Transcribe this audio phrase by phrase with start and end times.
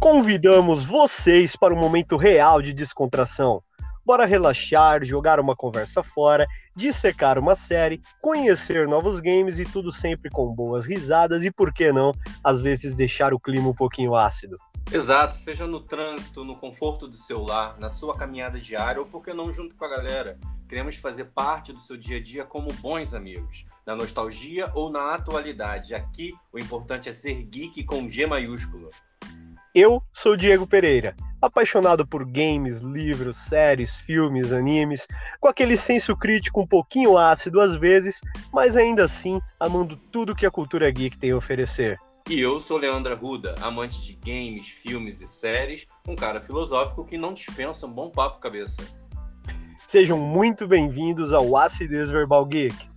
[0.00, 3.62] Convidamos vocês para um momento real de descontração.
[4.02, 10.30] Bora relaxar, jogar uma conversa fora, dissecar uma série, conhecer novos games e tudo sempre
[10.30, 14.56] com boas risadas e, por que não, às vezes deixar o clima um pouquinho ácido.
[14.90, 19.22] Exato, seja no trânsito, no conforto do seu lar, na sua caminhada diária ou, por
[19.22, 20.38] que não, junto com a galera.
[20.66, 25.14] Queremos fazer parte do seu dia a dia como bons amigos, na nostalgia ou na
[25.14, 25.94] atualidade.
[25.94, 28.88] Aqui, o importante é ser geek com G maiúsculo.
[29.72, 35.06] Eu sou Diego Pereira, apaixonado por games, livros, séries, filmes, animes,
[35.38, 38.20] com aquele senso crítico um pouquinho ácido às vezes,
[38.52, 41.96] mas ainda assim amando tudo que a cultura geek tem a oferecer.
[42.28, 47.16] E eu sou Leandra Ruda, amante de games, filmes e séries, um cara filosófico que
[47.16, 48.82] não dispensa um bom papo cabeça.
[49.86, 52.89] Sejam muito bem-vindos ao Acidez Verbal Geek.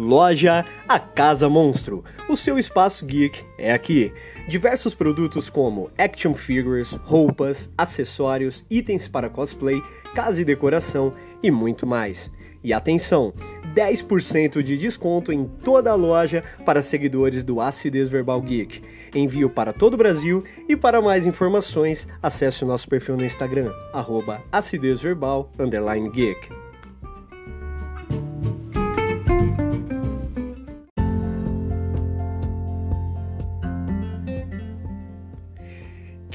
[0.00, 2.02] Loja A Casa Monstro.
[2.26, 4.10] O seu espaço geek é aqui.
[4.48, 9.82] Diversos produtos como action figures, roupas, acessórios, itens para cosplay,
[10.14, 12.32] casa e decoração e muito mais.
[12.64, 13.34] E atenção,
[13.74, 18.82] 10% de desconto em toda a loja para seguidores do Acidez Verbal Geek.
[19.14, 23.70] Envio para todo o Brasil e para mais informações, acesse o nosso perfil no Instagram,
[23.92, 25.50] arroba acidezverbal,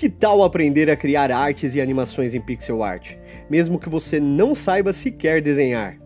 [0.05, 3.15] Que tal aprender a criar artes e animações em pixel art,
[3.49, 5.97] mesmo que você não saiba sequer desenhar?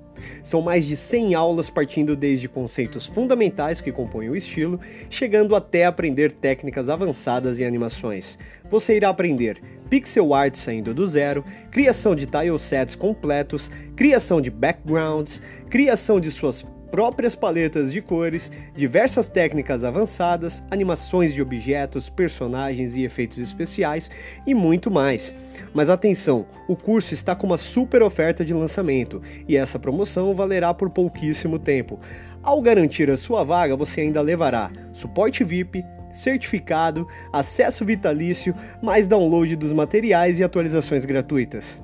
[0.41, 5.83] São mais de 100 aulas partindo desde conceitos fundamentais que compõem o estilo, chegando até
[5.83, 8.39] aprender técnicas avançadas em animações.
[8.69, 15.41] Você irá aprender pixel art saindo do zero, criação de tilesets completos, criação de backgrounds,
[15.69, 23.03] criação de suas próprias paletas de cores, diversas técnicas avançadas, animações de objetos, personagens e
[23.03, 24.09] efeitos especiais
[24.45, 25.33] e muito mais.
[25.73, 30.73] Mas atenção, o curso está com uma super oferta de lançamento e essa promoção valerá
[30.73, 31.99] por pouquíssimo tempo.
[32.41, 39.55] Ao garantir a sua vaga, você ainda levará suporte VIP, certificado, acesso vitalício, mais download
[39.55, 41.79] dos materiais e atualizações gratuitas.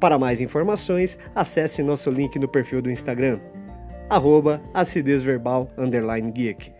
[0.00, 3.38] Para mais informações, acesse nosso link no perfil do Instagram
[4.12, 6.70] arroba acidez verbal underline geek.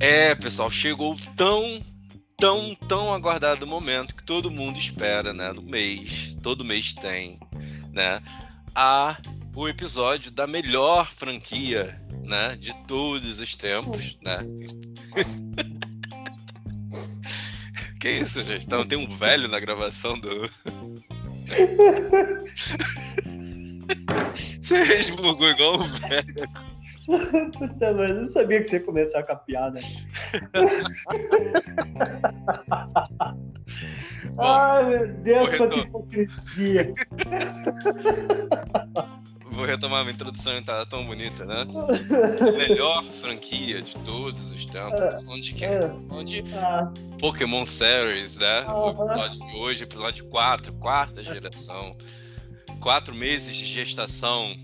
[0.00, 1.80] É, pessoal, chegou tão,
[2.36, 5.52] tão, tão aguardado momento que todo mundo espera, né?
[5.52, 7.38] No mês, todo mês tem,
[7.92, 8.20] né?
[8.74, 9.16] A
[9.54, 12.56] o episódio da melhor franquia, né?
[12.56, 14.38] De todos os tempos, né?
[18.00, 18.66] Que isso, gente?
[18.66, 20.28] Então tem um velho na gravação do.
[24.60, 26.46] Você resmungou igual um velho.
[27.06, 29.80] Puta, mas eu não sabia que você ia começar com a piada.
[34.34, 36.92] Bom, Ai, meu Deus, quanta hipocrisia.
[39.50, 41.66] vou retomar uma introdução tá tão bonita, né?
[42.56, 45.00] Melhor franquia de todos os tempos.
[45.00, 45.64] É, falando de quê?
[45.64, 45.80] É.
[46.08, 46.92] Falando de ah.
[47.20, 48.64] Pokémon Series, né?
[48.66, 51.96] O episódio de hoje, episódio 4, quarta geração.
[52.80, 54.54] Quatro meses de gestação.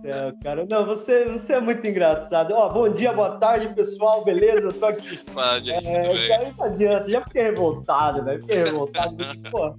[0.00, 0.66] céu, cara.
[0.68, 2.54] Não, você, você é muito engraçado.
[2.54, 4.24] Ó, bom dia, boa tarde, pessoal.
[4.24, 4.62] Beleza?
[4.62, 5.20] Eu tô aqui.
[5.30, 5.86] Fala, gente.
[5.86, 6.54] É, bem?
[6.56, 7.10] Não adianta.
[7.10, 8.40] Já fiquei revoltado, velho.
[8.40, 9.16] Fiquei revoltado.
[9.50, 9.74] Pô,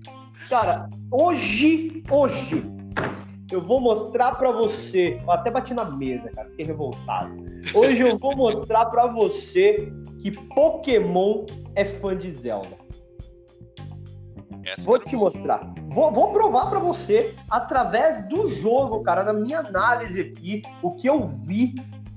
[0.48, 2.64] cara, hoje, hoje,
[3.52, 5.20] eu vou mostrar para você.
[5.22, 7.36] Eu até bati na mesa, cara, fiquei revoltado.
[7.74, 9.92] Hoje eu vou mostrar para você
[10.22, 11.46] que Pokémon
[11.76, 12.86] é fã de Zelda.
[14.66, 15.74] Essa vou te mostrar.
[15.94, 21.08] Vou, vou provar para você através do jogo, cara, na minha análise aqui, o que
[21.08, 21.76] eu vi.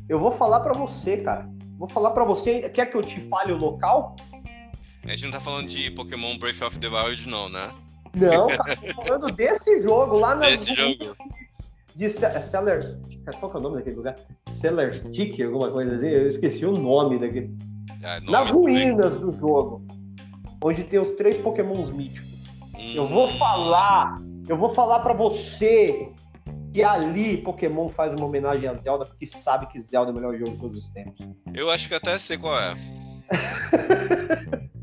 [0.09, 1.49] Eu vou falar para você, cara.
[1.77, 2.69] Vou falar para você.
[2.71, 4.17] Quer que eu te fale o local?
[5.05, 7.71] A gente não tá falando de Pokémon Breath of the Wild, não, né?
[8.19, 10.47] Não, cara, tô falando desse jogo lá na.
[10.47, 11.17] Desse jogo.
[11.94, 12.99] De é Sellers.
[13.41, 14.17] Qual que é o nome daquele lugar?
[14.50, 16.06] Sellers Stick, alguma coisa assim?
[16.06, 17.56] Eu esqueci o nome daquele.
[18.05, 19.85] Ah, nome Nas ruínas do jogo.
[20.62, 22.29] Onde tem os três Pokémons míticos.
[22.75, 22.93] Hum.
[22.94, 23.38] Eu vou hum.
[23.38, 24.23] falar.
[24.49, 26.09] Eu vou falar para você
[26.73, 30.37] que ali Pokémon faz uma homenagem a Zelda, porque sabe que Zelda é o melhor
[30.38, 31.29] jogo de todos os tempos.
[31.53, 32.76] Eu acho que até sei qual é.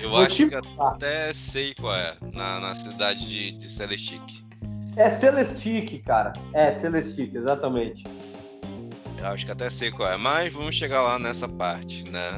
[0.00, 4.22] Eu Vou acho que até sei qual é, na, na cidade de, de Celestic.
[4.96, 6.32] É Celestic, cara.
[6.52, 8.04] É Celestic, exatamente.
[9.18, 12.28] Eu acho que até sei qual é, mas vamos chegar lá nessa parte, né?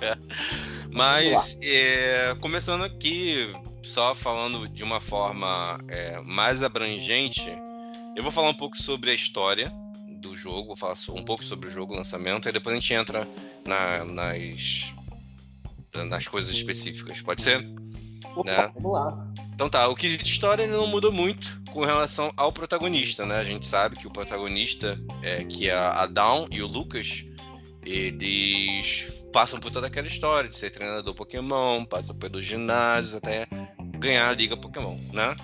[0.92, 3.52] mas, é, começando aqui,
[3.82, 7.44] só falando de uma forma é, mais abrangente,
[8.14, 9.72] eu vou falar um pouco sobre a história
[10.20, 12.94] do jogo, vou falar um pouco sobre o jogo, o lançamento, e depois a gente
[12.94, 13.26] entra
[13.66, 14.92] na, nas,
[16.08, 17.64] nas coisas específicas, pode ser?
[18.34, 18.72] Opa, né?
[18.74, 19.32] Vamos lá.
[19.54, 23.38] Então tá, o que de história não muda muito com relação ao protagonista, né?
[23.38, 27.24] A gente sabe que o protagonista, é, que é a Dawn e o Lucas,
[27.84, 33.46] eles passam por toda aquela história de ser treinador Pokémon, passam pelos ginásios até
[33.98, 35.36] ganhar a Liga Pokémon, né?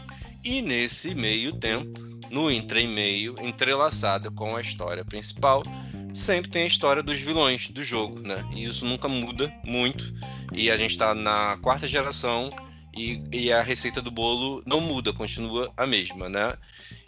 [0.44, 2.00] E nesse meio tempo,
[2.30, 5.62] no entre-meio, entrelaçado com a história principal,
[6.14, 8.42] sempre tem a história dos vilões do jogo, né?
[8.52, 10.14] E isso nunca muda muito.
[10.52, 12.50] E a gente está na quarta geração
[12.96, 16.56] e, e, a receita do bolo não muda, continua a mesma, né?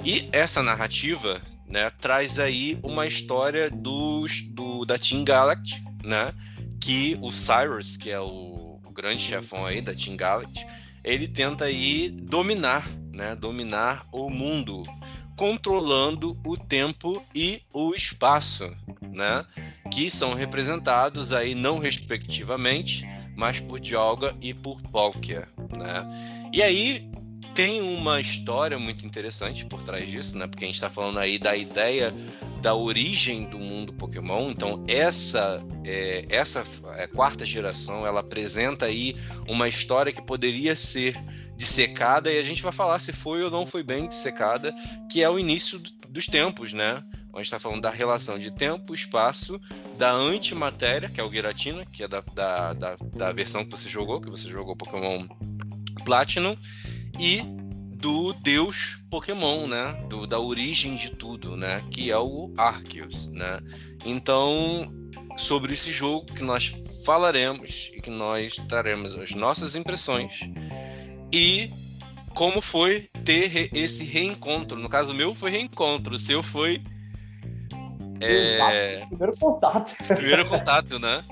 [0.04, 6.34] E essa narrativa, né, traz aí uma história dos, do, da Team Galaxy, né?
[6.80, 10.66] Que o Cyrus, que é o, o grande chefão aí da Team Galaxy,
[11.04, 13.36] ele tenta aí dominar, né?
[13.36, 14.82] Dominar o mundo,
[15.36, 18.74] controlando o tempo e o espaço,
[19.12, 19.44] né?
[19.92, 23.06] Que são representados aí não respectivamente,
[23.36, 25.46] mas por Dialga e por Palkia,
[25.76, 25.98] né?
[26.52, 27.10] E aí
[27.54, 30.46] tem uma história muito interessante por trás disso, né?
[30.46, 32.14] Porque a gente está falando aí da ideia
[32.60, 34.50] da origem do mundo Pokémon.
[34.50, 36.64] Então essa é, essa
[36.96, 39.16] é, quarta geração ela apresenta aí
[39.48, 41.16] uma história que poderia ser
[41.56, 44.74] dissecada e a gente vai falar se foi ou não foi bem dissecada,
[45.10, 45.80] que é o início
[46.10, 47.02] dos tempos, né?
[47.32, 49.60] A gente está falando da relação de tempo, espaço,
[49.98, 53.88] da antimatéria, que é o Giratina, que é da, da, da, da versão que você
[53.88, 55.26] jogou, que você jogou Pokémon
[56.02, 56.56] Platinum,
[57.18, 57.42] e
[57.96, 59.92] do deus Pokémon, né?
[60.08, 61.82] Do, da origem de tudo, né?
[61.90, 63.60] Que é o Arceus, né?
[64.04, 64.92] Então,
[65.36, 66.74] sobre esse jogo que nós
[67.04, 70.40] falaremos e que nós traremos as nossas impressões
[71.32, 71.70] e
[72.34, 74.78] como foi ter esse reencontro.
[74.78, 76.82] No caso meu foi reencontro, o seu foi
[78.20, 79.04] é...
[79.06, 79.94] Primeiro contato.
[80.06, 81.24] Primeiro contato, né?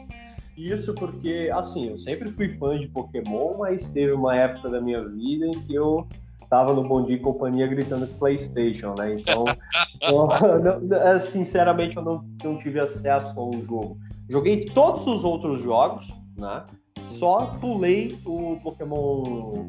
[0.57, 5.07] Isso porque, assim, eu sempre fui fã de Pokémon, mas teve uma época da minha
[5.09, 6.07] vida em que eu
[6.49, 9.15] tava no Bom Dia e Companhia gritando PlayStation, né?
[9.15, 9.45] Então,
[10.01, 13.99] eu, não, é, sinceramente, eu não, não tive acesso ao jogo.
[14.29, 16.65] Joguei todos os outros jogos, né?
[17.01, 19.63] Só pulei o Pokémon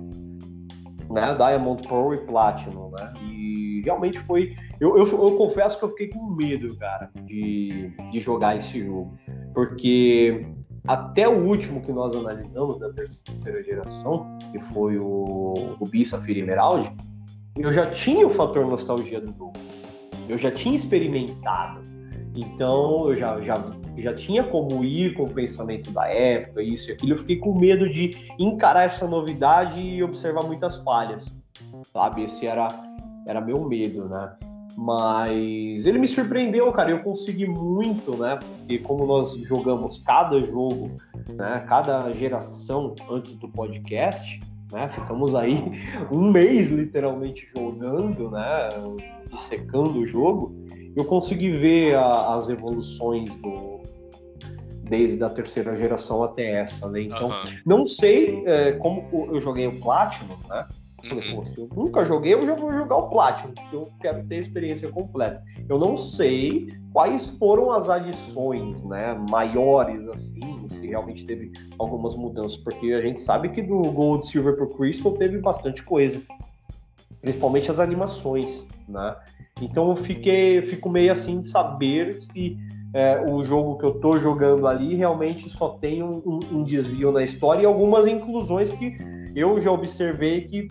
[1.10, 3.12] né, Diamond, Pearl e Platinum, né?
[3.24, 4.56] E realmente foi.
[4.80, 9.18] Eu, eu, eu, confesso que eu fiquei com medo, cara, de, de jogar esse jogo.
[9.54, 10.46] Porque
[10.88, 16.40] até o último que nós analisamos da terceira geração, que foi o, o Bi Safira
[16.40, 16.92] Emerald,
[17.58, 19.54] eu já tinha o fator nostalgia do jogo.
[20.28, 21.82] Eu já tinha experimentado.
[22.36, 23.64] Então eu já, já,
[23.98, 27.14] já tinha como ir com o pensamento da época, isso e aquilo.
[27.14, 31.34] Eu fiquei com medo de encarar essa novidade e observar muitas falhas.
[31.94, 32.24] Sabe?
[32.24, 32.78] Esse era,
[33.26, 34.36] era meu medo, né?
[34.78, 36.92] Mas ele me surpreendeu, cara.
[36.92, 38.38] Eu consegui muito, né?
[38.38, 40.92] Porque como nós jogamos cada jogo,
[41.30, 41.64] né?
[41.68, 44.40] Cada geração antes do podcast,
[44.72, 44.90] né?
[44.90, 45.72] Ficamos aí
[46.12, 48.70] um mês literalmente jogando, né?
[49.32, 50.54] Dissecando o jogo.
[50.96, 53.76] Eu consegui ver a, as evoluções do
[54.88, 57.02] desde a terceira geração até essa, né?
[57.02, 57.58] Então, uhum.
[57.66, 59.04] não sei é, como
[59.34, 60.68] eu joguei o Platinum, né?
[61.08, 61.36] Falei, uhum.
[61.36, 64.36] pô, se eu nunca joguei, eu já vou jogar o Platinum, porque eu quero ter
[64.36, 65.44] a experiência completa.
[65.70, 72.58] Eu não sei quais foram as adições, né, maiores, assim, se realmente teve algumas mudanças,
[72.58, 76.22] porque a gente sabe que do Gold, Silver pro Crystal teve bastante coisa.
[77.22, 79.16] Principalmente as animações, né?
[79.62, 82.58] Então eu fiquei, fico meio assim de saber se
[82.94, 87.12] é, o jogo que eu tô jogando ali realmente só tem um, um, um desvio
[87.12, 88.96] na história e algumas inclusões que
[89.36, 90.68] eu já observei que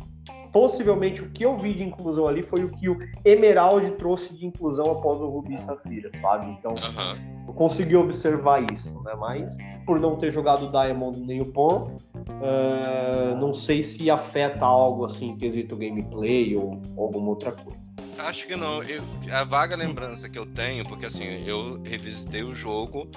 [0.54, 4.46] possivelmente o que eu vi de inclusão ali foi o que o Emerald trouxe de
[4.46, 6.48] inclusão após o Rubi e Safira, sabe?
[6.52, 7.44] Então, uhum.
[7.48, 9.14] eu consegui observar isso, né?
[9.18, 14.64] Mas, por não ter jogado o Diamond nem o Pearl, uh, não sei se afeta
[14.64, 17.80] algo assim, quesito gameplay ou, ou alguma outra coisa.
[18.16, 18.80] Acho que não.
[18.84, 23.08] Eu, a vaga lembrança que eu tenho, porque assim, eu revisitei o jogo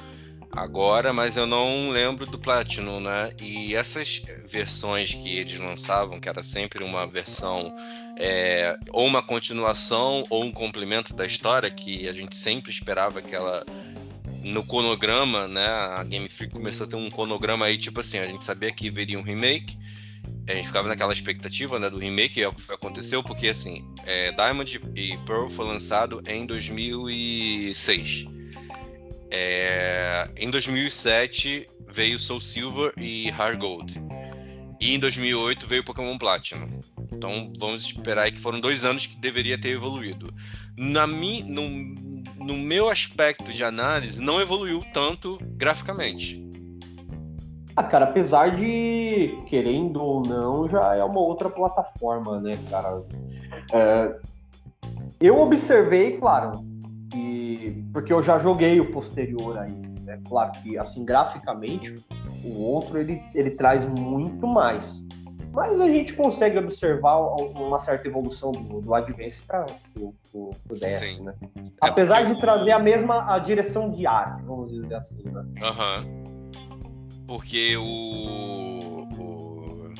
[0.52, 3.32] agora, mas eu não lembro do Platinum, né?
[3.40, 7.74] E essas versões que eles lançavam, que era sempre uma versão
[8.18, 13.36] é, ou uma continuação ou um complemento da história, que a gente sempre esperava que
[13.36, 13.66] ela
[14.44, 15.68] no conograma, né?
[15.68, 18.90] A Game Freak começou a ter um conograma aí, tipo assim, a gente sabia que
[18.90, 19.78] viria um remake
[20.48, 24.32] a gente ficava naquela expectativa né, do remake, é o que aconteceu, porque assim, é,
[24.32, 28.37] Diamond e Pearl foi lançado em 2006.
[29.32, 34.02] É, em 2007 veio Soul Silver e Hard Gold.
[34.80, 36.80] E em 2008 veio Pokémon Platinum.
[37.12, 40.32] Então vamos esperar aí que foram dois anos que deveria ter evoluído.
[40.78, 41.68] Na mi, no,
[42.46, 46.46] no meu aspecto de análise, não evoluiu tanto graficamente.
[47.76, 53.04] Ah, cara, apesar de, querendo ou não, já é uma outra plataforma, né, cara?
[53.72, 54.16] É,
[55.20, 56.66] eu observei, claro,
[57.10, 60.20] que, porque eu já joguei o posterior aí, né?
[60.28, 61.96] Claro que, assim, graficamente,
[62.44, 65.04] o outro ele, ele traz muito mais.
[65.54, 69.66] Mas a gente consegue observar uma certa evolução do, do Advance para
[70.32, 71.24] o DS, Sim.
[71.24, 71.34] né?
[71.56, 75.44] É Apesar de trazer a mesma a direção de arte, vamos dizer assim, né?
[75.64, 76.06] Aham.
[76.06, 76.28] Uhum.
[77.26, 77.84] Porque o,
[79.20, 79.94] o,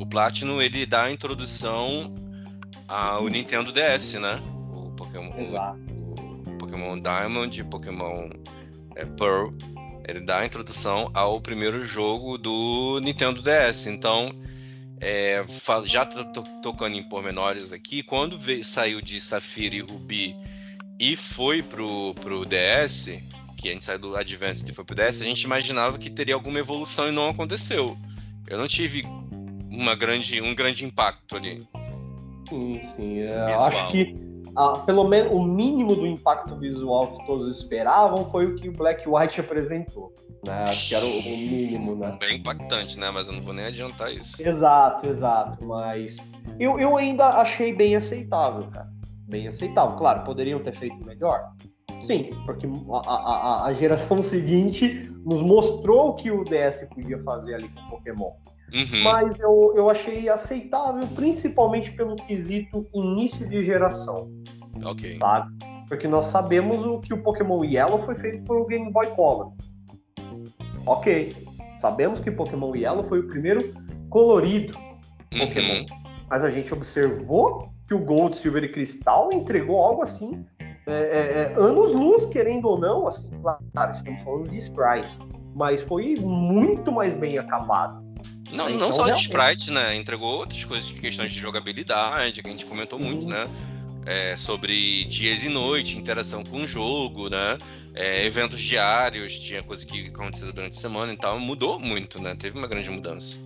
[0.00, 2.14] o Platinum, ele dá a introdução
[2.86, 4.38] ao Nintendo DS, né?
[4.70, 5.91] O Pokémon, Exato.
[6.72, 8.30] Pokémon Diamond, Pokémon
[8.96, 9.50] é, Pearl,
[10.08, 13.86] ele dá a introdução ao primeiro jogo do Nintendo DS.
[13.86, 14.30] Então,
[14.98, 15.44] é,
[15.84, 20.34] já tô tocando em pormenores aqui, quando veio, saiu de Safira e Ruby
[20.98, 23.18] e foi pro, pro DS,
[23.58, 26.34] que a gente saiu do Advanced e foi pro DS, a gente imaginava que teria
[26.34, 27.98] alguma evolução e não aconteceu.
[28.48, 29.04] Eu não tive
[29.70, 31.66] uma grande, um grande impacto ali.
[32.48, 33.18] Sim, sim.
[33.18, 38.46] Eu acho que ah, pelo menos o mínimo do impacto visual que todos esperavam foi
[38.46, 40.12] o que o Black White apresentou.
[40.46, 40.62] Né?
[40.62, 42.16] Acho que era o, o mínimo, né?
[42.18, 43.10] Bem impactante, né?
[43.12, 44.42] Mas eu não vou nem adiantar isso.
[44.42, 45.64] Exato, exato.
[45.64, 46.16] Mas
[46.58, 48.88] eu, eu ainda achei bem aceitável, cara.
[49.28, 49.96] Bem aceitável.
[49.96, 51.52] Claro, poderiam ter feito melhor.
[52.00, 57.54] Sim, porque a, a, a, geração seguinte nos mostrou o que o DS podia fazer
[57.54, 58.32] ali com Pokémon.
[58.74, 59.02] Uhum.
[59.02, 64.30] Mas eu, eu achei aceitável, principalmente pelo quesito início de geração.
[64.84, 65.18] Ok.
[65.20, 65.52] Sabe?
[65.88, 69.52] Porque nós sabemos o que o Pokémon Yellow foi feito por o Game Boy Color.
[70.86, 71.36] Ok.
[71.78, 73.74] Sabemos que Pokémon Yellow foi o primeiro
[74.08, 74.78] colorido
[75.38, 75.80] Pokémon.
[75.80, 75.86] Uhum.
[76.30, 80.44] Mas a gente observou que o Gold, Silver e Cristal entregou algo assim
[80.86, 85.18] é, é, é, anos luz, querendo ou não, assim, claro, estamos falando de sprites,
[85.54, 88.02] mas foi muito mais bem acabado.
[88.52, 89.28] Não, então, não só realmente...
[89.28, 89.96] de sprite, né?
[89.96, 93.48] Entregou outras coisas questões de jogabilidade, que a gente comentou muito, né?
[94.04, 97.56] É, sobre dias e noites, interação com o jogo, né?
[97.94, 101.38] É, eventos diários, tinha coisa que acontecia durante a semana e tal.
[101.40, 102.34] Mudou muito, né?
[102.38, 103.36] Teve uma grande mudança.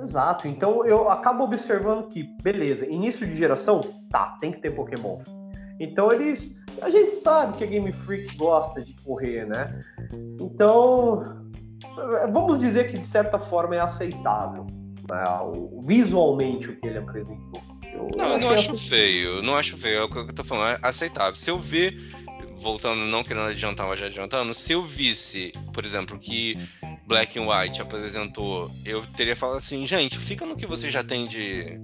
[0.00, 0.46] Exato.
[0.46, 5.18] Então eu acabo observando que, beleza, início de geração, tá, tem que ter Pokémon.
[5.80, 6.60] Então eles.
[6.82, 9.80] A gente sabe que a Game Freak gosta de correr, né?
[10.40, 11.45] Então.
[12.32, 14.66] Vamos dizer que de certa forma é aceitável.
[15.10, 15.24] Né?
[15.82, 17.62] Visualmente o que ele apresentou.
[17.92, 19.42] Eu não, eu não acho feio.
[19.42, 19.98] Não acho feio.
[19.98, 20.76] É o que eu tô falando.
[20.76, 21.34] É aceitável.
[21.34, 21.96] Se eu ver
[22.58, 26.56] voltando, não querendo adiantar, mas já adiantando, se eu visse, por exemplo, que
[27.06, 31.26] Black and White apresentou, eu teria falado assim, gente, fica no que você já tem
[31.26, 31.80] de,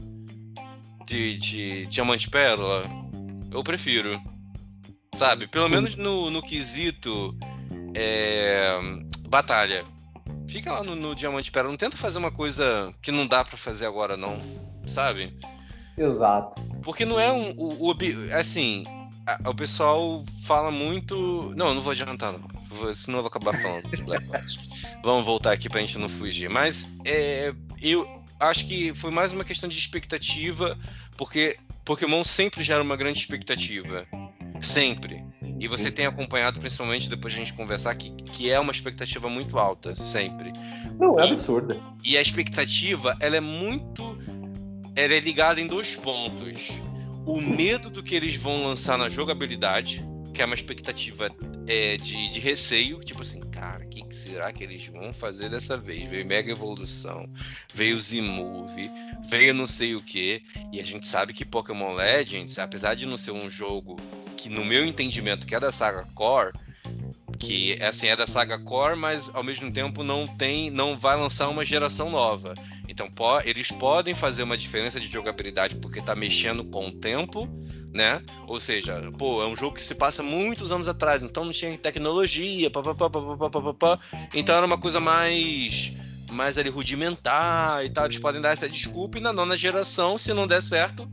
[1.07, 2.83] de, de Diamante Pérola,
[3.51, 4.21] eu prefiro.
[5.15, 5.47] Sabe?
[5.47, 7.37] Pelo menos no, no quesito
[7.95, 8.79] é,
[9.33, 9.83] batalha.
[10.47, 11.73] Fica lá no, no Diamante Pérola.
[11.73, 14.39] Não tenta fazer uma coisa que não dá para fazer agora, não.
[14.87, 15.35] Sabe?
[15.97, 16.61] Exato.
[16.83, 17.51] Porque não é um.
[17.57, 17.97] O, o
[18.39, 18.85] assim,
[19.27, 21.51] a, o pessoal fala muito.
[21.57, 22.47] Não, não vou adiantar, não.
[22.67, 24.25] Vou, senão eu vou acabar falando de Black
[25.03, 26.51] Vamos voltar aqui pra gente não fugir.
[26.51, 28.07] Mas é, eu
[28.39, 30.79] acho que foi mais uma questão de expectativa,
[31.17, 34.07] porque Pokémon sempre gera uma grande expectativa.
[34.61, 35.25] Sempre.
[35.62, 39.28] E você tem acompanhado, principalmente depois de a gente conversar, que, que é uma expectativa
[39.28, 40.52] muito alta, sempre.
[40.99, 41.81] Não, é absurda.
[42.04, 44.19] E a expectativa, ela é muito.
[44.97, 46.71] Ela é ligada em dois pontos.
[47.25, 50.04] O medo do que eles vão lançar na jogabilidade,
[50.35, 51.31] que é uma expectativa
[51.69, 55.49] é, de, de receio, tipo assim, cara, o que, que, será que eles vão fazer
[55.49, 56.11] dessa vez?
[56.11, 57.25] Veio Mega Evolução,
[57.73, 58.90] veio Z-Move,
[59.28, 60.42] veio não sei o que,
[60.73, 63.95] e a gente sabe que Pokémon Legends, apesar de não ser um jogo
[64.43, 66.53] que, no meu entendimento, que é da saga Core,
[67.39, 71.49] que assim é da saga Core, mas ao mesmo tempo não tem, não vai lançar
[71.49, 72.55] uma geração nova.
[72.89, 77.49] Então po eles podem fazer uma diferença de jogabilidade porque está mexendo com o tempo,
[77.93, 78.23] né?
[78.47, 81.77] Ou seja, pô, é um jogo que se passa muitos anos atrás, então não tinha
[81.79, 83.99] tecnologia, papapá, papapá.
[84.35, 85.93] Então era uma coisa mais
[86.31, 88.07] mais ali rudimentar e tal.
[88.07, 91.09] Eles podem dar essa desculpa e na nona geração, se não der certo,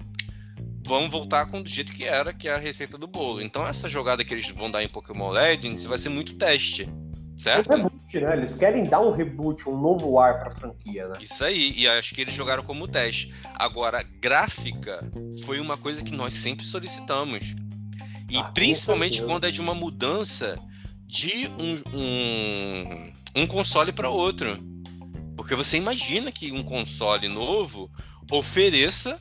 [0.89, 3.41] vão voltar com do jeito que era, que é a receita do bolo.
[3.41, 6.89] Então essa jogada que eles vão dar em Pokémon Legends vai ser muito teste,
[7.37, 7.71] certo?
[7.71, 8.33] Um reboot, né?
[8.35, 11.13] Eles querem dar um reboot, um novo ar pra franquia, né?
[11.21, 13.31] Isso aí, e acho que eles jogaram como teste.
[13.53, 15.07] Agora, gráfica
[15.45, 17.55] foi uma coisa que nós sempre solicitamos.
[18.27, 20.57] E Ah, principalmente quando é de uma mudança
[21.05, 24.57] de um, um, um console para outro.
[25.35, 27.91] Porque você imagina que um console novo
[28.31, 29.19] ofereça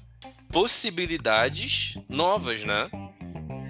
[0.51, 2.89] possibilidades novas, né?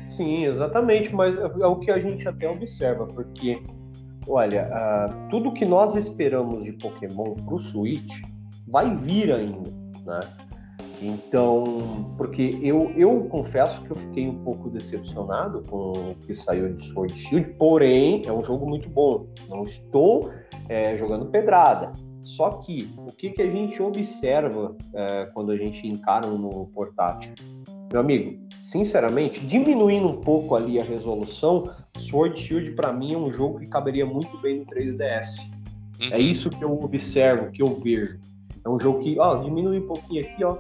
[0.07, 3.63] Sim, exatamente, mas é o que a gente até observa, porque,
[4.27, 8.23] olha, ah, tudo que nós esperamos de Pokémon pro Switch
[8.67, 9.71] vai vir ainda,
[10.07, 10.21] né?
[11.01, 16.75] Então, porque eu, eu confesso que eu fiquei um pouco decepcionado com o que saiu
[16.75, 19.27] de Sword Shield, porém, é um jogo muito bom.
[19.49, 20.31] Não estou
[20.69, 21.93] é, jogando pedrada.
[22.23, 27.33] Só que o que, que a gente observa é, quando a gente encara no portátil?
[27.91, 33.31] Meu amigo, sinceramente, diminuindo um pouco ali a resolução, Sword Shield para mim é um
[33.31, 35.51] jogo que caberia muito bem no 3DS.
[36.01, 36.09] Uhum.
[36.13, 38.19] É isso que eu observo, que eu vejo.
[38.65, 40.59] É um jogo que, ó, diminui um pouquinho aqui, ó,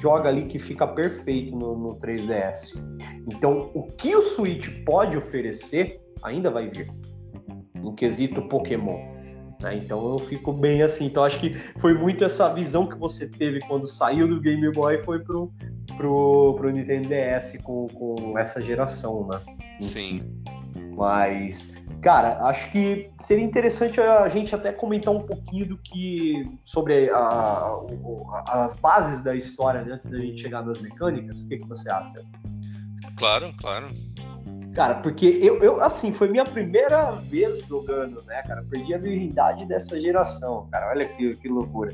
[0.00, 2.74] joga ali que fica perfeito no, no 3DS.
[3.32, 6.92] Então, o que o Switch pode oferecer ainda vai vir.
[7.74, 9.17] No quesito Pokémon.
[9.60, 9.76] Né?
[9.76, 11.06] Então eu fico bem assim.
[11.06, 14.96] Então acho que foi muito essa visão que você teve quando saiu do Game Boy
[14.96, 15.52] e foi pro,
[15.96, 19.40] pro, pro Nintendo DS com, com essa geração, né?
[19.80, 20.20] Sim.
[20.20, 20.38] si.
[20.96, 21.72] Mas,
[22.02, 27.70] cara, acho que seria interessante a gente até comentar um pouquinho do que sobre a-
[28.48, 31.40] as bases da história né, antes da gente chegar nas mecânicas.
[31.40, 32.24] O que, que você acha?
[33.16, 33.86] Claro, claro.
[34.78, 38.64] Cara, porque eu, eu, assim, foi minha primeira vez jogando, né, cara?
[38.70, 40.90] Perdi a virgindade dessa geração, cara.
[40.90, 41.92] Olha que, que loucura.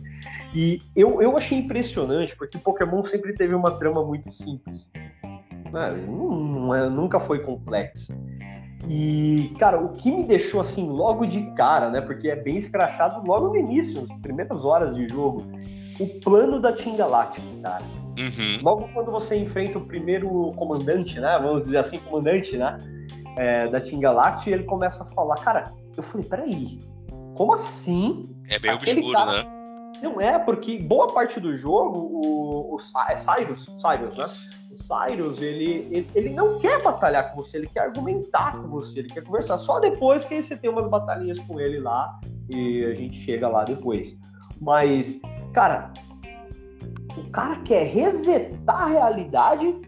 [0.54, 4.86] E eu, eu achei impressionante, porque Pokémon sempre teve uma trama muito simples.
[5.72, 8.12] Não- não é- nunca foi complexo.
[8.86, 12.02] E, cara, o que me deixou assim logo de cara, né?
[12.02, 15.42] Porque é bem escrachado logo no início, nas primeiras horas de jogo.
[15.98, 18.03] O plano da Team Galactic, cara.
[18.18, 18.60] Uhum.
[18.62, 21.38] Logo quando você enfrenta o primeiro comandante, né?
[21.40, 22.78] Vamos dizer assim, comandante, né?
[23.36, 26.78] é, da Team Galactic, ele começa a falar, cara, eu falei, peraí,
[27.36, 28.34] como assim?
[28.48, 29.50] É bem Aquele obscuro, cara- né?
[30.02, 34.24] Não é, porque boa parte do jogo, o, o é Cyrus, Cyrus, né?
[34.70, 38.98] O Cyrus, ele, ele, ele não quer batalhar com você, ele quer argumentar com você,
[38.98, 39.56] ele quer conversar.
[39.56, 43.64] Só depois que você tem umas batalhinhas com ele lá e a gente chega lá
[43.64, 44.14] depois.
[44.60, 45.20] Mas,
[45.54, 45.90] cara,
[47.16, 49.80] o cara quer resetar a realidade,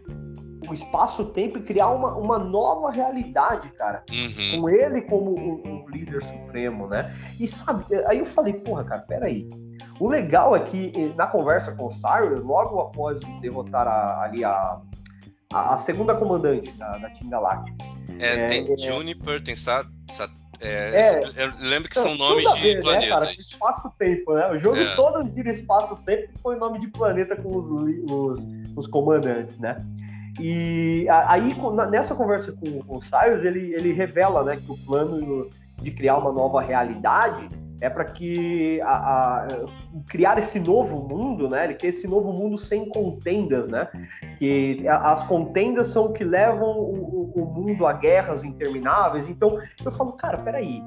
[0.69, 4.61] o espaço-tempo e criar uma, uma nova realidade, cara Uhum.
[4.61, 7.13] com ele como um, um líder supremo, né?
[7.39, 9.47] E sabe, aí eu falei, porra, cara, peraí.
[9.99, 14.43] O legal é que eh, na conversa com o Cyrus, logo após derrotar a- ali
[14.43, 14.79] a,
[15.53, 17.73] a, a segunda comandante da, da Team Galactic.
[18.19, 18.75] É, É, tem é.
[18.75, 19.85] Juniper, tem Sa...
[20.11, 20.29] Sa...
[20.61, 21.21] É, É.
[21.35, 23.37] Eu lembro que são nomes de ver, né, planetas.
[23.37, 24.51] espaço-tempo, né?
[24.51, 24.95] O jogo É.
[24.95, 29.83] todo gira espaço-tempo e foi nome de planeta com os, os, os comandantes, né?
[30.39, 31.55] E aí,
[31.89, 35.49] nessa conversa com, com o Cyrus, ele, ele revela né, que o plano
[35.81, 37.49] de criar uma nova realidade
[37.81, 38.87] é para que a,
[39.43, 39.47] a-
[40.07, 41.65] criar esse novo mundo, né?
[41.65, 43.87] Ele quer esse novo mundo sem contendas, né?
[44.39, 49.27] Que as contendas são o que levam o, o- mundo a guerras intermináveis.
[49.29, 50.81] Então, eu falo, cara, peraí.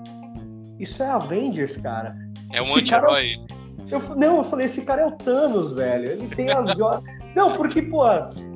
[0.78, 2.16] Isso é Avengers, cara.
[2.52, 3.59] É um Esse cara- anti-herói.
[3.90, 6.10] Eu, não, eu falei, esse cara é o Thanos, velho.
[6.10, 7.02] Ele tem as joias.
[7.34, 8.02] Não, porque, pô,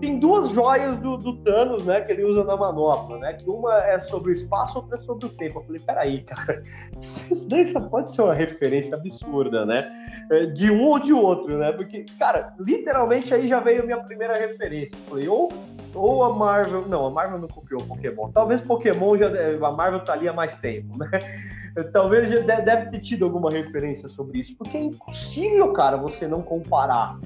[0.01, 3.35] tem duas joias do, do Thanos, né, que ele usa na manopla, né?
[3.35, 5.61] Que uma é sobre o espaço, outra é sobre o tempo.
[5.61, 6.63] Eu falei, peraí, cara,
[7.01, 9.91] isso daí só pode ser uma referência absurda, né?
[10.31, 11.73] É, De um ou de outro, né?
[11.73, 14.97] Porque, cara, literalmente aí já veio a minha primeira referência.
[14.97, 15.53] Eu falei, ou,
[15.95, 16.87] ou a Marvel.
[16.89, 18.31] Não, a Marvel não copiou Pokémon.
[18.33, 19.29] Talvez Pokémon já.
[19.67, 21.09] A Marvel tá ali há mais tempo, né?
[21.93, 26.29] Talvez já de- deve ter tido alguma referência sobre isso, porque é impossível, cara, você
[26.29, 27.19] não comparar,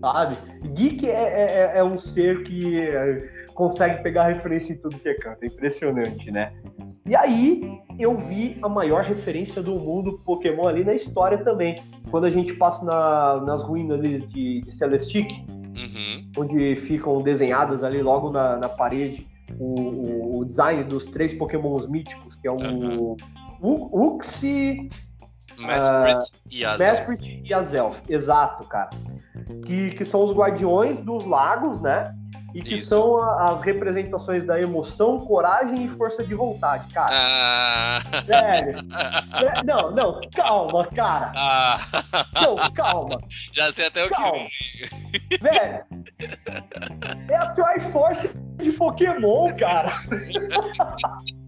[0.00, 0.38] sabe?
[0.72, 5.14] Geek é, é- é um ser que é, consegue pegar referência em tudo que é
[5.14, 6.50] canto, é impressionante, né?
[7.04, 12.24] E aí eu vi a maior referência do mundo Pokémon ali na história também, quando
[12.24, 15.30] a gente passa na- nas ruínas de, de Celestic,
[15.76, 16.30] Uhum.
[16.38, 19.26] onde ficam desenhadas ali logo na, na parede
[19.58, 23.16] o, o- design dos três Pokémons míticos, que é o Aham.
[23.60, 24.88] U- Uxie,
[25.58, 26.92] Mesprit e Azel.
[26.94, 28.00] Mesprit e Azelf.
[28.08, 28.90] Exato, cara.
[29.66, 32.14] Que, que são os guardiões dos lagos, né?
[32.54, 32.88] E que Isso.
[32.90, 37.10] são as representações da emoção, coragem e força de vontade, cara.
[37.12, 38.78] Ah, Velho.
[39.58, 41.32] é, não, não, calma, cara.
[41.36, 41.80] ah,
[42.34, 43.20] Não, calma.
[43.52, 44.14] já sei até o que.
[44.14, 44.48] Calma.
[45.40, 45.84] Velho.
[47.28, 49.90] É a Triforce de Pokémon, cara.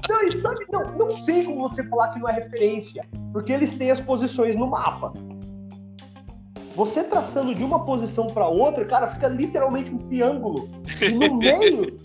[0.08, 3.74] Não, e sabe, não, não tem como você falar que não é referência, porque eles
[3.74, 5.12] têm as posições no mapa.
[6.74, 10.68] Você traçando de uma posição para outra, cara, fica literalmente um triângulo.
[11.00, 11.96] E no meio.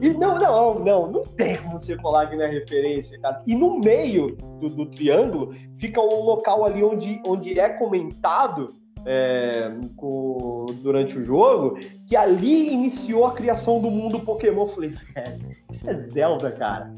[0.00, 3.40] e não, não, não, não tem como você que não é referência, cara.
[3.46, 4.26] E no meio
[4.60, 8.74] do, do triângulo fica um local ali onde, onde é comentado
[9.06, 14.62] é, com, durante o jogo, que ali iniciou a criação do mundo Pokémon.
[14.62, 16.92] Eu falei, velho, isso é Zelda, cara.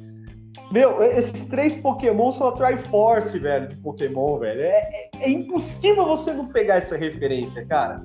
[0.71, 4.61] Meu, esses três Pokémon são a Triforce, velho, de Pokémon, velho.
[4.61, 8.03] É, é, é, impossível você não pegar essa referência, cara.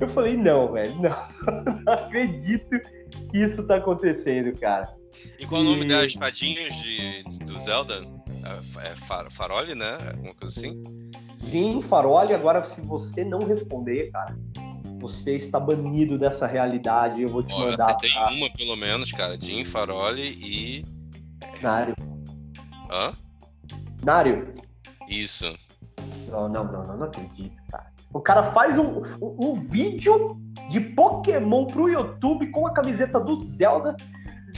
[0.00, 1.10] Eu falei, não, velho, não.
[1.84, 2.80] não acredito
[3.30, 4.94] que isso tá acontecendo, cara.
[5.38, 5.66] E qual e...
[5.66, 8.02] o nome das fadinhas de, do Zelda?
[8.84, 9.98] É, Far, Farole, né?
[10.12, 10.82] Alguma coisa assim?
[11.40, 12.32] Sim, Farole.
[12.32, 14.36] Agora, se você não responder, cara,
[15.00, 17.22] você está banido dessa realidade.
[17.22, 17.92] Eu vou te Ó, mandar.
[17.92, 18.30] Você tem tá?
[18.30, 19.38] uma, pelo menos, cara.
[19.38, 20.84] Jim, Farole e
[21.62, 21.94] Nário.
[22.90, 23.12] Hã?
[24.04, 24.54] Nário.
[25.08, 25.56] Isso.
[26.28, 27.92] Não, não, não, não, não acredito, cara.
[28.12, 30.36] O cara faz um, um, um vídeo
[30.68, 33.96] de Pokémon pro YouTube com a camiseta do Zelda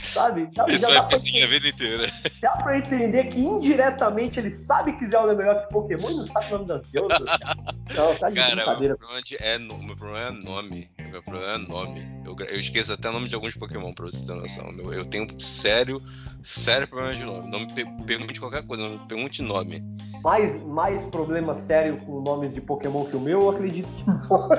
[0.01, 0.47] sabe?
[0.51, 2.11] Já, Isso já pra assim a vida inteira.
[2.41, 6.25] Dá pra entender que indiretamente ele sabe que Zelda é melhor que Pokémon e não
[6.25, 7.19] sabe o nome das deusas.
[7.95, 8.93] Não, tá de Cara, brincadeira.
[8.93, 10.89] Meu problema, é, meu problema é nome.
[10.99, 12.21] Meu problema é nome.
[12.25, 14.69] Eu, eu esqueço até o nome de alguns Pokémon pra você ter noção.
[14.77, 16.01] Eu, eu tenho sério,
[16.45, 17.49] sério problema de nome.
[17.49, 17.67] Não me
[18.05, 19.83] pergunte qualquer coisa, não me pergunte nome.
[20.23, 24.49] Mais, mais problema sério com nomes de Pokémon que o meu, eu acredito que não.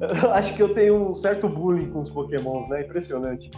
[0.32, 2.82] acho que eu tenho um certo bullying com os pokémons, né?
[2.82, 3.50] Impressionante.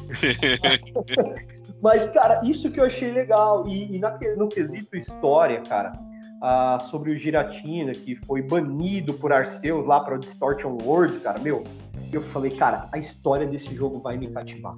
[1.81, 3.67] Mas, cara, isso que eu achei legal.
[3.67, 5.93] E, e na, no quesito história, cara,
[6.41, 11.41] ah, sobre o Giratina, que foi banido por Arceus lá para o Distortion World, cara,
[11.41, 11.65] meu,
[12.13, 14.77] eu falei, cara, a história desse jogo vai me cativar.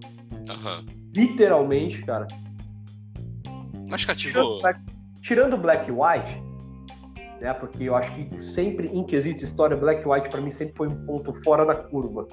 [0.49, 1.04] Uhum.
[1.15, 2.27] Literalmente, cara.
[3.89, 4.59] Mas cativou.
[5.23, 6.43] Tirando Black White,
[7.41, 7.55] né?
[7.55, 11.07] Porque eu acho que sempre em quesito história, Black White para mim sempre foi um
[11.07, 12.27] ponto fora da curva,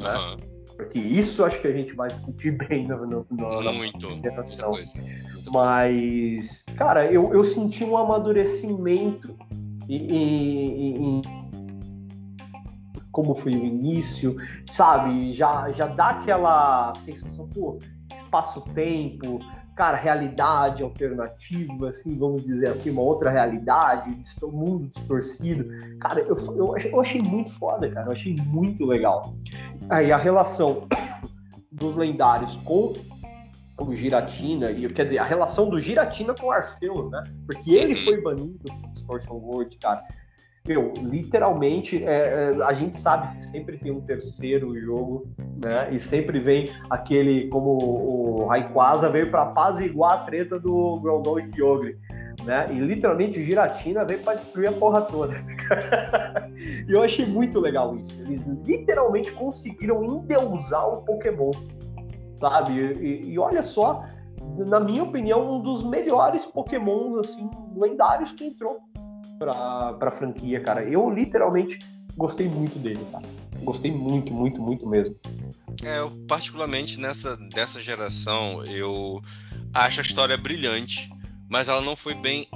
[0.00, 0.16] né?
[0.16, 0.56] Uhum.
[0.76, 4.74] Porque isso acho que a gente vai discutir bem no, no, no Muito, apresentação.
[5.50, 9.34] Mas, cara, eu, eu senti um amadurecimento
[9.88, 11.22] em,
[13.10, 15.32] como foi o início, sabe?
[15.32, 17.78] Já, já dá aquela sensação, pô,
[18.26, 19.40] espaço-tempo,
[19.74, 25.66] cara, realidade alternativa, assim, vamos dizer assim, uma outra realidade, um mundo distorcido.
[25.98, 29.34] Cara, eu, eu, eu achei muito foda, cara, eu achei muito legal.
[29.88, 30.86] Aí a relação
[31.70, 32.94] dos lendários com
[33.78, 37.22] o Giratina, e quer dizer, a relação do Giratina com o Arceus, né?
[37.44, 38.04] Porque ele uhum.
[38.04, 40.02] foi banido do Distortion World, cara
[40.66, 45.28] meu, literalmente, é, é, a gente sabe que sempre tem um terceiro jogo,
[45.64, 45.88] né?
[45.92, 51.48] E sempre vem aquele, como o Raikwaza veio para apaziguar a treta do Groudon e
[51.48, 51.98] Kyogre.
[52.44, 52.68] Né?
[52.70, 55.34] E literalmente Giratina veio para destruir a porra toda.
[56.86, 58.14] e eu achei muito legal isso.
[58.20, 61.50] Eles literalmente conseguiram endeusar o Pokémon,
[62.38, 62.72] sabe?
[63.00, 64.04] E, e olha só,
[64.68, 68.80] na minha opinião, um dos melhores Pokémons assim lendários que entrou
[69.38, 70.84] pra, pra franquia, cara.
[70.84, 71.78] Eu literalmente
[72.16, 73.24] gostei muito dele, cara.
[73.62, 75.16] Gostei muito, muito, muito mesmo.
[75.84, 79.20] É, eu particularmente nessa dessa geração, eu
[79.72, 81.10] acho a história brilhante,
[81.48, 82.48] mas ela não foi bem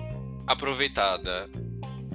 [0.47, 1.49] aproveitada.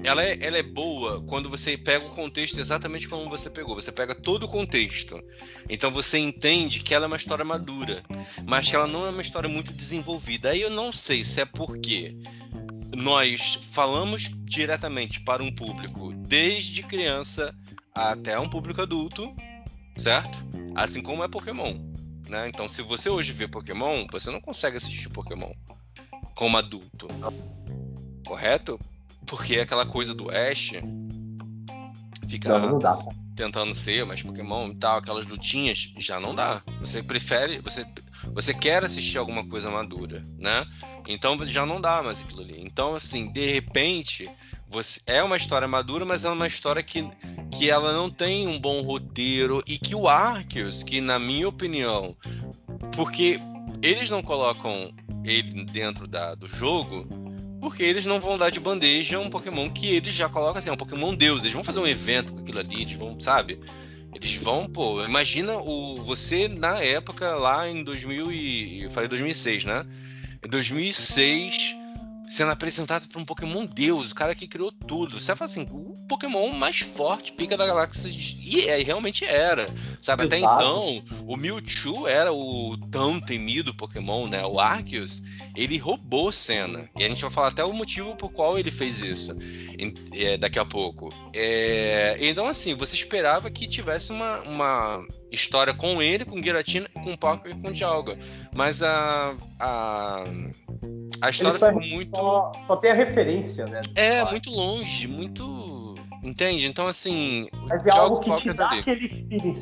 [0.03, 3.73] Ela é, ela é boa quando você pega o contexto exatamente como você pegou.
[3.73, 5.19] Você pega todo o contexto.
[5.67, 8.03] Então você entende que ela é uma história madura,
[8.45, 10.49] mas que ela não é uma história muito desenvolvida.
[10.49, 12.15] Aí eu não sei se é porque
[12.95, 17.53] nós falamos diretamente para um público desde criança
[17.93, 19.33] até um público adulto,
[19.95, 20.37] certo?
[20.75, 21.73] Assim como é Pokémon.
[22.27, 22.49] Né?
[22.49, 25.51] Então, se você hoje vê Pokémon, você não consegue assistir Pokémon
[26.35, 27.07] como adulto.
[28.25, 28.79] Correto?
[29.25, 30.71] Porque é aquela coisa do Ash
[32.25, 32.97] ficar não, não dá.
[33.35, 36.61] tentando ser mais Pokémon e tal, aquelas lutinhas, já não dá.
[36.79, 37.85] Você prefere, você
[38.33, 40.65] você quer assistir alguma coisa madura, né?
[41.07, 42.59] Então já não dá mais aquilo ali.
[42.61, 44.29] Então, assim, de repente,
[44.69, 47.07] você é uma história madura, mas é uma história que,
[47.51, 52.15] que ela não tem um bom roteiro e que o Arceus, que na minha opinião,
[52.95, 53.39] porque
[53.81, 54.91] eles não colocam
[55.23, 57.07] ele dentro da, do jogo,
[57.59, 60.73] porque eles não vão dar de bandeja um Pokémon que eles já colocam assim, é
[60.73, 61.41] um Pokémon Deus.
[61.41, 63.59] Eles vão fazer um evento com aquilo ali, eles vão, sabe?
[64.15, 69.65] Eles vão, pô, imagina o você na época lá em 2000 e eu falei 2006,
[69.65, 69.85] né?
[70.43, 71.75] Em 2006
[72.29, 75.19] sendo apresentado por um Pokémon Deus, o cara que criou tudo.
[75.19, 78.09] Você fala assim, o Pokémon mais forte, pica da galáxia.
[78.09, 79.67] E é, realmente era.
[80.01, 80.25] Sabe, Exato.
[80.25, 84.45] até então, o Mewtwo era o tão temido Pokémon, né?
[84.45, 85.23] O Arceus,
[85.55, 86.89] ele roubou cena.
[86.97, 89.35] E a gente vai falar até o motivo por qual ele fez isso
[90.13, 91.09] é, daqui a pouco.
[91.33, 97.15] É, então, assim, você esperava que tivesse uma, uma história com ele, com Giratina, com
[97.15, 98.17] Poké e com Dialga.
[98.53, 99.35] Mas a.
[99.59, 100.23] a
[101.25, 102.15] a história ficou muito.
[102.15, 103.81] Só, só, tem a referência, né?
[103.95, 105.95] É, muito longe, muito.
[106.23, 106.65] Entende?
[106.67, 107.47] Então, assim.
[107.67, 109.53] Mas é algo que te dá aquele feeling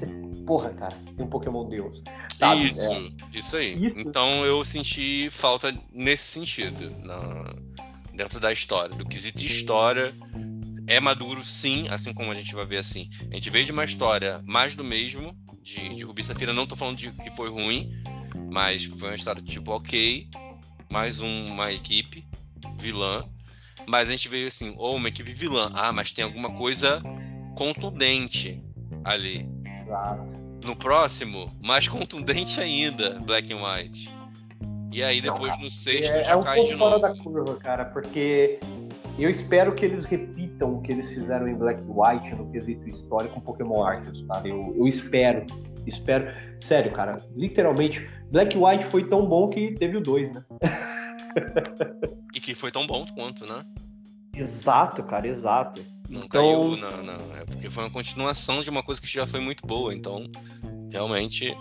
[0.45, 2.03] porra, cara, tem um Pokémon Deus.
[2.37, 2.63] Sabe?
[2.63, 3.11] Isso, é.
[3.33, 3.87] isso aí.
[3.87, 3.99] Isso.
[3.99, 7.53] Então eu senti falta nesse sentido, na,
[8.13, 8.95] dentro da história.
[8.95, 10.13] Do quesito de história,
[10.87, 13.09] é maduro sim, assim como a gente vai ver assim.
[13.31, 16.75] A gente veio de uma história mais do mesmo, de, de Rubi Safira, não tô
[16.75, 17.91] falando de que foi ruim,
[18.51, 20.27] mas foi uma história tipo, ok,
[20.93, 22.23] mais um, uma equipe
[22.79, 23.25] vilã.
[23.87, 25.71] Mas a gente veio assim, ou oh, uma equipe vilã.
[25.73, 26.99] Ah, mas tem alguma coisa
[27.57, 28.63] contundente
[29.03, 29.49] ali.
[29.81, 30.35] Exato.
[30.63, 34.13] No próximo, mais contundente ainda, Black and White.
[34.91, 37.01] E aí depois não, no sexto é, já é um cai pouco de fora novo.
[37.01, 38.59] da curva, cara, porque
[39.17, 42.87] eu espero que eles repitam o que eles fizeram em Black and White no quesito
[42.87, 44.47] histórico com Pokémon Arceus, cara.
[44.47, 45.47] Eu, eu espero,
[45.85, 46.27] espero.
[46.59, 50.45] Sério, cara, literalmente, Black White foi tão bom que teve o 2, né?
[52.33, 53.63] e que foi tão bom quanto, né?
[54.35, 55.85] Exato, cara, exato.
[56.09, 56.29] Não então...
[56.29, 57.37] caiu, não, não.
[57.37, 60.29] É porque foi uma continuação de uma coisa que já foi muito boa, então
[60.91, 61.55] realmente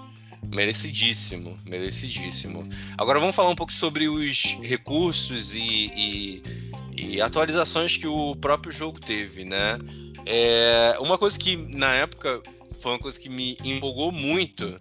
[0.48, 2.68] merecidíssimo, merecidíssimo.
[2.98, 6.42] Agora vamos falar um pouco sobre os recursos e, e,
[6.96, 9.78] e atualizações que o próprio jogo teve, né?
[10.26, 12.42] É, uma coisa que na época
[12.82, 14.74] foi uma coisa que me empolgou muito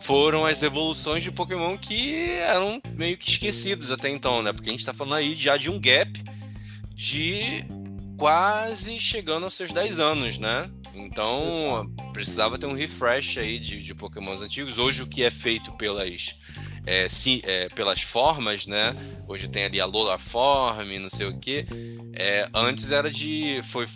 [0.00, 4.52] foram as evoluções de Pokémon que eram meio que esquecidos até então, né?
[4.52, 6.10] Porque a gente tá falando aí já de um gap
[6.94, 7.64] de
[8.16, 10.70] quase chegando aos seus 10 anos, né?
[10.94, 14.78] Então precisava ter um refresh aí de, de Pokémons antigos.
[14.78, 16.36] Hoje o que é feito pelas
[16.86, 18.94] é, sim, é, pelas formas, né?
[19.26, 21.66] Hoje tem ali a Lola Form, não sei o que.
[22.14, 23.86] É, antes era de foi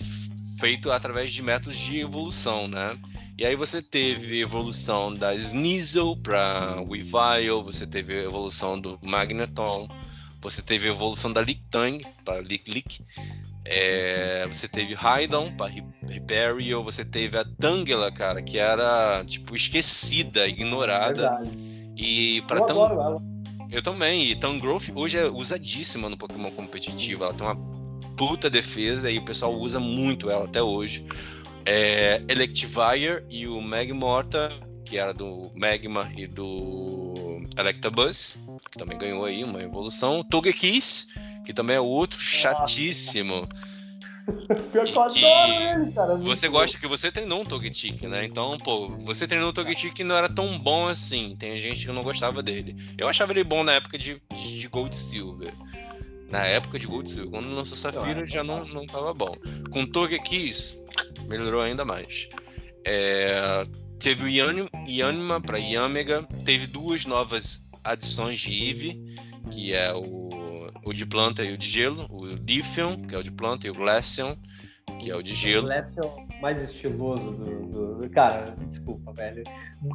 [0.59, 2.99] feito através de métodos de evolução, né?
[3.37, 9.89] E aí você teve evolução da Sneasel para Weavile, você teve evolução do Magneton,
[10.41, 13.01] você teve a evolução da Lictang para Lick Lick,
[13.65, 15.73] é, você teve Raidon para
[16.09, 21.41] Hyperion, você teve a Tangela, cara, que era tipo esquecida, ignorada.
[21.71, 23.23] É e para tão.
[23.71, 24.31] Eu também.
[24.31, 27.25] E Tangrowth hoje é usadíssima no Pokémon competitivo.
[27.25, 27.57] Ela tem uma
[28.17, 31.05] puta defesa e o pessoal usa muito ela até hoje.
[31.67, 34.49] É, Electivire e o Magmorta,
[34.85, 38.39] que era do Magma e do Electabuzz,
[38.71, 40.23] que também ganhou aí uma evolução.
[40.23, 41.09] Togekiss,
[41.45, 42.31] que também é outro Nossa.
[42.31, 43.49] chatíssimo.
[44.73, 46.17] Pior que eu adoro ele, cara.
[46.17, 48.25] Você gosta que você treinou um Togetic, né?
[48.25, 51.37] Então, pô, você treinou um Togetic que não era tão bom assim.
[51.39, 52.77] Tem gente que não gostava dele.
[52.97, 55.53] Eu achava ele bom na época de, de Gold Silver.
[56.31, 57.31] Na época de Gold Silver.
[57.31, 59.37] Quando lançou Safira já não, não tava bom.
[59.71, 60.79] Com Togekiss,
[61.29, 62.29] melhorou ainda mais.
[62.87, 63.65] É,
[63.99, 64.29] teve o
[64.89, 66.23] Yanima para Yamega.
[66.45, 69.03] Teve duas novas adições de Eve,
[69.51, 70.25] que é o
[70.85, 73.71] o de planta e o de gelo, o Lithium, que é o de planta, e
[73.71, 74.37] o Glaceon,
[75.01, 75.67] que é o de gelo.
[75.67, 75.71] O
[76.41, 79.43] mais estiloso do, do, Cara, desculpa, velho.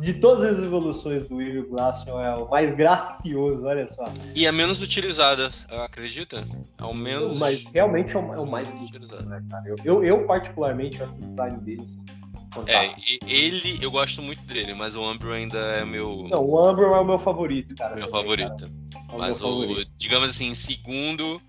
[0.01, 4.05] De todas as evoluções do o Glaceon é o mais gracioso, olha só.
[4.35, 5.49] E é menos utilizada,
[5.83, 6.45] acredita?
[6.77, 7.37] Ao menos.
[7.37, 9.63] Mas realmente é o, é o mais utilizado, né, cara?
[9.67, 12.03] Eu, eu, eu, particularmente, acho o design dele assim,
[12.65, 12.95] é,
[13.27, 16.27] ele, eu gosto muito dele, mas o Umbro ainda é meu.
[16.29, 17.95] Não, o Umbro é o meu favorito, cara.
[17.95, 18.69] Meu também, favorito.
[18.91, 19.07] Cara.
[19.13, 19.91] É mas o, favorito.
[19.95, 21.39] digamos assim, segundo.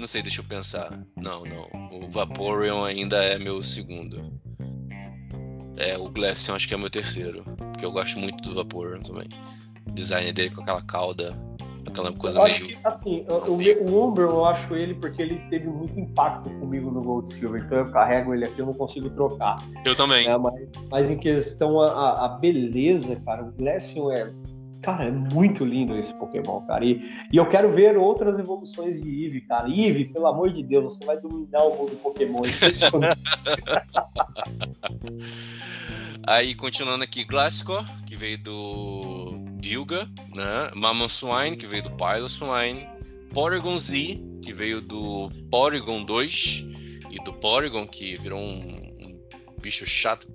[0.00, 0.98] Não sei, deixa eu pensar.
[1.16, 1.68] Não, não.
[1.92, 4.32] O Vaporeon ainda é meu segundo.
[5.76, 7.44] É, o Glaceon acho que é meu terceiro.
[7.56, 9.28] Porque eu gosto muito do Vaporeon também.
[9.86, 11.38] O design dele com aquela cauda
[11.86, 12.54] Aquela coisa eu meio.
[12.54, 16.90] Acho que, assim, o, o Umbro eu acho ele porque ele teve muito impacto comigo
[16.90, 19.56] no Gold Silver, então eu carrego ele aqui, eu não consigo trocar.
[19.84, 20.26] Eu também.
[20.26, 20.54] É, mas,
[20.90, 24.32] mas, em questão a, a beleza, cara, o Glaceon é.
[24.82, 26.84] Cara, é muito lindo esse Pokémon, cara.
[26.84, 27.00] E,
[27.32, 29.68] e eu quero ver outras evoluções de Eevee, cara.
[29.68, 32.40] Eevee, pelo amor de Deus, você vai dominar o mundo Pokémon.
[36.26, 40.70] Aí, continuando aqui, Glasgow, que veio do Dilga, né?
[41.08, 42.86] Swine, que veio do Piloswine,
[43.32, 46.66] Porygon Z, que veio do Porygon 2
[47.10, 50.28] e do Porygon, que virou um, um bicho chato,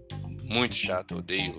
[0.43, 1.53] muito chato, eu odeio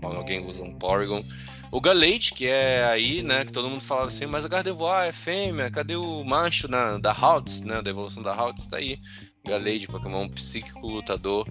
[0.00, 1.22] quando alguém usa um Porygon.
[1.70, 5.12] O Galate, que é aí, né, que todo mundo falava assim, mas o Gardevoir é
[5.12, 8.98] fêmea, cadê o macho na, da Haltz, né, da evolução da Haltz, tá aí.
[9.46, 11.46] Galade, Pokémon psíquico lutador.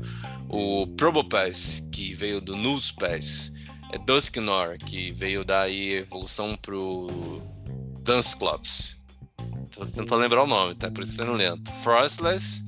[0.50, 3.52] o Probopass, que veio do Newspass,
[3.92, 7.42] é Dusknor, que veio daí evolução pro
[8.38, 8.98] Clubs.
[9.72, 10.90] Tô tentando lembrar o nome, tá?
[10.92, 11.72] Por isso que tá lento.
[11.84, 12.64] Frostless,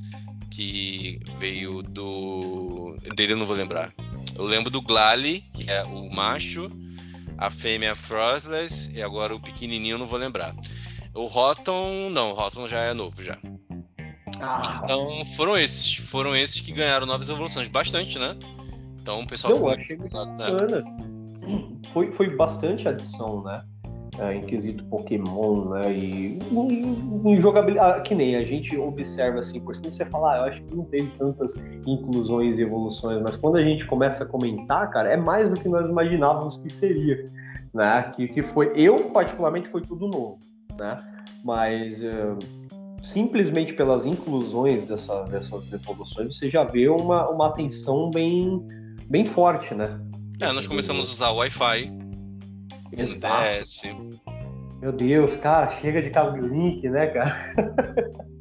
[0.52, 2.98] que veio do.
[3.16, 3.94] dele eu não vou lembrar.
[4.36, 6.70] Eu lembro do Glali, que é o macho,
[7.40, 10.54] a fêmea Frostless, e agora o pequenininho eu não vou lembrar.
[11.14, 13.38] O Rotom, não, o Rotom já é novo já.
[14.42, 14.82] Ah.
[14.84, 18.36] Então foram esses, foram esses que ganharam novas evoluções, bastante, né?
[19.02, 20.26] Então o pessoal não, achei muito né?
[20.38, 20.84] bacana.
[21.94, 23.64] Foi, foi bastante adição, né?
[24.20, 25.94] É, em quesito Pokémon, né?
[25.94, 30.38] E em, jogabilidade, ah, que nem a gente observa assim, por cima você fala, ah,
[30.40, 31.56] eu acho que não teve tantas
[31.88, 35.70] inclusões e evoluções, mas quando a gente começa a comentar, cara, é mais do que
[35.70, 37.26] nós imaginávamos que seria,
[37.74, 38.12] né?
[38.14, 40.38] Que, que foi, eu particularmente foi tudo novo,
[40.78, 40.98] né?
[41.42, 42.38] Mas uh,
[43.02, 48.68] simplesmente pelas inclusões dessa, dessas evoluções, você já vê uma, uma atenção bem,
[49.08, 49.98] bem forte, né?
[50.42, 51.99] É, nós começamos a usar o Wi-Fi.
[52.92, 54.20] Exato.
[54.82, 57.54] Meu Deus, cara, chega de cabo link, né, cara?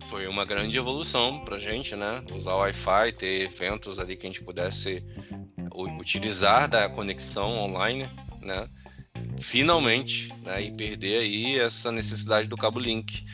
[0.06, 2.22] Foi uma grande evolução pra gente, né?
[2.32, 5.04] Usar o Wi-Fi, ter eventos ali que a gente pudesse
[5.98, 8.08] utilizar da conexão online,
[8.40, 8.68] né?
[9.40, 10.62] Finalmente, né?
[10.62, 13.24] E perder aí essa necessidade do cabo link.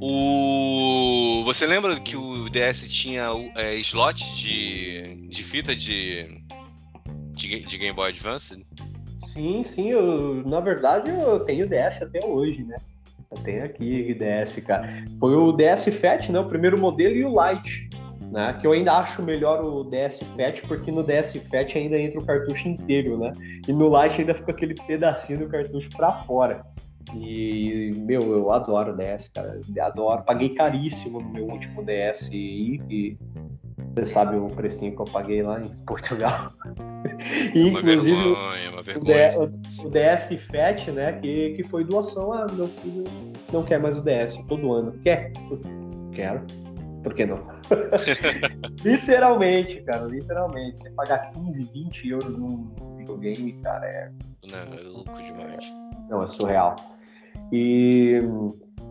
[0.00, 1.42] O...
[1.44, 3.26] Você lembra que o DS tinha
[3.56, 6.42] é, slot de, de fita de,
[7.32, 8.64] de, de Game Boy Advance?
[9.32, 9.90] Sim, sim.
[9.90, 12.76] Eu, na verdade, eu tenho DS até hoje, né?
[13.30, 14.88] Eu tenho aqui DS, cara.
[15.20, 16.40] Foi o DS Fat, né?
[16.40, 17.88] O primeiro modelo e o Lite.
[18.32, 18.56] Né?
[18.60, 22.24] Que eu ainda acho melhor o DS Fat, porque no DS Fat ainda entra o
[22.24, 23.32] cartucho inteiro, né?
[23.66, 26.64] E no Lite ainda fica aquele pedacinho do cartucho para fora.
[27.14, 29.60] E, meu, eu adoro DS, cara.
[29.80, 30.22] Adoro.
[30.22, 33.16] Paguei caríssimo no meu último DS e,
[33.94, 36.52] você sabe o precinho que eu paguei lá em Portugal.
[37.54, 39.30] e, uma inclusive, vergonha, uma vergonha.
[39.38, 41.12] O, o DS Fat, né?
[41.14, 42.32] Que, que foi doação.
[42.32, 43.04] Ah, meu filho
[43.52, 44.92] não quer mais o DS todo ano.
[45.02, 45.32] Quer?
[46.12, 46.44] Quero.
[47.02, 47.42] Por que não?
[48.84, 50.80] literalmente, cara, literalmente.
[50.80, 54.10] Você pagar 15, 20 euros num videogame, cara, é.
[54.46, 55.64] Não, é louco demais.
[56.10, 56.76] Não, é surreal.
[57.52, 58.20] E,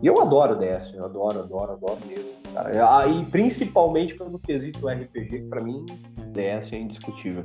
[0.02, 2.40] e eu adoro DS, eu adoro, adoro, adoro mesmo.
[2.54, 3.06] Cara.
[3.06, 5.84] E principalmente pelo quesito RPG, que pra mim
[6.32, 7.44] DS é indiscutível.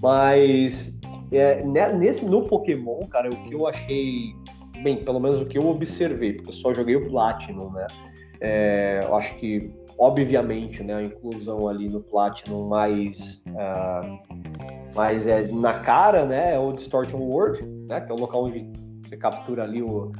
[0.00, 0.98] Mas
[1.32, 4.34] é, né, nesse, no Pokémon, cara, o que eu achei.
[4.82, 7.86] Bem, pelo menos o que eu observei, porque eu só joguei o Platinum, né?
[8.40, 13.42] É, eu acho que, obviamente, né, a inclusão ali no Platinum mais.
[13.48, 14.42] Uh,
[14.94, 16.54] mais é, na cara, né?
[16.54, 18.00] É o Distortion World, né?
[18.00, 18.70] Que é o local onde
[19.12, 20.10] você captura ali o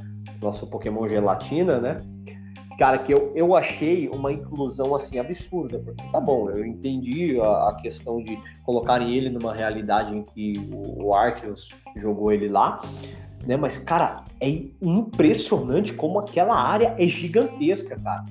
[0.41, 2.01] nosso Pokémon Gelatina, né?
[2.77, 7.69] Cara, que eu, eu achei uma inclusão assim absurda, porque tá bom, eu entendi a,
[7.69, 12.81] a questão de colocarem ele numa realidade em que o, o Arceus jogou ele lá,
[13.45, 13.55] né?
[13.57, 14.49] Mas, cara, é
[14.81, 18.25] impressionante como aquela área é gigantesca, cara.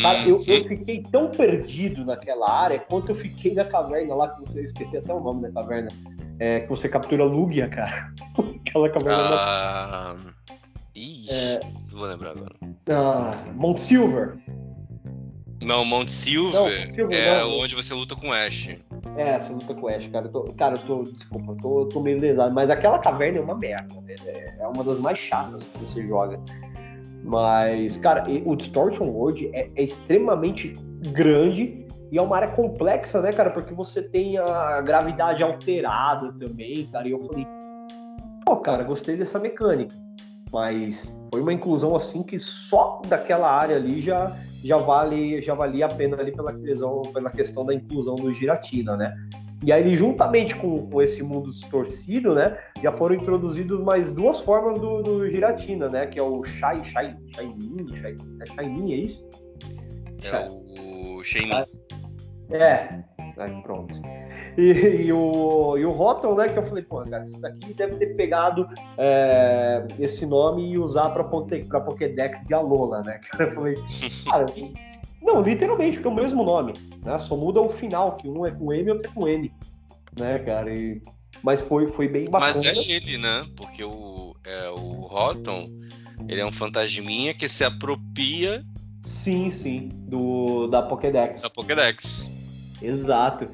[0.00, 0.68] Cara, eu, eu, uhum.
[0.68, 5.12] fiquei tão perdido naquela área quanto eu fiquei na caverna lá, que você esqueci até
[5.12, 5.90] o nome da caverna.
[6.38, 8.12] É, que você captura Lugia, cara.
[8.72, 9.36] Aquela caverna.
[9.36, 10.16] Ah...
[10.94, 11.60] Ih, é...
[11.90, 12.54] não vou lembrar agora.
[12.90, 14.38] Ah, Mount Silver.
[15.62, 17.58] Não, Mount Silver, não, Silver é não.
[17.60, 18.70] onde você luta com Ash.
[19.16, 20.26] É, você luta com Ash, cara.
[20.26, 21.02] Eu tô, cara, eu tô.
[21.04, 22.52] Desculpa, eu tô, eu tô meio lesado.
[22.52, 26.40] Mas aquela caverna é uma merda, É, é uma das mais chatas que você joga.
[27.22, 30.74] Mas, cara, o Distortion World é, é extremamente
[31.12, 33.50] grande e é uma área complexa, né, cara?
[33.50, 37.06] Porque você tem a gravidade alterada também, cara.
[37.06, 37.46] E eu falei,
[38.44, 39.94] pô, cara, gostei dessa mecânica.
[40.52, 45.86] Mas foi uma inclusão assim que só daquela área ali já, já vale já valia
[45.86, 49.14] a pena ali pela questão, pela questão da inclusão do Giratina, né?
[49.64, 54.78] E aí, juntamente com, com, esse mundo distorcido, né, já foram introduzidos mais duas formas
[54.80, 59.24] do, do Giratina, né, que é o Shai, Shai, Shaimin, Shai, é Shaimin, é isso?
[60.24, 60.48] É
[60.80, 61.64] o Shaimin.
[62.50, 63.04] É,
[63.36, 63.94] Aí, pronto.
[64.56, 66.48] E, e, o, e o Rotom, né?
[66.48, 68.68] Que eu falei, pô, cara, isso daqui deve ter pegado
[68.98, 73.20] é, esse nome e usar pra, pra Pokédex de Alola, né?
[73.30, 73.76] Cara, eu falei,
[74.26, 74.46] cara,
[75.22, 76.74] não, literalmente, porque é o mesmo nome,
[77.04, 77.18] né?
[77.18, 79.52] Só muda o final, que um é com M e outro é com N,
[80.18, 80.74] né, cara?
[80.74, 81.00] E,
[81.42, 82.52] mas foi, foi bem bacana.
[82.54, 83.46] Mas é ele, né?
[83.56, 85.68] Porque o, é, o Rotom,
[86.28, 88.64] ele é um fantasminha que se apropria
[89.02, 91.42] Sim, sim, do da Pokédex.
[91.42, 92.28] Da Pokédex.
[92.82, 93.48] Exato.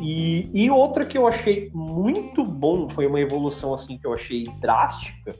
[0.00, 4.44] E, e outra que eu achei muito bom, foi uma evolução assim que eu achei
[4.60, 5.34] drástica,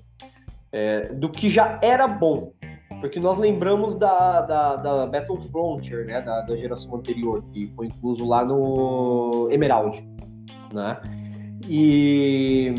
[0.73, 2.53] é, do que já era bom,
[3.01, 6.21] Porque nós lembramos da, da, da Battle Frontier, né?
[6.21, 10.07] Da, da geração anterior, que foi incluso lá no Emerald,
[10.73, 11.01] né?
[11.67, 12.75] E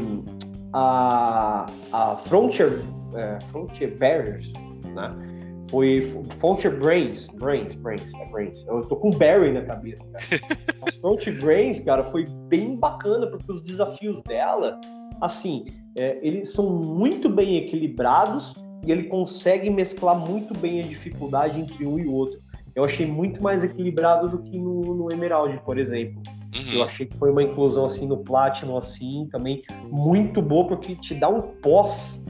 [0.73, 2.83] a, a Frontier,
[3.15, 4.53] é, Frontier Barriers,
[4.93, 5.30] né?
[5.71, 6.01] Foi
[6.37, 8.61] Frontier Brains, Brains, Brains, é Brains.
[8.67, 10.25] Eu tô com Barry na cabeça, cara.
[10.85, 14.79] As Frontier Brains, cara, foi bem bacana, porque os desafios dela,
[15.21, 15.65] assim,
[15.97, 18.53] é, eles são muito bem equilibrados
[18.85, 22.41] e ele consegue mesclar muito bem a dificuldade entre um e outro.
[22.75, 26.21] Eu achei muito mais equilibrado do que no, no Emerald, por exemplo.
[26.53, 26.73] Uhum.
[26.73, 31.15] Eu achei que foi uma inclusão assim no Platinum assim também muito boa porque te
[31.15, 32.21] dá um pós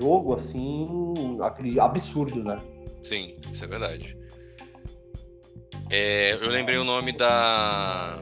[0.00, 0.86] jogo assim
[1.80, 2.60] absurdo, né?
[3.02, 4.16] Sim, isso é verdade.
[5.90, 8.20] É, eu lembrei o nome da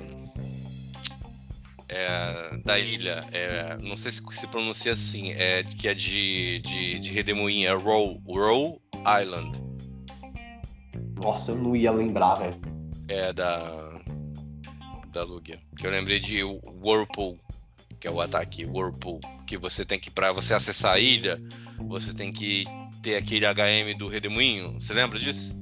[1.88, 3.24] é, da ilha.
[3.32, 7.74] É, não sei se se pronuncia assim, é, que é de, de, de Redemoinho, é
[7.74, 8.80] Row, Row
[9.22, 9.58] Island.
[11.22, 12.60] Nossa, eu não ia lembrar, velho.
[13.08, 13.98] É da.
[15.12, 15.58] Da Lugia.
[15.76, 17.38] Que eu lembrei de Whirlpool,
[17.98, 19.20] que é o ataque Whirlpool.
[19.46, 21.40] Que você tem que, pra você acessar a ilha,
[21.86, 22.64] você tem que
[23.02, 24.80] ter aquele HM do Redemoinho.
[24.80, 25.56] Você lembra disso?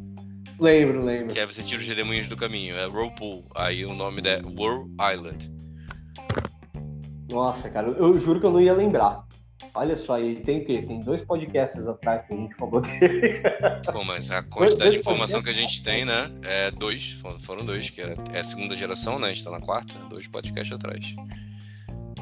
[0.58, 1.34] Lembro, lembro.
[1.34, 2.76] Que aí você tira os redemoinhos do caminho.
[2.76, 3.44] É Whirlpool.
[3.54, 5.50] Aí o nome é Whirl Island.
[7.30, 9.26] Nossa, cara, eu juro que eu não ia lembrar.
[9.74, 10.80] Olha só, aí tem o quê?
[10.80, 13.42] Tem dois podcasts atrás que a gente falou dele.
[13.92, 16.30] Pô, mas a quantidade de informação que a gente tem, né?
[16.44, 19.28] É dois, foram dois, que é, é a segunda geração, né?
[19.28, 21.14] A gente tá na quarta, dois podcasts atrás.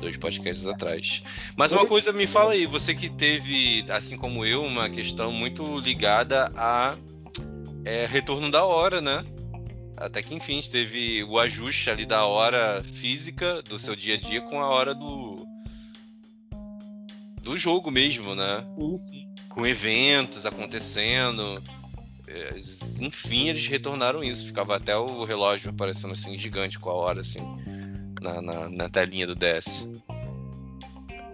[0.05, 1.23] Dois podcasts atrás.
[1.57, 5.79] Mas uma coisa, me fala aí, você que teve, assim como eu, uma questão muito
[5.79, 6.95] ligada a
[7.87, 9.25] é, retorno da hora, né?
[9.97, 14.43] Até que enfim, teve o ajuste ali da hora física do seu dia a dia
[14.43, 15.47] com a hora do
[17.43, 18.63] do jogo mesmo, né?
[18.79, 19.29] Sim, sim.
[19.49, 21.63] Com eventos acontecendo.
[22.29, 22.61] É,
[23.01, 24.45] enfim, eles retornaram isso.
[24.45, 27.41] Ficava até o relógio aparecendo assim, gigante com a hora, assim,
[28.25, 29.89] na, na, na telinha do DS.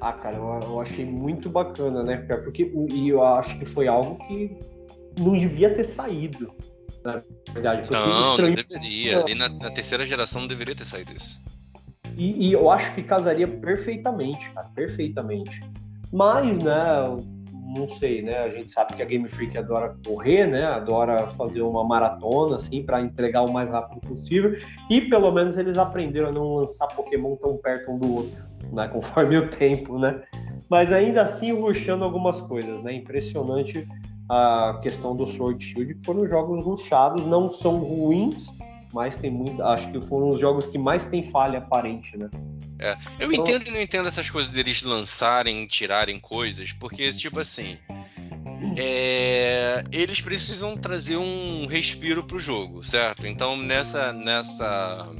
[0.00, 2.16] Ah, cara, eu, eu, achei muito bacana, né?
[2.16, 4.56] Porque e eu acho que foi algo que
[5.18, 6.52] não devia ter saído
[7.04, 7.22] na
[7.52, 7.90] verdade.
[7.90, 9.20] não, não deveria.
[9.20, 11.40] Ali na, na, terceira geração não deveria ter saído isso.
[12.16, 15.62] E, e, eu acho que casaria perfeitamente, cara, perfeitamente.
[16.12, 16.74] Mas, né,
[17.74, 18.38] não sei, né?
[18.38, 20.64] A gente sabe que a Game Freak adora correr, né?
[20.64, 24.52] Adora fazer uma maratona, assim, para entregar o mais rápido possível.
[24.88, 28.88] E pelo menos eles aprenderam a não lançar Pokémon tão perto um do outro, né?
[28.92, 30.22] Conforme o tempo, né?
[30.68, 32.92] Mas ainda assim ruxando algumas coisas, né?
[32.92, 33.86] Impressionante
[34.28, 38.46] a questão do Sword Shield, que foram jogos ruxados, não são ruins,
[38.92, 39.62] mas tem muito.
[39.62, 42.30] Acho que foram os jogos que mais tem falha aparente, né?
[42.80, 43.44] É, eu então...
[43.44, 47.78] entendo e não entendo essas coisas deles lançarem, tirarem coisas, porque, tipo assim.
[48.76, 53.26] É, eles precisam trazer um respiro pro jogo, certo?
[53.26, 55.10] Então, nessa, nessa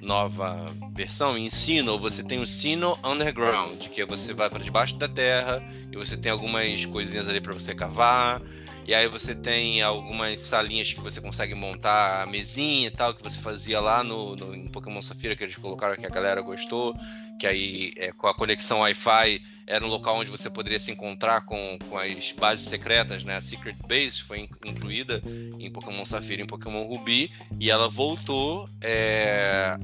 [0.00, 5.08] nova versão, ensino, você tem o Sino Underground, que é você vai para debaixo da
[5.08, 8.40] terra e você tem algumas coisinhas ali para você cavar.
[8.86, 13.22] E aí você tem algumas salinhas que você consegue montar a mesinha e tal, que
[13.22, 16.94] você fazia lá no, no em Pokémon Safira, que eles colocaram que a galera gostou,
[17.40, 21.40] que aí é, com a conexão Wi-Fi era um local onde você poderia se encontrar
[21.40, 23.34] com, com as bases secretas, né?
[23.34, 25.20] A Secret Base foi incluída
[25.58, 29.76] em Pokémon Safira e em Pokémon Ruby, e ela voltou é,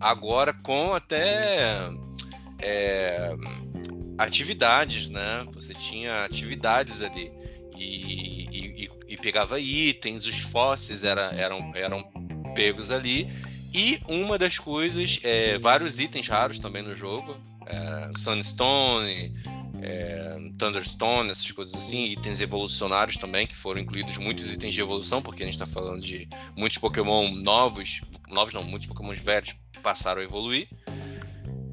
[0.00, 1.88] agora com até
[2.60, 3.32] é,
[4.18, 5.46] atividades, né?
[5.54, 7.30] Você tinha atividades ali
[7.80, 8.39] e,
[9.20, 12.02] pegava itens, os fósseis era, eram, eram
[12.54, 13.28] pegos ali.
[13.72, 19.32] E uma das coisas, é, vários itens raros também no jogo, é, Sunstone,
[19.80, 25.22] é, Thunderstone, essas coisas assim, itens evolucionários também, que foram incluídos muitos itens de evolução,
[25.22, 30.20] porque a gente está falando de muitos Pokémon novos, novos não, muitos Pokémon velhos passaram
[30.20, 30.68] a evoluir.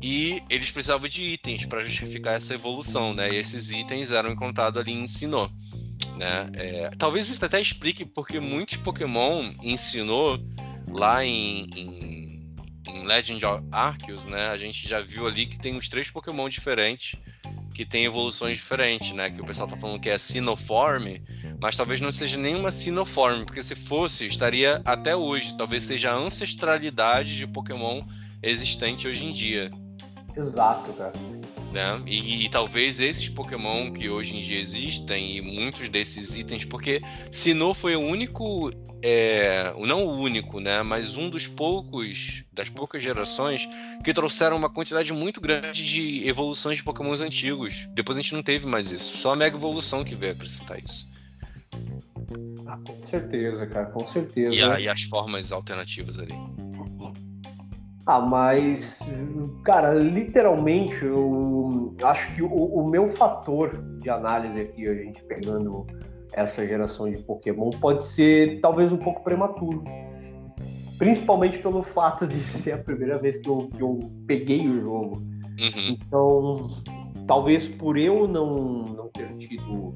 [0.02, 3.30] E eles precisavam de itens para justificar essa evolução, né?
[3.32, 5.50] E esses itens eram encontrados ali em Sinnoh,
[6.18, 6.50] né?
[6.54, 10.40] É, talvez isso até explique porque muitos Pokémon ensinou
[10.88, 12.50] lá em, em,
[12.88, 14.50] em, Legend of Arceus, né?
[14.50, 17.20] A gente já viu ali que tem uns três Pokémon diferentes
[17.74, 19.30] que tem evoluções diferentes, né?
[19.30, 21.20] Que o pessoal tá falando que é Sinoform,
[21.62, 25.56] mas talvez não seja nenhuma Sinoform, porque se fosse, estaria até hoje.
[25.56, 28.02] Talvez seja a ancestralidade de Pokémon
[28.42, 29.70] existente hoje em dia.
[30.36, 31.14] Exato, cara.
[31.72, 32.02] Né?
[32.08, 37.02] E, e, talvez esses Pokémon que hoje em dia existem e muitos desses itens, porque
[37.30, 38.72] Sinnoh foi o único,
[39.04, 40.82] é, não o único, né?
[40.82, 43.68] Mas um dos poucos, das poucas gerações
[44.04, 47.88] que trouxeram uma quantidade muito grande de evoluções de Pokémons antigos.
[47.94, 49.18] Depois a gente não teve mais isso.
[49.18, 51.06] Só a Mega Evolução que veio acrescentar isso.
[52.66, 54.56] Ah, com certeza, cara, com certeza.
[54.56, 56.34] E, a, e as formas alternativas ali.
[58.08, 59.02] Ah, mas,
[59.66, 65.86] cara, literalmente, eu acho que o, o, meu fator de análise aqui, a gente pegando
[66.32, 69.84] essa geração de Pokémon, pode ser talvez um pouco prematuro.
[70.98, 75.18] Principalmente pelo fato de ser a primeira vez que eu, que eu peguei o jogo.
[75.60, 75.90] Uhum.
[75.90, 76.70] Então,
[77.28, 79.94] talvez por eu não, não ter tido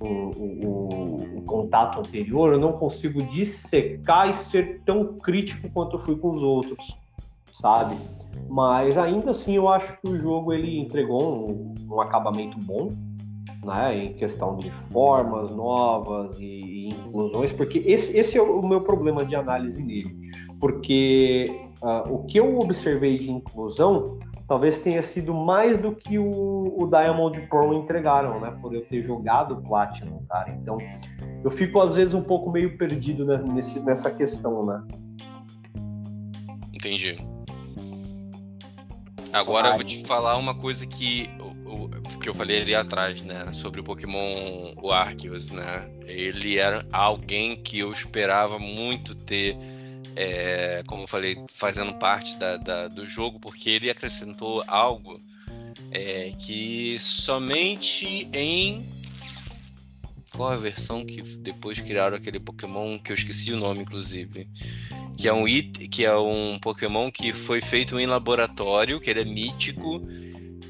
[0.00, 6.00] o, o, o, contato anterior, eu não consigo dissecar e ser tão crítico quanto eu
[6.00, 7.03] fui com os outros
[7.54, 7.96] sabe?
[8.48, 12.90] Mas ainda assim eu acho que o jogo ele entregou um, um acabamento bom,
[13.64, 13.96] né?
[13.96, 19.24] Em questão de formas novas e, e inclusões, porque esse, esse é o meu problema
[19.24, 20.16] de análise nele.
[20.60, 26.74] Porque uh, o que eu observei de inclusão talvez tenha sido mais do que o,
[26.76, 28.50] o Diamond Pro entregaram, né?
[28.60, 30.50] Por eu ter jogado Platinum, cara.
[30.50, 30.76] Então,
[31.42, 34.82] eu fico às vezes um pouco meio perdido nesse, nessa questão, né?
[36.74, 37.33] Entendi.
[39.34, 41.28] Agora eu vou te falar uma coisa que,
[42.22, 43.52] que eu falei ali atrás, né?
[43.52, 45.90] Sobre o Pokémon o Arceus, né?
[46.06, 49.56] Ele era alguém que eu esperava muito ter,
[50.14, 55.20] é, como eu falei, fazendo parte da, da, do jogo, porque ele acrescentou algo
[55.90, 58.86] é, que somente em.
[60.36, 64.48] Qual a versão que depois criaram aquele Pokémon que eu esqueci o nome, inclusive?
[65.16, 69.20] que é um it, que é um Pokémon que foi feito em laboratório, que ele
[69.20, 70.02] é mítico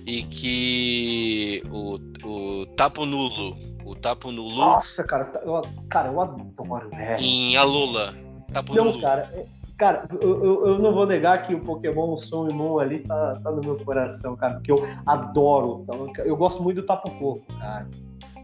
[0.06, 4.56] e que o, o Tapo Nulo, o Tapo Nulo.
[4.56, 7.22] Nossa, cara, eu, cara, eu adoro, velho.
[7.22, 8.14] Em Alola.
[8.52, 9.00] Tapo não, Nulo.
[9.00, 9.46] cara, é,
[9.78, 13.40] cara, eu, eu, eu, não vou negar que o Pokémon Som e Moon ali tá,
[13.42, 15.86] tá no meu coração, cara, porque eu adoro.
[16.18, 17.88] Eu gosto muito do Tapo Coco, cara.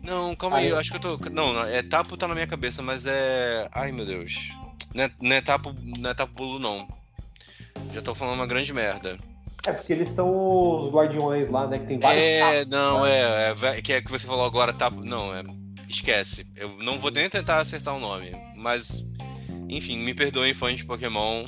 [0.02, 1.30] Não, calma aí, aí, eu acho que eu tô.
[1.30, 3.68] Não, não, é Tapo tá na minha cabeça, mas é.
[3.72, 4.50] Ai meu Deus.
[4.94, 6.88] Não é, não é tapo, não é tapo não.
[7.92, 9.18] Já tô falando uma grande merda.
[9.66, 11.78] É, porque eles são os guardiões lá, né?
[11.78, 12.22] Que tem vários.
[12.22, 13.10] É, tapos, não, né?
[13.12, 13.82] é, é.
[13.82, 15.04] Que é que você falou agora, tapo.
[15.04, 15.42] Não, é.
[15.88, 16.46] Esquece.
[16.56, 18.32] Eu não vou nem tentar acertar o nome.
[18.56, 19.04] Mas,
[19.68, 21.44] enfim, me perdoem, fãs de Pokémon.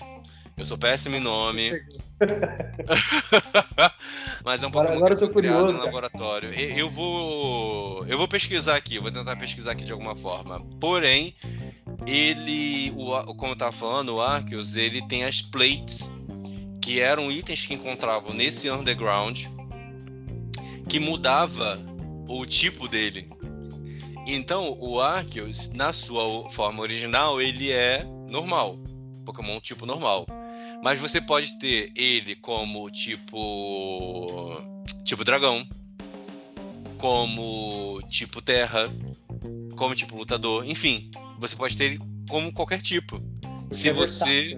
[0.56, 1.72] Eu sou péssimo em nome.
[4.44, 6.52] Mas é um Pokémon agora, agora no laboratório.
[6.52, 8.04] Eu vou.
[8.06, 10.60] Eu vou pesquisar aqui, vou tentar pesquisar aqui de alguma forma.
[10.80, 11.34] Porém,
[12.06, 16.10] ele, o, como eu tava falando, o Arceus, ele tem as plates,
[16.80, 19.44] que eram itens que encontravam nesse underground,
[20.88, 21.78] que mudava
[22.28, 23.30] o tipo dele.
[24.26, 28.78] Então, o Arceus, na sua forma original, ele é normal,
[29.24, 30.26] Pokémon tipo normal.
[30.82, 34.56] Mas você pode ter ele como tipo
[35.04, 35.66] tipo dragão,
[36.98, 38.88] como tipo terra,
[39.76, 43.22] como tipo lutador, enfim, você pode ter ele como qualquer tipo.
[43.70, 44.56] se é você.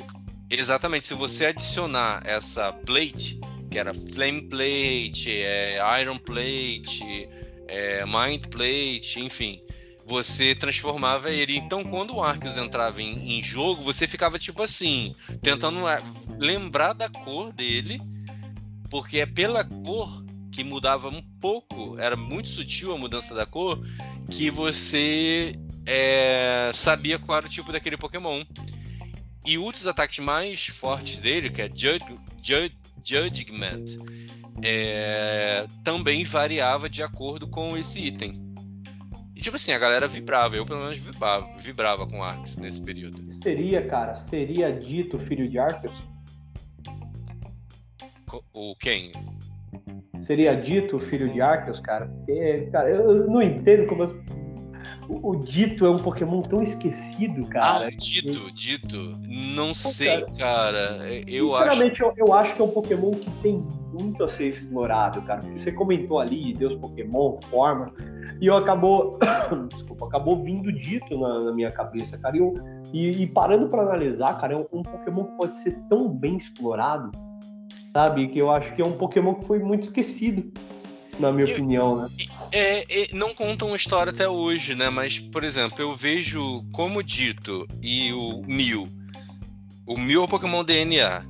[0.51, 7.29] Exatamente, se você adicionar essa plate, que era Flame Plate, é, Iron Plate,
[7.66, 9.61] é, Mind Plate, enfim,
[10.07, 11.57] você transformava ele.
[11.57, 16.02] Então, quando o Arceus entrava em, em, jogo, você ficava tipo assim, tentando é,
[16.38, 18.00] lembrar da cor dele,
[18.90, 23.84] porque é pela cor que mudava um pouco, era muito sutil a mudança da cor,
[24.30, 28.44] que você é, sabia qual era o tipo daquele Pokémon.
[29.46, 32.07] E um dos ataques mais fortes dele, que é Judge,
[32.42, 33.84] Judge, Judgment,
[34.62, 38.43] é, também variava de acordo com esse item.
[39.45, 43.30] Tipo assim, a galera vibrava, eu pelo menos vibrava, vibrava com Arceus nesse período.
[43.30, 46.03] Seria, cara, seria dito filho de Arceus?
[48.55, 49.12] O quem?
[50.18, 52.07] Seria dito filho de Arceus, cara?
[52.07, 54.12] Porque, cara, eu não entendo como as
[55.09, 57.86] o, o, Dito é um Pokémon tão esquecido, cara.
[57.86, 58.96] Ah, Dito, Dito.
[59.26, 60.32] Não sei, cara.
[60.38, 61.11] cara.
[61.26, 62.18] Eu Sinceramente, acho...
[62.18, 65.40] eu, eu acho que é um Pokémon que tem muito a ser explorado, cara.
[65.40, 67.92] Porque você comentou ali, Deus Pokémon, formas,
[68.40, 69.18] e eu acabou.
[69.72, 72.36] Desculpa, acabou vindo Dito na, na minha cabeça, cara.
[72.36, 72.55] E, eu,
[72.92, 76.36] e, e parando para analisar, cara, é um, um Pokémon que pode ser tão bem
[76.36, 77.11] explorado,
[77.92, 78.26] sabe?
[78.28, 80.52] Que eu acho que é um Pokémon que foi muito esquecido
[81.18, 82.10] na minha eu, opinião, né?
[82.52, 84.90] É, é, não contam uma história até hoje, né?
[84.90, 88.88] Mas, por exemplo, eu vejo como dito e o Mil.
[89.86, 91.24] O Mil é o Pokémon DNA.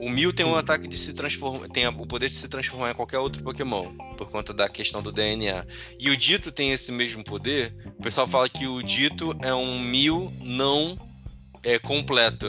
[0.00, 2.94] O Mil tem um ataque de se transformar, tem o poder de se transformar em
[2.94, 5.66] qualquer outro Pokémon, por conta da questão do DNA.
[5.98, 7.74] E o Dito tem esse mesmo poder.
[7.98, 10.96] O pessoal fala que o Dito é um Mil não
[11.64, 12.46] é, completo.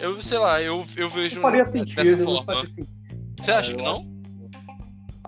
[0.00, 2.64] Eu sei lá, eu, eu vejo sentido, dessa forma.
[3.38, 4.15] Você acha que não?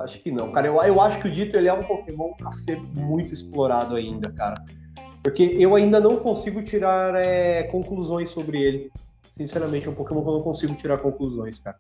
[0.03, 0.67] Acho que não, cara.
[0.67, 4.31] Eu, eu acho que o Dito ele é um Pokémon a ser muito explorado ainda,
[4.31, 4.65] cara.
[5.23, 8.91] Porque eu ainda não consigo tirar é, conclusões sobre ele.
[9.37, 11.79] Sinceramente, é um Pokémon que eu não consigo tirar conclusões, cara.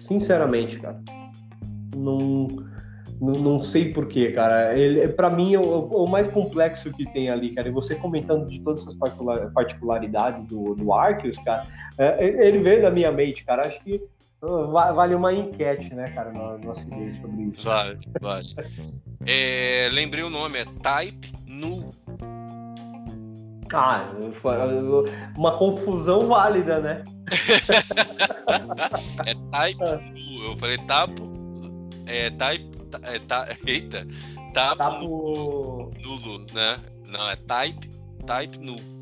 [0.00, 1.00] Sinceramente, cara.
[1.96, 2.48] Não,
[3.20, 4.76] não, não sei porquê, cara.
[4.76, 7.68] Ele, pra mim, é o, o, mais complexo que tem ali, cara.
[7.68, 8.96] E você comentando de todas essas
[9.52, 11.66] particularidades do, do Arceus, cara,
[11.98, 13.66] é, ele veio da minha mente, cara.
[13.66, 14.02] Acho que
[14.94, 17.64] Vale uma enquete, né, cara, no, no acidente sobre isso.
[17.64, 18.54] Vale, vale.
[19.26, 21.90] é, lembrei o nome, é Type Nu.
[23.72, 24.04] Ah,
[25.36, 27.04] uma confusão válida, né?
[29.26, 29.82] é Type
[30.12, 30.44] Nu.
[30.50, 31.22] Eu falei Tapo.
[32.06, 32.74] É Type.
[33.02, 34.06] É, ta, eita.
[34.52, 34.76] Tapo.
[34.76, 35.90] tapo...
[36.00, 36.78] Nulo, né?
[37.06, 37.88] Não, é Type.
[38.26, 38.93] Type Nu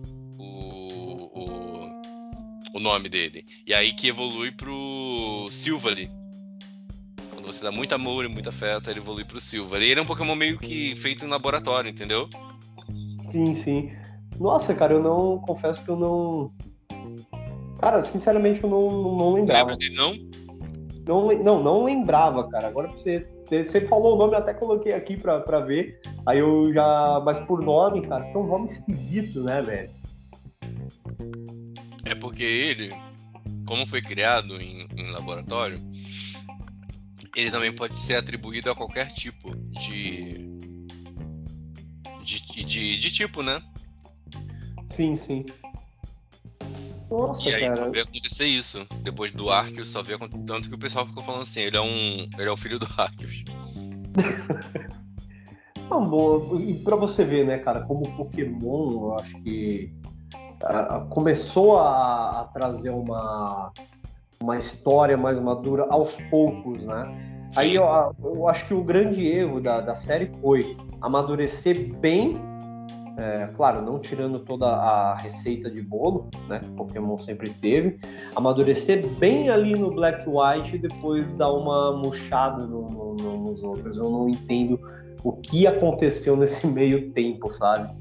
[2.75, 3.45] o nome dele.
[3.67, 6.11] E aí que evolui pro Silvally.
[7.33, 9.87] Quando você dá muito amor e muita afeto, ele evolui pro Silvally.
[9.87, 12.29] E ele é um Pokémon meio que feito em laboratório, entendeu?
[13.23, 13.93] Sim, sim.
[14.39, 15.39] Nossa, cara, eu não.
[15.39, 16.51] Confesso que eu não.
[17.81, 19.71] Cara, sinceramente eu não, não lembrava.
[19.71, 20.15] Lembra dele, não?
[21.07, 22.69] Não, não, não lembrava, cara.
[22.69, 23.27] Agora você.
[23.51, 26.01] Você falou o nome, eu até coloquei aqui pra, pra ver.
[26.25, 27.21] Aí eu já.
[27.25, 29.91] Mas por nome, cara, que é um nome esquisito, né, velho?
[32.23, 32.95] Porque ele,
[33.67, 35.81] como foi criado em, em laboratório,
[37.35, 40.39] ele também pode ser atribuído a qualquer tipo de.
[42.23, 43.61] de, de, de tipo, né?
[44.89, 45.45] Sim, sim.
[47.11, 47.75] Nossa, e aí cara.
[47.75, 48.87] só veio acontecer isso.
[49.03, 50.45] Depois do Arceus só veio acontecer.
[50.45, 52.29] Tanto que o pessoal ficou falando assim, ele é um.
[52.39, 53.43] Ele é o filho do Arceus.
[55.91, 59.93] Não, bom, e pra você ver, né, cara, como Pokémon, eu acho que
[61.11, 63.73] começou a, a, trazer uma,
[64.43, 67.31] uma história mais madura aos poucos, né?
[67.57, 67.85] Aí eu,
[68.23, 72.41] eu, acho que o grande erro da, da série foi amadurecer bem,
[73.19, 76.61] é, claro, não tirando toda a receita de bolo, né?
[76.61, 78.01] Que Pokémon sempre teve,
[78.35, 83.63] amadurecer bem ali no Black White e depois dar uma murchada no, no, no, nos
[83.63, 83.99] outros.
[83.99, 84.81] Eu não entendo
[85.23, 87.95] o que aconteceu nesse meio tempo, sabe?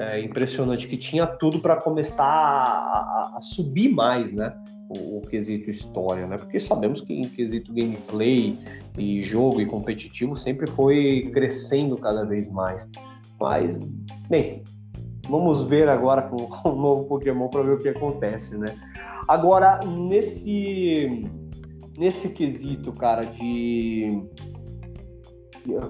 [0.00, 4.50] É, impressionante que tinha tudo para começar a, a, subir mais, né?
[4.88, 6.38] O, o, quesito história, né?
[6.38, 8.58] Porque sabemos que em quesito gameplay
[8.96, 12.88] e jogo e competitivo sempre foi crescendo cada vez mais.
[13.38, 13.78] Mas,
[14.28, 14.64] bem,
[15.28, 18.74] vamos ver agora com o novo Pokémon para ver o que acontece, né?
[19.28, 21.28] Agora, nesse
[21.98, 24.22] nesse quesito, cara, de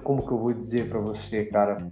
[0.03, 1.89] como que eu vou dizer para você, cara?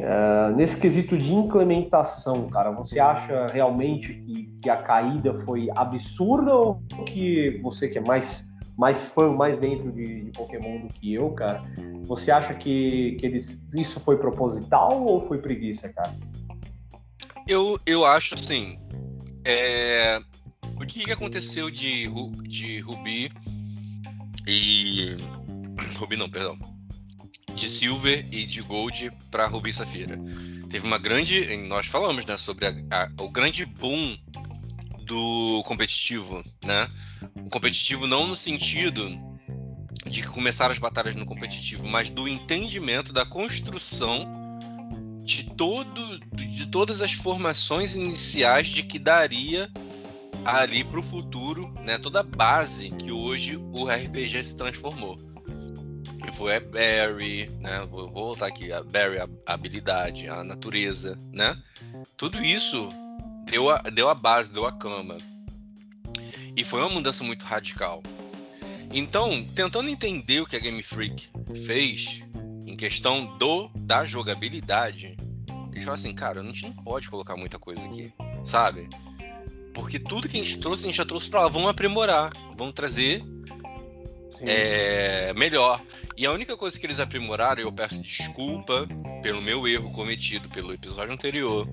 [0.00, 6.54] Uh, nesse quesito de implementação, cara, você acha realmente que, que, a caída foi absurda
[6.54, 8.46] ou que você que é mais,
[8.78, 11.62] mais fã, mais dentro de, de Pokémon do que eu, cara,
[12.04, 16.16] você acha que, que eles, isso foi proposital ou foi preguiça, cara?
[17.46, 18.78] Eu, eu acho assim.
[19.44, 20.18] É...
[20.76, 22.08] O que, aconteceu de,
[22.48, 23.30] de Ruby
[24.46, 25.14] e.
[25.98, 26.56] Ruby não, perdão
[27.60, 30.18] de Silver e de Gold para Ruby e Safira.
[30.70, 31.56] Teve uma grande.
[31.68, 34.16] Nós falamos né, sobre a, a, o grande boom
[35.04, 36.88] do competitivo, né?
[37.36, 39.06] O competitivo não no sentido
[40.06, 44.26] de que começaram as batalhas no competitivo, mas do entendimento da construção
[45.22, 49.70] de todo de todas as formações iniciais de que daria
[50.46, 51.98] ali para o futuro, né?
[51.98, 55.29] Toda a base que hoje o RPG se transformou
[56.20, 57.86] que foi a Barry, né?
[57.90, 61.56] Vou, voltar aqui, a Barry, a, a, habilidade, a natureza, né?
[62.16, 62.90] Tudo isso
[63.44, 65.16] deu a, deu a base, deu a cama.
[66.56, 68.02] E foi uma mudança muito radical.
[68.92, 71.28] Então, tentando entender o que a Game Freak
[71.64, 72.22] fez
[72.66, 75.16] em questão do da jogabilidade,
[75.72, 78.12] eles falaram assim, cara, a gente não pode colocar muita coisa aqui,
[78.44, 78.88] sabe?
[79.72, 82.74] Porque tudo que a gente trouxe, a gente já trouxe para lá, vamos aprimorar, vamos
[82.74, 83.22] trazer
[84.42, 85.80] é, melhor.
[86.16, 88.86] E a única coisa que eles aprimoraram, eu peço desculpa
[89.22, 91.68] pelo meu erro cometido pelo episódio anterior,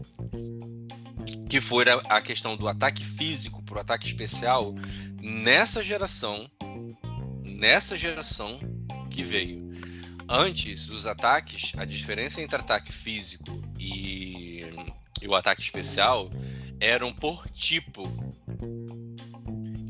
[1.49, 4.73] que foi a, questão do ataque físico para o ataque especial
[5.21, 6.49] nessa geração,
[7.43, 8.59] nessa geração
[9.09, 9.67] que veio.
[10.29, 14.61] Antes, os ataques, a diferença entre ataque físico e,
[15.21, 16.29] e o ataque especial
[16.79, 18.03] eram por tipo.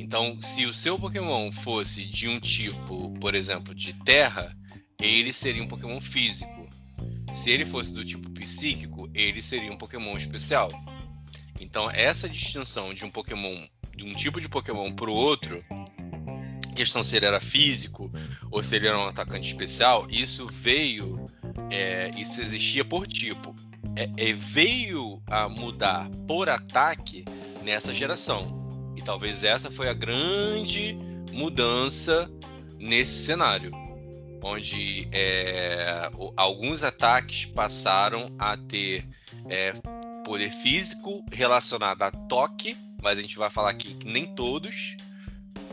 [0.07, 4.55] Então, se o seu Pokémon fosse de um tipo, por exemplo, de terra,
[5.01, 6.65] ele seria um Pokémon físico.
[7.33, 10.71] Se ele fosse do tipo psíquico, ele seria um Pokémon especial.
[11.59, 15.61] Então, essa distinção de um Pokémon, de um tipo de Pokémon para o outro,
[16.73, 18.09] questão se ele era físico
[18.49, 21.25] ou se ele era um atacante especial, isso veio,
[21.69, 23.53] é, isso existia por tipo.
[23.97, 27.25] é, é, veio a mudar por ataque
[27.61, 28.66] nessa geração.
[29.07, 30.93] Talvez essa foi a grande
[31.31, 32.29] mudança
[32.77, 33.71] nesse cenário,
[34.43, 39.05] onde é, alguns ataques passaram a ter
[39.47, 39.71] é,
[40.25, 44.97] poder físico relacionado a toque, mas a gente vai falar aqui que nem todos,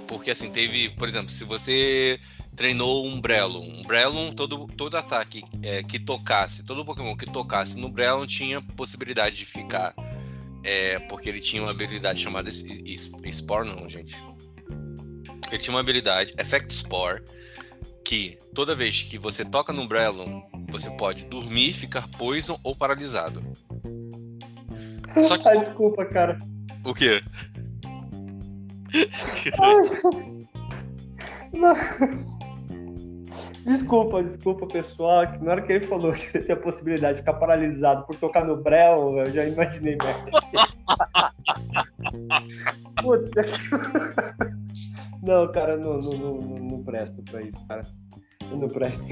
[0.07, 2.21] porque assim teve, por exemplo, se você
[2.55, 3.65] treinou um Brelon.
[3.65, 8.63] Um Brelon, todo, todo ataque é, que tocasse, todo Pokémon que tocasse no Brelon tinha
[8.63, 9.93] possibilidade de ficar.
[10.65, 14.17] É, porque ele tinha uma habilidade chamada Spore, não, gente.
[15.51, 17.23] Ele tinha uma habilidade, Effect Spore,
[18.05, 23.43] que toda vez que você toca no Brelon, você pode dormir, ficar poison ou paralisado.
[25.29, 25.49] Só que...
[25.49, 26.39] Ai, desculpa, cara.
[26.85, 27.23] O quê?
[31.53, 32.34] Não.
[33.65, 35.27] Desculpa, desculpa, pessoal.
[35.27, 38.15] Que na hora que ele falou que você tinha a possibilidade de ficar paralisado por
[38.17, 40.31] tocar no Brel, eu já imaginei merda.
[43.03, 43.53] Puta que...
[45.25, 47.83] Não, cara, não, não, não, não presto pra isso, cara.
[48.51, 49.03] Eu não presto.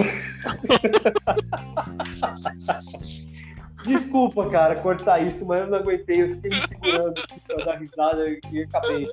[3.87, 6.23] Desculpa, cara, cortar isso, mas eu não aguentei.
[6.23, 7.15] Eu fiquei me segurando
[7.47, 9.09] pra dar risada e acabei.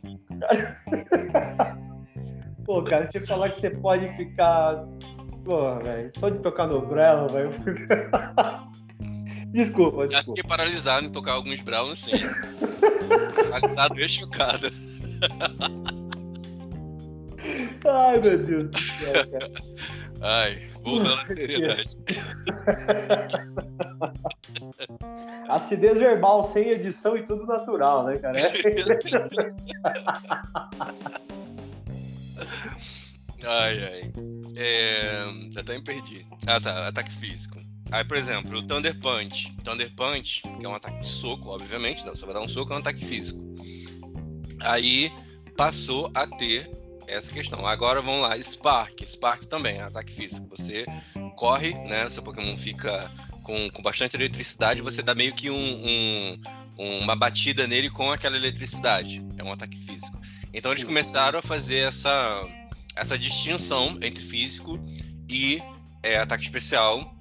[2.65, 4.85] Pô, cara, você falar que você pode ficar
[5.49, 6.11] Porra, velho.
[6.19, 7.49] Só de tocar no Brello, velho.
[9.47, 10.11] desculpa, desculpa.
[10.11, 12.11] Já fiquei paralisado em tocar alguns Browns, sim.
[13.49, 14.69] paralisado e chocado.
[17.83, 19.51] Ai, meu Deus do céu, cara.
[20.21, 21.97] Ai, voltando à seriedade.
[25.49, 28.37] Acidez verbal, sem edição e tudo natural, né, cara?
[33.45, 34.11] ai, ai.
[34.55, 35.59] É...
[35.59, 36.25] Até me perdi.
[36.47, 36.87] Ah, tá.
[36.87, 37.59] Ataque físico.
[37.91, 39.55] Aí, por exemplo, o Thunder Punch.
[39.63, 42.71] Thunder Punch, que é um ataque de soco, obviamente, não, você vai dar um soco,
[42.71, 43.43] é um ataque físico.
[44.61, 45.11] Aí
[45.57, 46.69] passou a ter
[47.07, 47.65] essa questão.
[47.65, 49.01] Agora vamos lá, Spark.
[49.03, 50.47] Spark também é ataque físico.
[50.55, 50.85] Você
[51.35, 52.09] corre, né?
[52.09, 53.11] Seu Pokémon fica
[53.43, 55.55] com, com bastante eletricidade, você dá meio que um,
[56.77, 59.25] um, uma batida nele com aquela eletricidade.
[59.37, 60.19] É um ataque físico.
[60.53, 62.45] Então eles começaram a fazer essa
[62.99, 64.79] essa distinção entre físico
[65.29, 65.61] e
[66.03, 67.15] é, ataque especial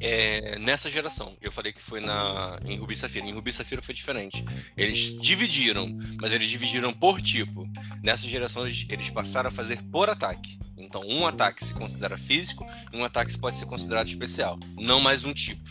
[0.00, 1.36] é, nessa geração.
[1.40, 3.26] Eu falei que foi na, em Rubi Safira.
[3.26, 4.44] Em Rubi Safira foi diferente.
[4.76, 5.88] Eles dividiram,
[6.20, 7.68] mas eles dividiram por tipo.
[8.02, 10.58] Nessa geração eles, eles passaram a fazer por ataque.
[10.76, 14.58] Então um ataque se considera físico e um ataque pode ser considerado especial.
[14.76, 15.68] Não mais um tipo.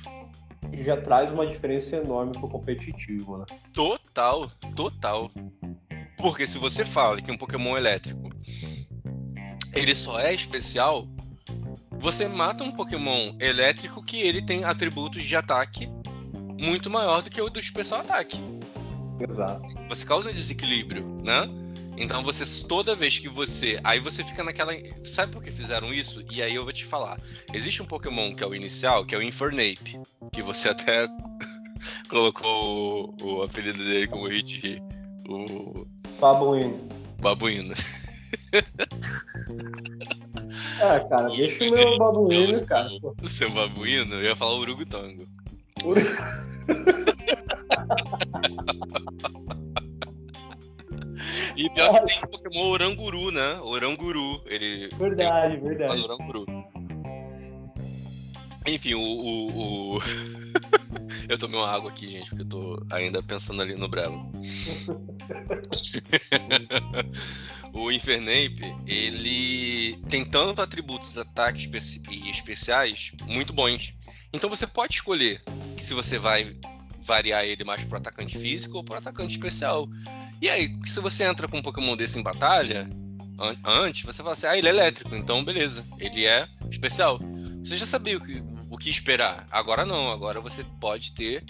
[0.72, 3.45] E já traz uma diferença enorme pro competitivo, né?
[3.74, 5.32] Total, total.
[6.18, 8.30] Porque se você fala que um Pokémon elétrico
[9.78, 11.07] ele só é especial,
[11.99, 15.88] você mata um Pokémon elétrico que ele tem atributos de ataque
[16.59, 18.39] muito maior do que o do especial ataque.
[19.19, 19.67] Exato.
[19.88, 21.47] Você causa um desequilíbrio, né?
[21.95, 24.73] Então você toda vez que você, aí você fica naquela,
[25.03, 26.23] sabe por que fizeram isso?
[26.32, 27.19] E aí eu vou te falar.
[27.53, 29.99] Existe um Pokémon que é o inicial, que é o Infernape,
[30.32, 31.07] que você até
[32.09, 34.82] colocou o, o apelido dele como Hit
[35.28, 35.86] o
[36.19, 36.80] Babuíno.
[37.19, 37.75] Babuíno.
[40.82, 42.89] Ah, cara, deixa o meu babuíno, o cara.
[42.89, 44.15] Seu, o seu babuíno?
[44.15, 45.28] Eu ia falar urugutango.
[45.84, 45.97] Ur...
[51.55, 53.59] e pior que tem Pokémon Oranguru, né?
[53.61, 54.41] Oranguru.
[54.45, 56.03] Ele verdade, verdade.
[56.03, 56.45] Oranguru.
[58.65, 59.01] Enfim, o.
[59.01, 59.99] o, o...
[61.30, 64.30] eu tomei uma água aqui, gente, porque eu tô ainda pensando ali no Brelo.
[67.73, 73.93] o Infernape, ele tem tanto atributos ataques e especiais muito bons.
[74.34, 75.41] Então você pode escolher
[75.78, 76.55] se você vai
[77.03, 79.88] variar ele mais pro atacante físico ou pro atacante especial.
[80.41, 82.89] E aí, se você entra com um Pokémon desse em batalha,
[83.39, 87.19] an antes, você fala assim, ah, ele é elétrico, então beleza, ele é especial.
[87.63, 89.45] Você já sabia o que, o que esperar.
[89.51, 91.43] Agora não, agora você pode ter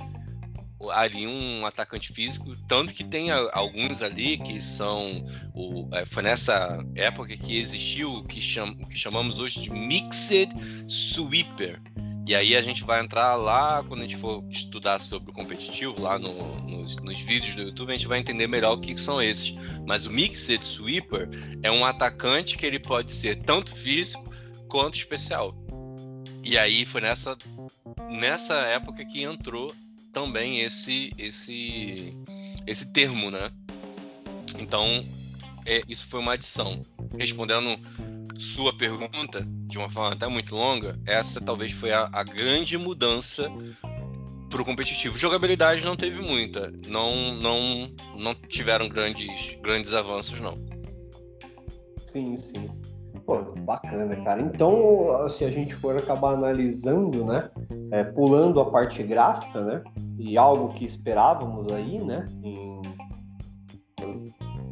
[0.92, 6.80] ali um atacante físico, tanto que tem alguns ali que são o, é, foi nessa
[6.96, 10.52] época que existiu o que, cham, o que chamamos hoje de Mixed
[10.88, 11.82] Sweeper.
[12.28, 16.02] E aí a gente vai entrar lá quando a gente for estudar sobre o competitivo,
[16.02, 19.00] lá no, nos, nos, vídeos do YouTube, a gente vai entender melhor o que, que
[19.00, 19.56] são esses.
[19.88, 21.30] Mas o Mixed Sweeper
[21.64, 24.30] é um atacante que ele pode ser tanto físico
[24.68, 25.56] quanto especial.
[26.44, 27.38] E aí foi nessa,
[28.10, 29.74] nessa época que entrou
[30.18, 32.18] também esse esse
[32.66, 33.52] esse termo, né?
[34.60, 34.84] Então,
[35.64, 36.82] é, isso foi uma adição.
[37.20, 37.80] Respondendo
[38.36, 43.48] sua pergunta de uma forma até muito longa, essa talvez foi a, a grande mudança
[44.50, 45.18] pro competitivo.
[45.18, 46.72] Jogabilidade não teve muita.
[46.88, 50.58] Não, não, não tiveram grandes, grandes avanços, não.
[52.08, 52.70] Sim, sim.
[53.28, 54.42] Pô, bacana, cara.
[54.42, 57.50] Então, se a gente for acabar analisando, né,
[57.92, 59.84] é, pulando a parte gráfica, né,
[60.18, 62.82] e algo que esperávamos aí, né, em...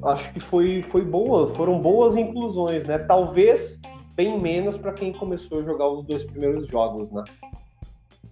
[0.06, 3.78] acho que foi, foi boa, foram boas inclusões, né, talvez
[4.16, 7.26] bem menos para quem começou a jogar os dois primeiros jogos, né.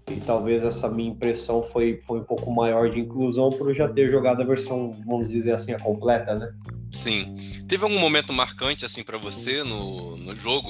[0.08, 3.88] E talvez essa minha impressão foi, foi um pouco maior de inclusão por eu já
[3.88, 6.54] ter jogado a versão, vamos dizer assim, a completa, né?
[6.91, 7.36] Sim.
[7.68, 10.70] Teve algum momento marcante assim para você no, no jogo?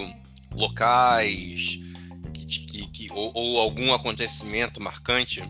[0.55, 1.79] Locais
[2.33, 5.43] que, que, que ou, ou, algum acontecimento marcante?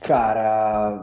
[0.00, 1.00] Cara,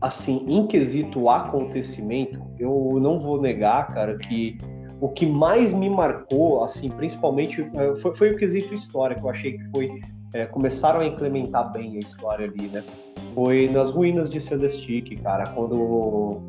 [0.00, 4.58] assim, em quesito acontecimento, eu não vou negar, cara, que
[5.00, 9.30] o que mais me marcou, assim, principalmente, eh, foi, foi o quesito história, que eu
[9.30, 10.00] achei que foi.
[10.34, 12.82] É, começaram a implementar bem a história ali, né?
[13.34, 16.40] Foi nas ruínas de Celestique, cara, quando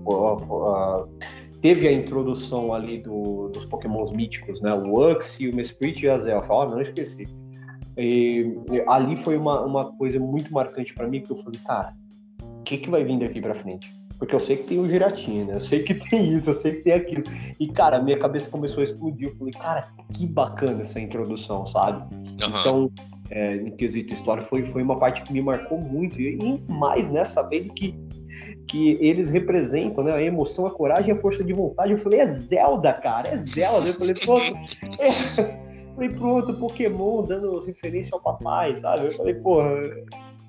[1.62, 4.74] teve a introdução ali do, dos pokémons míticos, né?
[4.74, 6.54] O Uxie, o Mesprit e a Zelfa.
[6.54, 7.26] Ó, oh, não esqueci.
[7.98, 8.56] E,
[8.88, 11.94] ali foi uma, uma coisa muito marcante para mim, que eu falei, cara,
[12.42, 13.94] o que, que vai vir daqui para frente?
[14.18, 16.82] Porque eu sei que tem o Giratina, eu sei que tem isso, eu sei que
[16.84, 17.24] tem aquilo.
[17.60, 19.30] E, cara, minha cabeça começou a explodir.
[19.30, 22.04] Eu falei, cara, que bacana essa introdução, sabe?
[22.16, 22.60] Uhum.
[22.60, 22.92] Então,
[23.30, 26.22] é, em quesito história, foi, foi uma parte que me marcou muito.
[26.22, 27.96] E, e mais, né, sabendo que
[28.68, 30.14] que eles representam, né?
[30.14, 31.92] A emoção, a coragem, a força de vontade.
[31.92, 33.88] Eu falei, é Zelda, cara, é Zelda.
[33.88, 34.38] Eu falei, pô,
[35.00, 35.64] é...
[35.94, 39.06] Falei, pronto, Pokémon dando referência ao papai, sabe?
[39.06, 39.80] Eu falei, porra,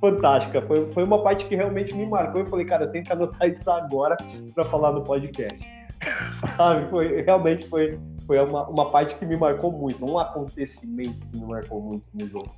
[0.01, 0.63] fantástica.
[0.63, 2.41] Foi, foi uma parte que realmente me marcou.
[2.41, 4.17] Eu falei, cara, eu tenho que anotar isso agora
[4.55, 5.65] para falar no podcast.
[6.57, 6.89] sabe?
[6.91, 11.47] Foi, realmente foi, foi uma, uma parte que me marcou muito, um acontecimento que me
[11.47, 12.55] marcou muito no jogo.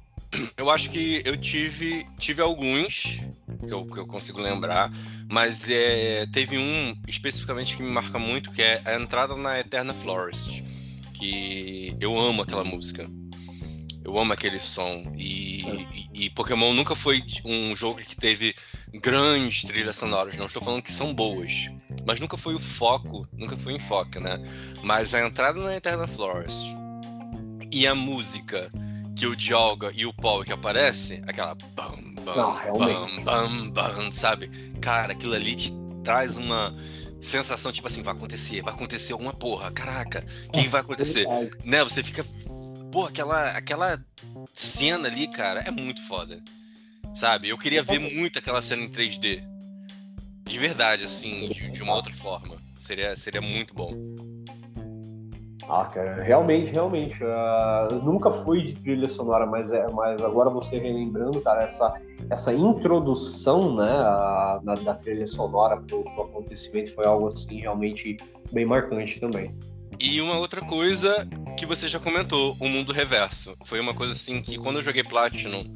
[0.57, 3.21] Eu acho que eu tive, tive alguns
[3.67, 4.91] que eu, que eu consigo lembrar,
[5.31, 9.95] mas é, teve um especificamente que me marca muito, que é a entrada na Eterna
[9.95, 10.63] Forest,
[11.15, 13.09] que eu amo aquela música.
[14.07, 15.13] Eu amo aquele som.
[15.17, 15.63] E,
[16.15, 18.55] e, e, Pokémon nunca foi um jogo que teve
[19.03, 20.37] grandes trilhas sonoras.
[20.37, 21.69] Não estou falando que são boas.
[22.07, 24.39] Mas nunca foi o foco, nunca foi o enfoque, né?
[24.85, 26.57] Mas a entrada na Eterna Forest
[27.73, 28.71] e a música
[29.17, 34.13] que o Dialga e o Paul que aparece, aquela bam, bam, Não, bam, bam, bam,
[34.13, 34.49] sabe?
[34.81, 35.73] Cara, aquilo ali te
[36.05, 36.73] traz uma
[37.21, 41.27] sensação tipo assim, vai acontecer, vai acontecer alguma porra, caraca, quem vai acontecer?
[41.27, 41.83] É né?
[41.83, 42.25] Você fica,
[42.91, 44.03] pô, aquela, aquela
[44.53, 46.43] cena ali, cara, é muito foda,
[47.15, 47.49] sabe?
[47.49, 49.43] Eu queria ver muito aquela cena em 3D,
[50.45, 53.93] de verdade, assim, de, de uma outra forma, seria, seria muito bom.
[55.69, 57.19] Ah, cara, realmente, realmente.
[57.25, 62.53] Uh, nunca fui de trilha sonora, mas, é, mas agora você relembrando, cara, essa, essa
[62.53, 68.17] introdução né, a, na, da trilha sonora pro, pro acontecimento foi algo assim realmente
[68.53, 69.53] bem marcante também.
[69.99, 71.27] E uma outra coisa
[71.57, 73.57] que você já comentou, o mundo reverso.
[73.65, 75.75] Foi uma coisa assim que quando eu joguei Platinum,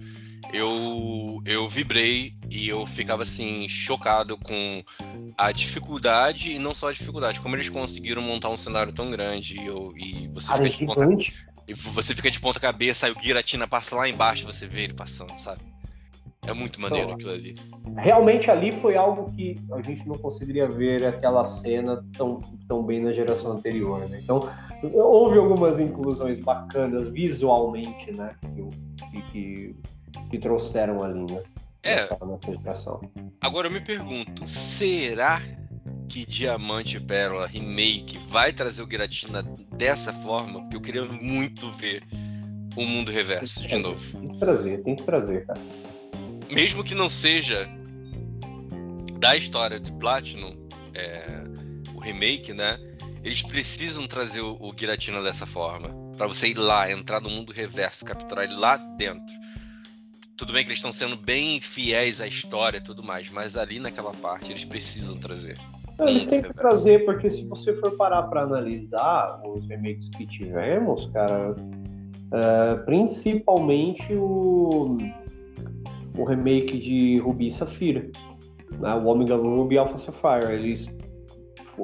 [0.53, 4.83] eu, eu vibrei e eu ficava assim, chocado com
[5.39, 9.59] a dificuldade, e não só a dificuldade, como eles conseguiram montar um cenário tão grande
[9.59, 11.07] e, eu, e você Cara, fica de ponta,
[11.67, 14.95] e você fica de ponta cabeça, aí o Giratina passa lá embaixo você vê ele
[14.95, 15.61] passando, sabe?
[16.51, 17.55] É muito maneiro então, aquilo ali.
[17.97, 23.01] Realmente ali foi algo que a gente não conseguiria ver aquela cena tão, tão bem
[23.01, 24.21] na geração anterior, né?
[24.23, 24.49] Então,
[24.95, 28.35] houve algumas inclusões bacanas visualmente, né?
[29.13, 29.77] Que, que,
[30.31, 31.43] que trouxeram ali, né?
[31.83, 32.09] É.
[33.41, 35.41] Agora eu me pergunto, será
[36.09, 39.43] que Diamante e Pérola Remake vai trazer o Giratina
[39.77, 40.61] dessa forma?
[40.61, 42.03] Porque eu queria muito ver
[42.77, 44.19] o mundo reverso de novo.
[44.19, 45.61] Tem que trazer, tem que trazer, cara.
[46.53, 47.69] Mesmo que não seja
[49.19, 50.53] da história de Platinum,
[50.95, 51.43] é,
[51.95, 52.79] o remake, né?
[53.23, 55.89] Eles precisam trazer o, o Giratina dessa forma.
[56.17, 59.35] para você ir lá, entrar no mundo reverso, capturar ele lá dentro.
[60.37, 63.79] Tudo bem que eles estão sendo bem fiéis à história e tudo mais, mas ali
[63.79, 65.59] naquela parte eles precisam trazer.
[66.01, 71.05] Eles têm que trazer, porque se você for parar para analisar os remakes que tivemos,
[71.13, 71.55] cara,
[72.33, 74.97] é, principalmente o,
[76.17, 78.11] o remake de Ruby e Safira,
[78.79, 80.95] né, o Omega Ruby e Alpha Sapphire, eles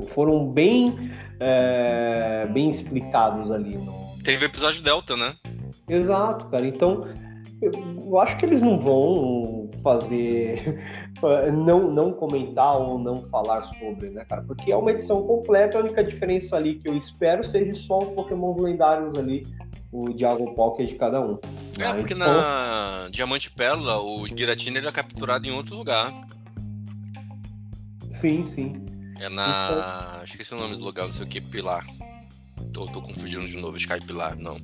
[0.09, 1.11] foram bem,
[1.41, 3.77] é, bem explicados ali.
[3.77, 4.17] No...
[4.23, 5.35] Teve o episódio Delta, né?
[5.89, 6.67] Exato, cara.
[6.67, 7.03] Então,
[7.63, 10.79] eu acho que eles não vão fazer,
[11.53, 14.43] não, não comentar ou não falar sobre, né, cara?
[14.43, 18.15] Porque é uma edição completa, a única diferença ali que eu espero seja só os
[18.15, 19.47] Pokémon lendários ali,
[19.97, 21.39] o Diagon que é de cada um.
[21.79, 22.27] É, porque então...
[22.29, 26.13] na Diamante Pérola, o Giratina ele é capturado em outro lugar.
[28.11, 28.85] Sim, sim.
[29.19, 29.71] É na.
[29.73, 30.25] Então...
[30.25, 31.87] Esqueci o nome do lugar, não sei o que, Pilar.
[32.75, 34.59] Tô, tô confundindo de novo, Sky Pilar, não.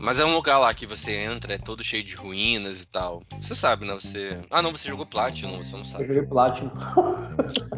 [0.00, 3.22] Mas é um lugar lá que você entra, é todo cheio de ruínas e tal.
[3.40, 3.94] Você sabe, né?
[3.94, 4.40] Você.
[4.50, 6.04] Ah, não, você jogou Platinum, você não sabe.
[6.04, 6.70] Eu joguei Platinum.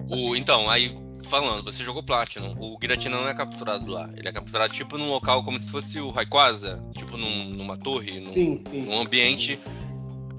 [0.09, 0.35] o...
[0.35, 0.97] Então, aí,
[1.27, 2.55] falando, você jogou Platinum.
[2.59, 4.11] O Giratina não é capturado lá.
[4.16, 6.85] Ele é capturado, tipo, num local como se fosse o Rayquaza.
[6.97, 8.20] Tipo, num, numa torre.
[8.20, 8.83] Num, sim, sim.
[8.83, 9.59] Num ambiente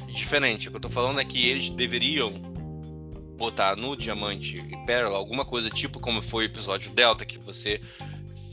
[0.07, 0.67] diferente.
[0.67, 2.33] O que eu tô falando é que eles deveriam
[3.37, 7.79] botar no Diamante e Pérola alguma coisa tipo como foi o episódio Delta, que você.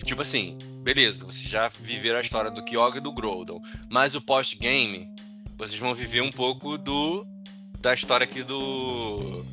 [0.05, 4.21] Tipo assim, beleza, vocês já viveram a história do Kyogre e do Groudon, mas o
[4.21, 5.09] post-game,
[5.57, 7.27] vocês vão viver um pouco do
[7.81, 9.45] da história aqui do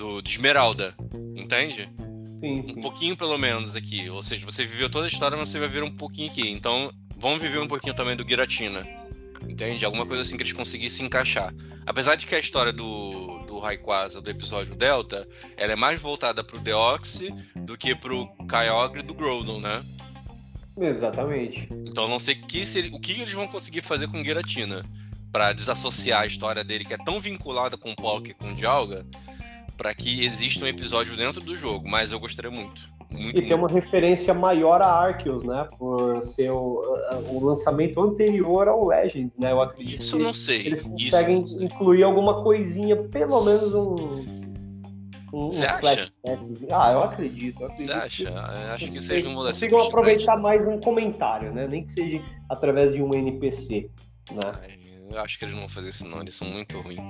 [0.00, 0.94] do de Esmeralda,
[1.36, 1.88] entende?
[2.38, 2.78] Sim, sim.
[2.78, 5.68] Um pouquinho pelo menos aqui, ou seja, você viveu toda a história, mas você vai
[5.68, 6.48] ver um pouquinho aqui.
[6.48, 8.86] Então, vamos viver um pouquinho também do Giratina.
[9.46, 9.84] Entende?
[9.84, 11.52] Alguma coisa assim que eles conseguissem encaixar.
[11.86, 16.42] Apesar de que a história do, do Rayquaza, do episódio Delta, ela é mais voltada
[16.42, 19.84] pro Deoxy do que pro Kyogre do Groudon, né?
[20.78, 21.68] Exatamente.
[21.86, 24.82] Então não sei que o que eles vão conseguir fazer com Giratina
[25.30, 28.54] para desassociar a história dele, que é tão vinculada com o Poké e com o
[28.54, 29.06] Dialga,
[29.80, 32.82] para que exista um episódio dentro do jogo, mas eu gostaria muito.
[33.10, 35.66] muito e tem uma referência maior a Arceus, né?
[35.78, 36.82] Por ser o,
[37.30, 39.52] o, lançamento anterior ao Legends, né?
[39.52, 40.66] Eu acredito Isso não sei.
[40.66, 44.40] Eles conseguem Isso incluir alguma coisinha, pelo menos um
[45.32, 46.12] você acha?
[46.70, 47.60] Ah, eu acredito.
[47.60, 48.28] Você acha?
[48.28, 51.68] Eu acho que seja um Consigam aproveitar mais um comentário, né?
[51.68, 52.20] Nem que seja
[52.50, 53.88] através de um NPC.
[54.32, 54.78] Né?
[55.10, 56.20] Eu acho que eles não vão fazer isso, não.
[56.20, 57.00] Eles são muito ruins.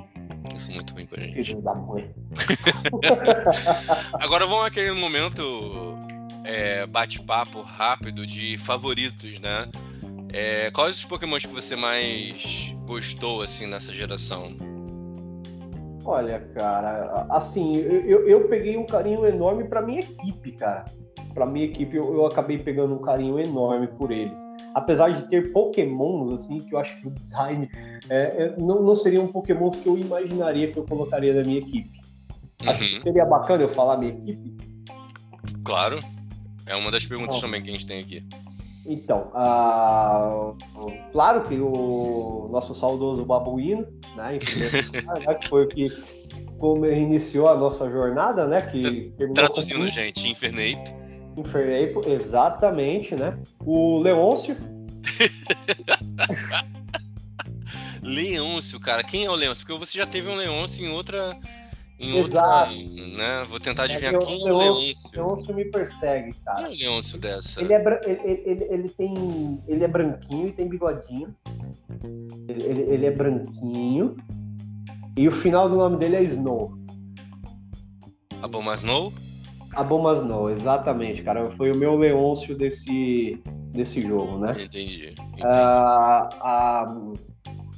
[0.48, 1.44] Eles são muito ruins com a gente.
[1.44, 2.14] Filhos da mãe.
[4.20, 5.98] Agora vamos aquele momento
[6.44, 9.66] é, bate-papo rápido de favoritos, né?
[10.32, 14.48] É, quais os Pokémons que você mais gostou assim nessa geração?
[16.05, 20.86] Olha, cara, assim, eu, eu peguei um carinho enorme para minha equipe, cara.
[21.34, 24.38] Para minha equipe, eu, eu acabei pegando um carinho enorme por eles.
[24.75, 27.68] Apesar de ter pokémons, assim, que eu acho que o design
[28.09, 32.01] é, é, não, não seriam pokémons que eu imaginaria que eu colocaria na minha equipe.
[32.62, 32.71] Uhum.
[32.71, 33.01] Acho que uhum.
[33.01, 34.57] seria bacana eu falar minha equipe.
[35.64, 36.01] Claro.
[36.66, 38.25] É uma das perguntas também que a gente tem aqui.
[38.87, 40.57] Então, uh,
[41.12, 44.39] claro que o nosso saudoso Babuíno, né,
[45.27, 45.89] né, que foi o que
[46.59, 48.61] como iniciou a nossa jornada, né?
[48.62, 49.89] Que Traduzindo, com...
[49.89, 50.99] gente, Infernape.
[51.37, 53.39] Infernape, exatamente, né?
[53.64, 54.57] O Leôncio.
[58.03, 59.03] Leôncio, cara.
[59.03, 59.66] Quem é o Leôncio?
[59.66, 61.39] Porque você já teve um Leôncio em outra
[62.01, 62.72] em Exato.
[62.72, 63.47] outra, né?
[63.49, 65.11] Vou tentar adivinhar é, quem é o Leôncio.
[65.14, 66.70] Leôncio me persegue, cara.
[66.70, 67.61] Quem é o Leôncio dessa?
[67.61, 71.37] Ele é, ele, ele, ele, tem, ele é branquinho e tem bigodinho.
[72.49, 74.16] Ele, ele, ele, é branquinho.
[75.14, 76.72] E o final do nome dele é Snow.
[78.41, 79.12] Aboma Snow?
[79.75, 81.51] Aboma Snow, exatamente, cara.
[81.53, 83.41] Foi o meu Leôncio desse,
[83.73, 84.51] desse jogo, né?
[84.53, 85.09] Entendi.
[85.09, 85.43] entendi.
[85.43, 86.97] Uh, a,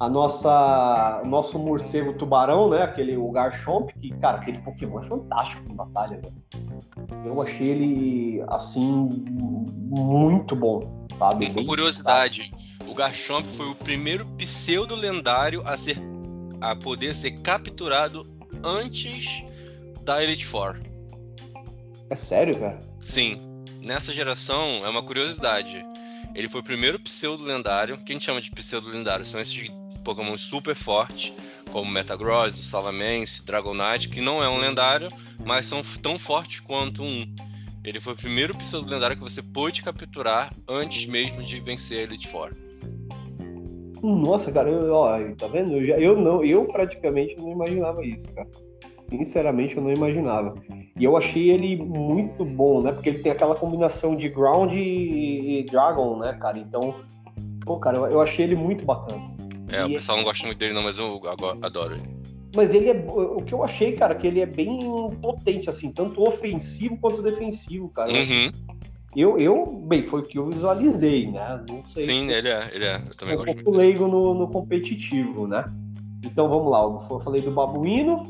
[0.01, 2.83] a nossa o nosso morcego tubarão, né?
[2.83, 6.43] Aquele o Garchomp, que, cara, aquele Pokémon é fantástico em batalha, velho.
[7.25, 11.51] Eu achei ele assim muito bom, sabe?
[11.51, 12.51] Uma curiosidade,
[12.89, 15.97] o Garchomp foi o primeiro pseudo lendário a ser
[16.61, 18.25] a poder ser capturado
[18.65, 19.45] antes
[20.05, 20.92] da Elite Four.
[22.13, 22.79] É sério, cara?
[23.01, 23.39] Sim.
[23.81, 25.83] Nessa geração é uma curiosidade.
[26.35, 27.97] Ele foi o primeiro pseudo lendário.
[28.05, 29.71] Quem chama de pseudo lendário são esses
[30.05, 31.33] Pokémon super fortes,
[31.71, 35.09] como Metagross, Salamence, Dragonite, que não é um lendário,
[35.43, 37.35] mas são tão fortes quanto um.
[37.83, 42.03] Ele foi o primeiro pseudo lendário que você pôde capturar antes mesmo de vencer a
[42.03, 42.53] Elite Four.
[44.03, 45.77] Nossa, cara, eu, ó, tá vendo?
[45.77, 48.51] Eu, já, eu não, eu praticamente não imaginava isso, cara.
[49.11, 50.55] Sinceramente, eu não imaginava.
[50.99, 52.93] E eu achei ele muito bom, né?
[52.93, 56.59] Porque ele tem aquela combinação de Ground e, e Dragon, né, cara?
[56.59, 56.95] Então,
[57.65, 59.23] pô, cara, eu, achei ele muito bacana.
[59.69, 61.21] É, e o pessoal não gosta muito dele, não, mas eu
[61.63, 62.23] adoro ele.
[62.55, 63.05] Mas ele é.
[63.09, 64.79] O que eu achei, cara, que ele é bem
[65.23, 68.13] potente, assim, tanto ofensivo quanto defensivo, cara.
[68.13, 68.53] Uhum.
[69.15, 71.63] Eu, eu, bem, foi o que eu visualizei, né?
[71.69, 72.03] Não sei.
[72.05, 72.97] Sim, ele é, ele é.
[72.97, 75.65] Eu também Sou um pouco leigo no, no, competitivo, né?
[76.25, 78.23] Então vamos lá, eu falei do Babuíno,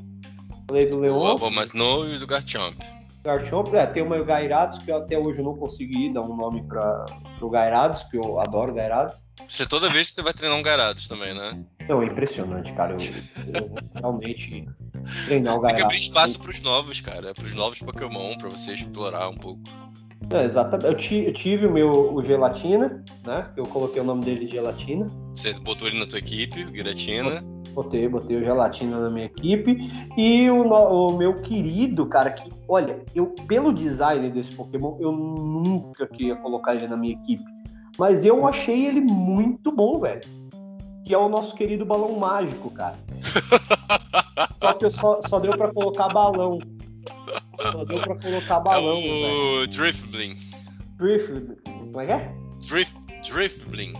[0.67, 1.37] falei do Leon.
[1.37, 2.77] Do Snow e do Garchomp.
[3.25, 6.63] Garchomp, é, tem o Gairados, que eu até hoje eu não consegui dar um nome
[6.65, 7.07] para
[7.41, 9.25] o Gairados, que eu adoro Gairados.
[9.47, 11.65] Você toda vez que você vai treinar um Garados também, né?
[11.89, 12.95] Não, é impressionante, cara.
[12.95, 14.69] Eu, eu realmente
[15.27, 15.67] treinar o Garados.
[15.67, 17.33] Tem que abrir espaço pros novos, cara.
[17.33, 19.63] Pros novos Pokémon, pra você explorar um pouco.
[20.31, 21.15] É, exatamente.
[21.15, 23.51] Eu, eu, tive o meu o Gelatina, né?
[23.57, 25.07] Eu coloquei o nome dele de Gelatina.
[25.33, 27.43] Você botou ele na tua equipe, o Giratina.
[27.73, 29.79] Botei, botei o Gelatina na minha equipe.
[30.17, 36.07] E o, o, meu querido, cara, que, olha, eu, pelo design desse Pokémon, eu nunca
[36.07, 37.45] queria colocar ele na minha equipe.
[37.99, 40.23] Mas eu achei ele muito bom, velho.
[41.05, 42.97] Que é o nosso querido balão mágico, cara.
[44.61, 46.59] só que só, só deu para colocar balão.
[47.61, 48.99] Só deu pra colocar balão.
[48.99, 50.37] É o Drifbling.
[50.97, 51.57] Drifbling.
[51.65, 52.35] Como é que é?
[52.69, 52.95] Drift,
[53.29, 53.95] Drifbling.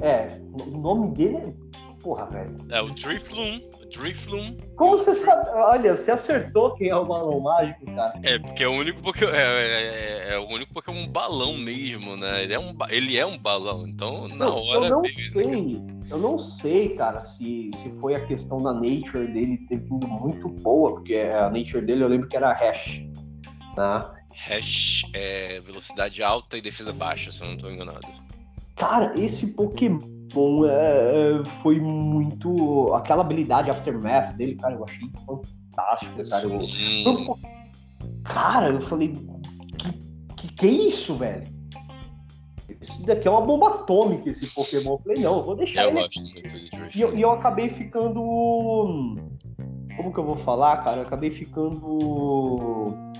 [0.00, 1.61] É, o nome dele é.
[2.02, 2.56] Porra, velho.
[2.68, 3.60] É o Drifloom.
[3.90, 4.56] Drifloom.
[4.76, 5.50] Como você sabe?
[5.50, 8.18] Olha, você acertou quem é o balão mágico, cara.
[8.22, 9.30] É, porque é o único Pokémon.
[9.30, 12.42] É, é, é, é o único Pokémon balão mesmo, né?
[12.42, 14.86] Ele é um, ele é um balão, então na não, hora.
[14.86, 15.84] Eu não sei.
[16.10, 20.48] Eu não sei, cara, se, se foi a questão da nature dele ter vindo muito
[20.48, 23.04] boa, porque a nature dele eu lembro que era hash.
[23.76, 24.14] Tá?
[24.34, 28.06] Hash é velocidade alta e defesa baixa, se eu não estou enganado.
[28.76, 30.00] Cara, esse Pokémon
[30.66, 32.92] é, é, foi muito.
[32.94, 36.48] Aquela habilidade Aftermath dele, cara, eu achei fantástica, cara.
[36.48, 37.38] Eu,
[38.24, 39.14] cara, eu falei.
[39.78, 39.92] Que,
[40.36, 41.46] que, que é isso, velho?
[42.80, 44.94] Isso daqui é uma bomba atômica, esse Pokémon.
[44.94, 46.00] Eu falei, não, eu vou deixar eu ele.
[46.00, 46.20] Gosto
[46.96, 48.20] e, eu, e eu acabei ficando.
[49.96, 50.98] Como que eu vou falar, cara?
[50.98, 53.11] Eu acabei ficando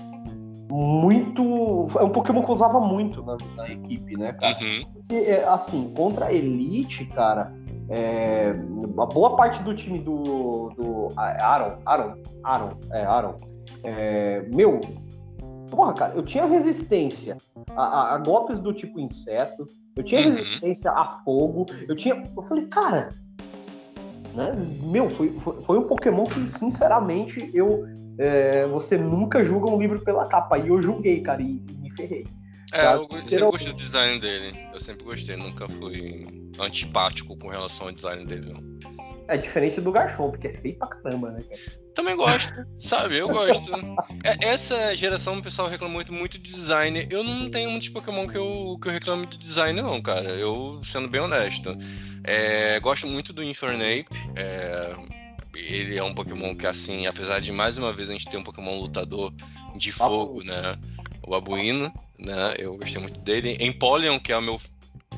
[0.73, 1.87] muito.
[1.99, 4.57] É um Pokémon que eu usava muito na, na equipe, né, cara?
[4.59, 4.91] Uhum.
[4.93, 7.53] Porque, é, assim, contra a Elite, cara,
[7.89, 8.55] é,
[8.97, 12.13] a boa parte do time do, do Aaron, Aaron,
[12.43, 13.35] Aaron, é, Aaron,
[13.83, 14.81] é, meu,
[15.69, 17.37] porra, cara, eu tinha resistência
[17.75, 20.35] a, a, a golpes do tipo inseto, eu tinha uhum.
[20.35, 22.15] resistência a fogo, eu tinha.
[22.35, 23.09] Eu falei, cara,
[24.33, 24.55] né?
[24.83, 27.85] Meu, foi, foi, foi, um Pokémon que, sinceramente, eu.
[28.17, 30.57] É, você nunca julga um livro pela capa.
[30.57, 32.25] E eu julguei, cara, e, e me ferrei.
[32.73, 34.59] É, eu, eu sempre gostei do design dele.
[34.73, 36.25] Eu sempre gostei, nunca fui
[36.59, 38.73] antipático com relação ao design dele, não.
[39.27, 41.83] É diferente do Garchomp, porque é feio pra caramba, né, cara?
[41.93, 43.17] Também gosto, sabe?
[43.17, 43.71] Eu gosto.
[44.23, 47.07] É, essa geração o pessoal reclama muito, muito de design.
[47.09, 50.29] Eu não tenho muitos Pokémon que eu, que eu reclamo de design, não, cara.
[50.29, 51.75] Eu, sendo bem honesto.
[52.23, 54.07] É, gosto muito do Infernape.
[54.35, 54.93] É,
[55.55, 58.43] ele é um Pokémon que, assim, apesar de mais uma vez a gente ter um
[58.43, 59.33] Pokémon lutador
[59.75, 60.77] de fogo, né?
[61.25, 62.55] O Abuino, né?
[62.57, 63.57] Eu gostei muito dele.
[63.59, 64.59] Empoleon, que é o meu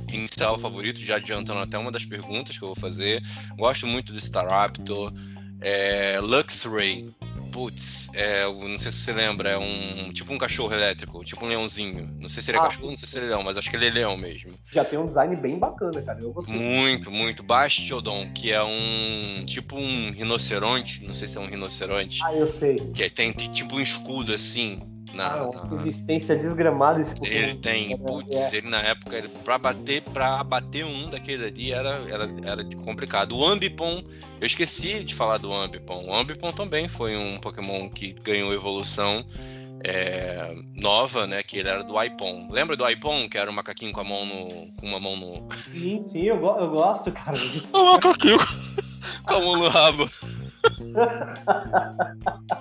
[0.09, 3.23] inicial favorito, já adiantando até uma das perguntas que eu vou fazer.
[3.57, 5.11] Gosto muito do Staraptor.
[5.61, 7.07] É, Luxray.
[7.55, 11.47] Putz, é, não sei se você lembra, é um tipo um cachorro elétrico, tipo um
[11.47, 12.05] leãozinho.
[12.19, 13.69] Não sei se ele é ah, cachorro, não sei se ele é leão, mas acho
[13.69, 14.53] que ele é leão mesmo.
[14.69, 16.19] Já tem um design bem bacana, cara.
[16.19, 16.53] Eu gostei.
[16.53, 17.41] Muito, muito.
[17.43, 22.19] Bastiodon, que é um tipo um rinoceronte, não sei se é um rinoceronte.
[22.25, 22.75] Ah, eu sei.
[22.93, 24.77] Que tem, tem tipo um escudo assim,
[25.15, 27.35] na, ah, uma resistência desgramada esse Pokémon.
[27.35, 28.57] Ele tem, putz, é.
[28.57, 33.35] ele na época, ele, pra, bater, pra bater um daquele ali era, era, era complicado.
[33.35, 34.03] O Ambipom,
[34.39, 36.05] eu esqueci de falar do Ambipom.
[36.07, 39.25] O Ambipom também foi um Pokémon que ganhou evolução
[39.83, 41.41] é, nova, né?
[41.41, 42.49] Que ele era do Ipon.
[42.51, 44.71] Lembra do Ipon, que era um macaquinho com a mão no.
[44.75, 45.47] com uma mão no.
[45.57, 47.37] Sim, sim, eu, go eu gosto, cara.
[47.71, 48.39] o macaquinho
[49.25, 50.09] com a mão no rabo.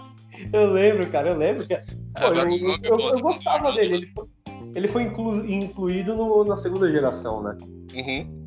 [0.52, 1.74] eu lembro, cara, eu lembro que.
[1.74, 3.94] Pô, eu, eu, eu, eu, gostava dele.
[3.94, 4.26] Ele foi,
[4.74, 7.56] ele foi inclu, incluído no, na segunda geração, né?
[7.94, 8.44] Uhum.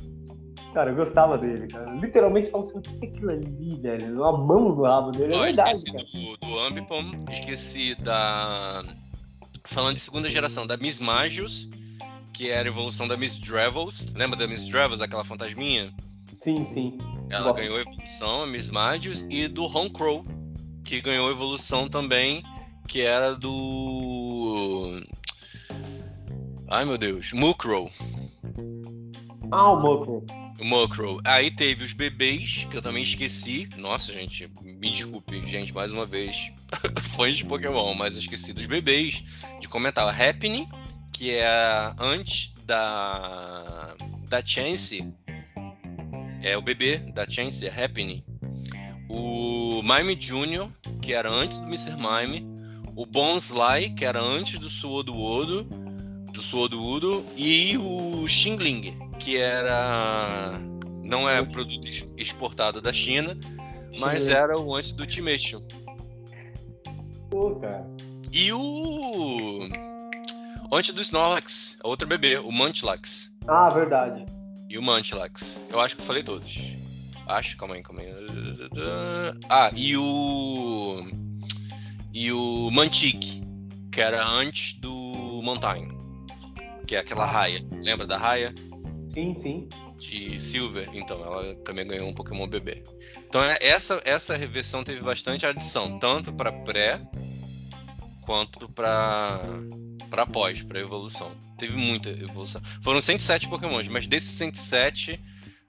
[0.74, 1.92] Cara, eu gostava dele, cara.
[1.96, 4.16] Literalmente falando o que é aquilo ali, velho?
[4.16, 5.34] Uma mão no rabo dele.
[5.34, 6.38] É verdade, esqueci cara.
[6.42, 8.84] do, do Ambipom, esqueci da.
[9.64, 11.70] Falando de segunda geração, da Miss Magius,
[12.34, 14.14] que era a evolução da Miss Drevels.
[14.14, 15.94] Lembra da Miss Drevels, aquela fantasminha?
[16.38, 16.98] Sim, sim.
[17.30, 17.62] Ela Gosto.
[17.62, 20.24] ganhou evolução, a Miss Magius, e do Crow
[20.88, 22.42] que ganhou evolução também,
[22.88, 25.02] que era do.
[26.70, 27.92] Ai meu Deus, Mukrow.
[29.52, 30.26] Ah, o Mukrow.
[30.60, 31.20] O Mukrow.
[31.26, 33.68] Aí teve os bebês, que eu também esqueci.
[33.76, 36.54] Nossa, gente, me desculpe, gente, mais uma vez.
[37.04, 39.24] Fãs de Pokémon, mas eu esqueci dos bebês.
[39.60, 40.70] De comentar Happening,
[41.12, 41.46] que é
[42.00, 43.94] antes da.
[44.30, 45.14] da Chance.
[46.42, 48.24] É o bebê da Chance, é Happening
[49.10, 50.70] o Mime Jr.,
[51.02, 51.96] que era antes do Mr.
[51.96, 52.46] Mime,
[52.96, 55.14] o Bonsly, que era antes do Suodo
[56.32, 60.60] do Suodo e o Xingling, que era
[61.04, 63.38] não é produto exportado da China,
[63.98, 65.62] mas era o antes do Ultimation.
[67.30, 67.88] Pô, cara.
[68.32, 69.70] E o
[70.72, 73.32] antes do Snorlax, outro bebê, o Munchlax.
[73.48, 74.26] Ah, verdade.
[74.70, 75.66] E o Munchlax.
[75.70, 76.77] Eu acho que eu falei todos.
[77.28, 78.10] Acho, calma aí, calma aí.
[79.50, 81.06] Ah, e o.
[82.14, 83.44] E o Mantic,
[83.92, 85.90] que era antes do Mountain.
[86.88, 87.66] que é aquela raia.
[87.82, 88.56] Lembra da raia?
[89.10, 89.70] Sim, sim.
[89.98, 92.84] De Silver, então ela também ganhou um Pokémon bebê.
[93.28, 97.02] Então é, essa essa versão teve bastante adição, tanto para pré
[98.22, 99.40] quanto para
[100.10, 101.36] para pós, para evolução.
[101.58, 102.62] Teve muita evolução.
[102.82, 105.20] Foram 107 Pokémons, mas desses 107,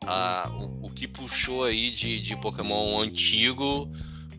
[0.05, 3.91] ah, o, o que puxou aí de, de Pokémon antigo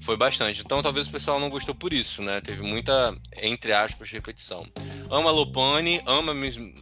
[0.02, 0.62] foi bastante.
[0.62, 2.42] Então talvez o pessoal não gostou por isso, né?
[2.42, 4.66] Teve muita, entre aspas, repetição.
[5.10, 6.34] Ama Lopane, ama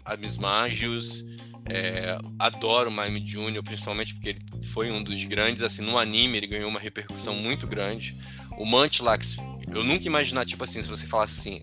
[0.05, 1.25] a Miss Magius,
[1.69, 6.47] é, adoro Mime Jr., principalmente porque ele foi um dos grandes, assim, no anime ele
[6.47, 8.15] ganhou uma repercussão muito grande.
[8.57, 9.37] O Mantlax,
[9.67, 11.61] eu nunca imaginar, tipo assim, se você falasse assim,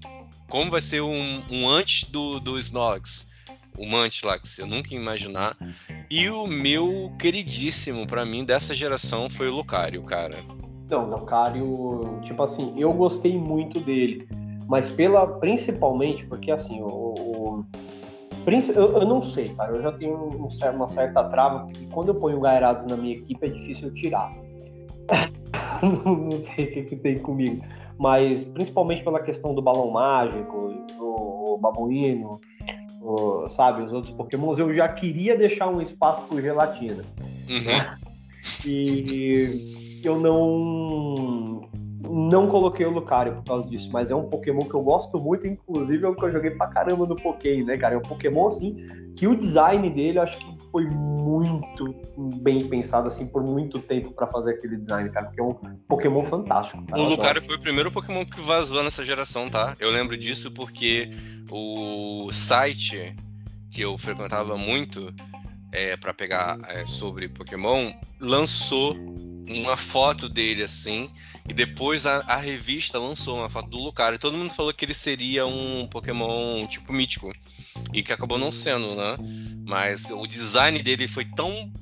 [0.48, 3.26] como vai ser um, um antes do, do Snorlax,
[3.76, 5.56] o Mantlax, eu nunca ia imaginar.
[6.10, 10.36] E o meu queridíssimo, para mim, dessa geração foi o Lucario, cara.
[10.90, 14.28] Não, Lucario, tipo assim, eu gostei muito dele,
[14.68, 17.66] mas pela principalmente porque assim, o, o
[18.46, 22.20] eu, eu, não sei, cara, eu já tenho um, uma certa trava que quando eu
[22.20, 24.30] ponho Gairados na minha equipe é difícil eu tirar.
[25.82, 27.64] não sei o que, que tem comigo,
[27.98, 30.68] mas principalmente pela questão do balão mágico,
[30.98, 32.38] do babuíno,
[33.04, 37.04] o, sabe, os outros pokémons, eu já queria deixar um espaço pro gelatina.
[37.48, 38.04] Uhum.
[38.66, 41.66] E eu não
[42.10, 45.46] não coloquei o Lucario por causa disso, mas é um Pokémon que eu gosto muito,
[45.46, 47.94] inclusive é o que eu joguei pra caramba no Pokémon, né, cara?
[47.94, 48.76] É um Pokémon, assim,
[49.16, 51.94] que o design dele eu acho que foi muito
[52.42, 55.54] bem pensado, assim, por muito tempo para fazer aquele design, cara, porque é um
[55.86, 56.84] Pokémon fantástico.
[56.84, 57.00] Cara.
[57.00, 59.76] O Lucario foi o primeiro Pokémon que vazou nessa geração, tá?
[59.78, 61.10] Eu lembro disso porque
[61.48, 63.14] o site
[63.70, 65.14] que eu frequentava muito
[65.70, 68.96] é, para pegar é, sobre Pokémon lançou
[69.48, 71.08] uma foto dele assim,
[71.48, 74.16] e depois a, a, revista lançou uma foto do Lucario.
[74.16, 77.32] E todo mundo falou que ele seria um Pokémon tipo mítico,
[77.92, 79.16] e que acabou não sendo, né?
[79.66, 81.72] Mas o design dele foi tão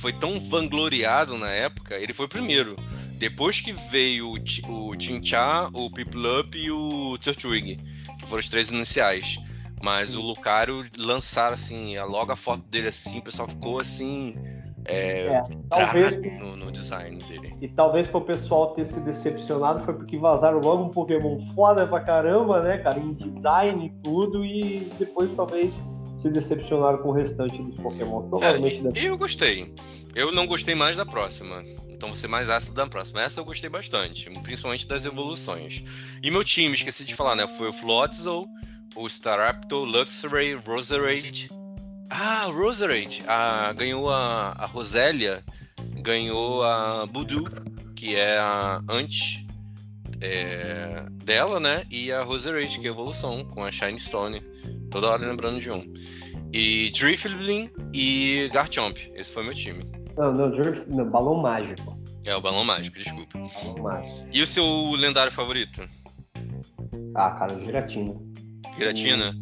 [0.00, 2.76] foi tão vangloriado na época, ele foi o primeiro.
[3.18, 7.76] Depois que veio o, Chincha, o Piplup e o Turtwig,
[8.18, 9.38] que foram os três iniciais.
[9.82, 14.36] Mas o Lucario lançaram assim, logo a foto dele assim, o pessoal ficou assim
[14.88, 17.54] é, é, talvez no, no, design dele.
[17.60, 21.86] E talvez para o pessoal ter se decepcionado foi porque vazaram logo um Pokémon foda
[21.86, 25.80] pra caramba, né, cara, em design e tudo, e depois talvez
[26.16, 28.28] se decepcionaram com o restante dos Pokémon.
[28.28, 29.06] Provavelmente é.
[29.06, 29.72] Eu gostei.
[30.14, 31.62] Eu não gostei mais da próxima.
[31.88, 33.22] Então vou ser mais ácido da próxima.
[33.22, 35.82] Essa eu gostei bastante, principalmente das evoluções.
[36.22, 37.46] E meu time, esqueci de falar, né?
[37.46, 38.44] Foi o Floatzel,
[38.96, 41.48] o Staraptor, Luxray, Roserade,
[42.10, 45.42] ah, Roserade ah, ganhou a, a Rosélia,
[46.02, 47.44] ganhou a Budu,
[47.94, 49.44] que é a antes
[50.20, 51.84] é, dela, né?
[51.90, 54.40] E a Roserade, que é a evolução, com a Shine Stone.
[54.90, 55.84] Toda hora lembrando de um.
[56.52, 58.96] E Drifblim e Garchomp.
[59.14, 59.84] Esse foi meu time.
[60.16, 61.98] Não, não, Drif, não, Balão Mágico.
[62.24, 63.38] É, o Balão Mágico, desculpa.
[63.38, 64.28] Balão Mágico.
[64.32, 64.64] E o seu
[64.96, 65.88] lendário favorito?
[67.14, 68.14] Ah, cara, o Giratina.
[68.76, 69.34] Giratina?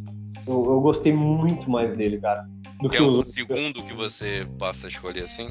[0.46, 2.46] Eu, eu gostei muito mais dele, cara.
[2.80, 5.50] Do que, que é o segundo que você passa a escolher assim?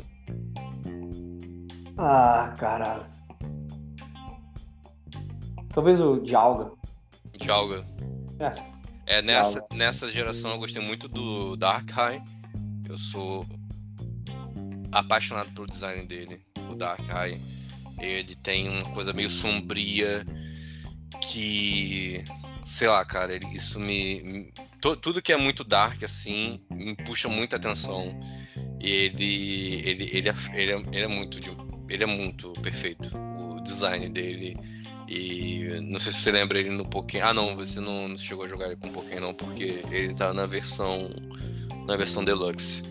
[1.97, 3.09] Ah, cara.
[5.73, 6.71] Talvez o Dialga.
[7.39, 7.85] Dialga.
[8.39, 8.75] É.
[9.07, 12.23] É, nessa, nessa geração eu gostei muito do Darkrai.
[12.87, 13.45] Eu sou
[14.91, 17.39] apaixonado pelo design dele, o Darkrai.
[17.99, 20.25] Ele tem uma coisa meio sombria
[21.21, 22.23] que,
[22.65, 24.51] sei lá, cara, isso me,
[24.81, 28.19] tudo que é muito dark, assim, me puxa muita atenção.
[28.81, 31.39] Ele, ele, ele, é, ele, é, ele é muito
[31.87, 33.15] ele é muito perfeito.
[33.17, 34.57] O design dele.
[35.07, 37.25] E não sei se você lembra ele no Pokémon.
[37.27, 40.33] Ah não, você não, não chegou a jogar ele com Pokémon não, porque ele tá
[40.33, 41.09] na versão.
[41.85, 42.83] na versão Deluxe.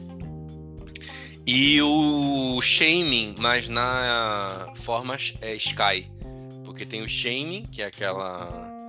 [1.46, 6.10] E o Shaming, mas na forma é, Sky.
[6.64, 8.83] Porque tem o Shaming, que é aquela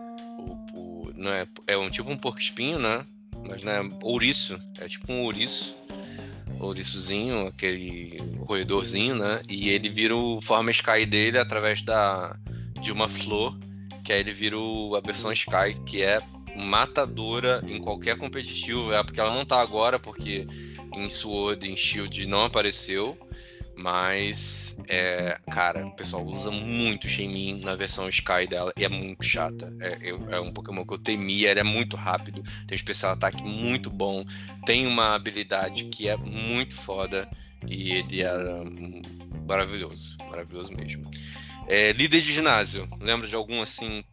[1.16, 3.06] não é, é um tipo um porco espinho, né?
[3.48, 5.78] Mas não é ouriço, é tipo um ouriço,
[6.60, 9.42] ouriçozinho, aquele roedorzinho, né?
[9.48, 12.38] E ele vira o forma Sky dele através da
[12.82, 13.58] de uma flor,
[14.04, 16.20] que aí ele vira o, a versão Sky, que é
[16.56, 20.46] matadora em qualquer competitivo, é porque ela não tá agora porque
[20.96, 23.18] em Sword, em Shield não apareceu,
[23.78, 29.24] mas, é, cara, o pessoal usa muito Shenmin na versão Sky dela e é muito
[29.24, 29.74] chata.
[29.80, 33.14] É, eu, é um Pokémon que eu temia, ele é muito rápido, tem um especial
[33.14, 34.24] ataque muito bom,
[34.66, 37.28] tem uma habilidade que é muito foda
[37.68, 38.64] e ele era
[39.48, 41.10] maravilhoso, maravilhoso mesmo.
[41.68, 44.04] É, líder de ginásio, lembra de algum assim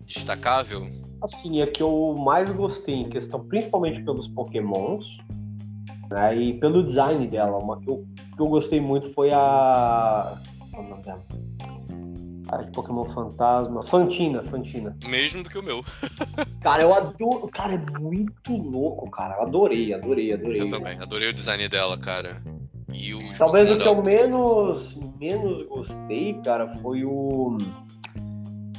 [0.00, 0.88] destacável?
[1.22, 5.18] assim, é que eu mais gostei em questão, principalmente pelos pokémons,
[6.10, 7.58] né, e pelo design dela.
[7.58, 10.36] Uma que eu, que eu gostei muito foi a...
[10.70, 11.24] Qual é o nome dela?
[12.48, 13.82] A de Pokémon Fantasma.
[13.82, 14.96] Fantina, Fantina.
[15.08, 15.84] Mesmo do que o meu.
[16.62, 17.48] cara, eu adoro.
[17.48, 19.34] Cara, é muito louco, cara.
[19.34, 20.60] Eu adorei, adorei, adorei.
[20.60, 22.40] Eu também, adorei o design dela, cara.
[22.92, 27.58] E o Talvez o que eu menos, menos gostei, cara, foi o.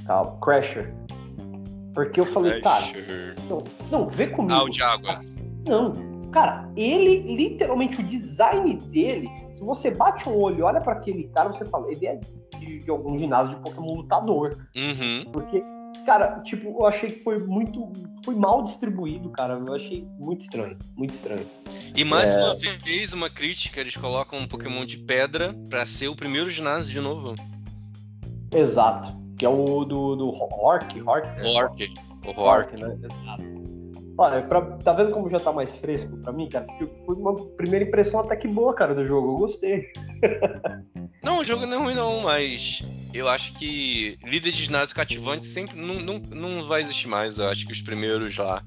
[0.08, 0.94] Ah, o Crasher.
[1.94, 3.06] Porque eu falei, Crasher.
[3.06, 3.36] cara.
[3.49, 4.54] Não, não, vê comigo.
[4.54, 5.22] Ah, o de água.
[5.68, 5.94] Não,
[6.32, 11.26] cara, ele, literalmente, o design dele, se você bate um olho e olha para aquele
[11.30, 12.20] cara, você fala, ele é
[12.60, 14.68] de, de algum ginásio de Pokémon lutador.
[14.76, 15.32] Uhum.
[15.32, 15.64] Porque,
[16.06, 17.91] cara, tipo, eu achei que foi muito.
[18.24, 19.62] Foi mal distribuído, cara.
[19.66, 20.78] Eu achei muito estranho.
[20.95, 21.45] Muito estranho.
[21.95, 22.44] E mais é...
[22.44, 26.91] uma vez, uma crítica, eles colocam um Pokémon de pedra para ser o primeiro ginásio
[26.91, 27.36] de novo.
[28.54, 29.16] Exato.
[29.38, 31.28] Que é o do, do Hork, Hork.
[31.44, 31.94] Hork.
[32.26, 32.80] O Hork.
[32.80, 32.98] né?
[33.04, 33.57] Exato.
[34.18, 36.65] Olha, pra, tá vendo como já tá mais fresco pra mim, cara?
[37.06, 39.34] Foi uma primeira impressão até que boa, cara, do jogo.
[39.34, 39.91] Eu gostei.
[41.22, 42.84] não, o jogo não é ruim não, mas
[43.14, 47.38] eu acho que líder de ginásio cativante sempre não, não, não vai existir mais.
[47.38, 48.64] Eu acho que os primeiros lá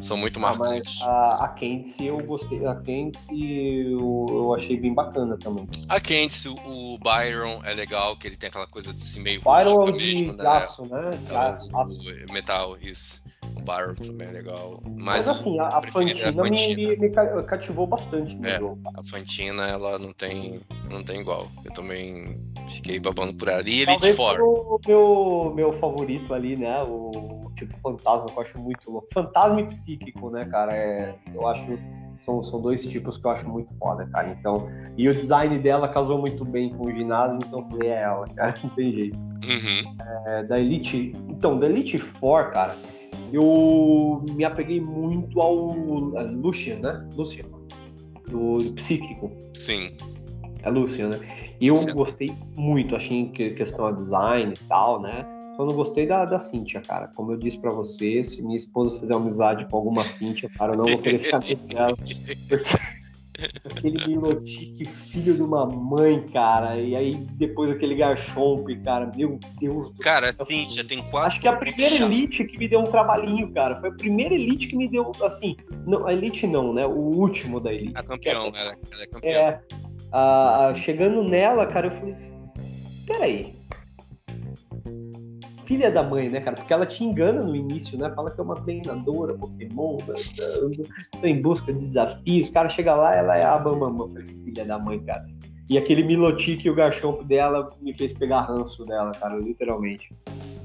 [0.00, 1.00] são muito marcantes.
[1.02, 2.64] Ah, a, a Candice eu gostei.
[2.64, 5.68] A Candice eu, eu achei bem bacana também.
[5.88, 9.88] A Candice, o, o Byron é legal, que ele tem aquela coisa desse meio Byron
[9.88, 10.48] é de mesmo, né?
[10.48, 11.18] aço, né?
[11.28, 12.32] É, aço.
[12.32, 13.20] Metal, isso.
[13.68, 14.80] Barrow também é legal.
[14.82, 16.74] Mas, Mas assim, a, a Fantina, a Fantina.
[16.74, 18.80] Me, me, me, cativou bastante no é, jogo.
[18.96, 20.58] A Fantina, ela não tem,
[20.90, 21.46] não tem igual.
[21.66, 23.62] Eu também fiquei babando por ela.
[23.68, 24.40] E Elite Four.
[24.40, 26.82] O meu, meu favorito ali, né?
[26.82, 29.06] O tipo fantasma, que eu acho muito louco.
[29.12, 30.74] Fantasma e psíquico, né, cara?
[30.74, 31.78] É, eu acho.
[32.20, 34.30] São, são dois tipos que eu acho muito foda, cara.
[34.30, 34.66] Então,
[34.96, 38.26] e o design dela casou muito bem com o ginásio, então eu falei, é ela,
[38.34, 39.18] cara, não tem jeito.
[39.18, 39.96] Uhum.
[40.26, 41.12] É, da Elite.
[41.28, 42.74] Então, da Elite Four, cara
[43.32, 45.72] eu me apeguei muito ao
[46.32, 47.08] Lucian, né?
[47.14, 47.44] Lucian.
[48.28, 49.30] Do, do psíquico.
[49.54, 49.90] Sim.
[50.62, 51.20] É Lucian, né?
[51.60, 51.92] E eu Sim.
[51.92, 55.24] gostei muito, achei que questão de design e tal, né?
[55.56, 57.08] Só não gostei da, da Cintia, cara.
[57.16, 60.78] Como eu disse pra você, se minha esposa fizer amizade com alguma Cintia, cara, eu
[60.78, 61.96] não vou querer saber dela.
[62.48, 62.78] Porque
[63.64, 66.76] aquele Milotic, filho de uma mãe, cara.
[66.76, 69.10] E aí depois aquele Garchomp, cara.
[69.14, 70.46] Meu Deus do cara, céu.
[70.46, 71.28] Cara, Cintia, tem quatro.
[71.28, 73.76] Acho que é a primeira Elite que me deu um trabalhinho, cara.
[73.76, 75.56] Foi a primeira Elite que me deu, assim.
[75.86, 76.86] Não, a Elite não, né?
[76.86, 77.92] O último da Elite.
[77.94, 79.30] A campeão, é, ela, ela é campeã.
[79.30, 79.60] É.
[80.10, 82.16] A, a, chegando nela, cara, eu falei.
[83.06, 83.57] Peraí,
[85.68, 86.56] filha da mãe, né, cara?
[86.56, 88.10] Porque ela te engana no início, né?
[88.16, 92.48] Fala que é uma treinadora Pokémon, tá em busca de desafios.
[92.48, 94.08] O cara chega lá, ela é a Bambamã.
[94.44, 95.26] Filha da mãe, cara.
[95.68, 100.10] E aquele Milotic e o Garchomp dela me fez pegar ranço dela, cara, literalmente.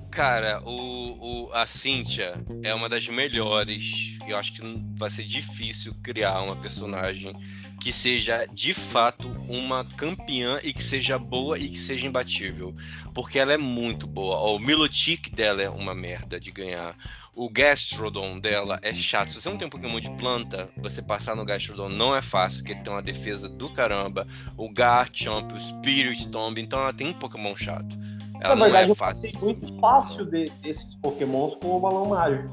[0.10, 4.18] Cara, o, o, a Cynthia é uma das melhores.
[4.26, 4.62] Eu acho que
[4.96, 7.34] vai ser difícil criar uma personagem
[7.84, 12.74] que seja de fato uma campeã e que seja boa e que seja imbatível.
[13.14, 14.38] Porque ela é muito boa.
[14.38, 16.96] o Milotic dela é uma merda de ganhar.
[17.36, 19.32] O Gastrodon dela é chato.
[19.32, 22.60] Se você não tem um Pokémon de planta, você passar no Gastrodon não é fácil,
[22.60, 24.26] porque ele tem uma defesa do caramba.
[24.56, 27.98] O Garchomp, o Spirit Tomb, então ela tem um Pokémon chato.
[28.44, 29.28] Ela Na verdade, não é fácil.
[29.28, 32.50] eu passei muito fácil de, desses pokémons com o balão mágico.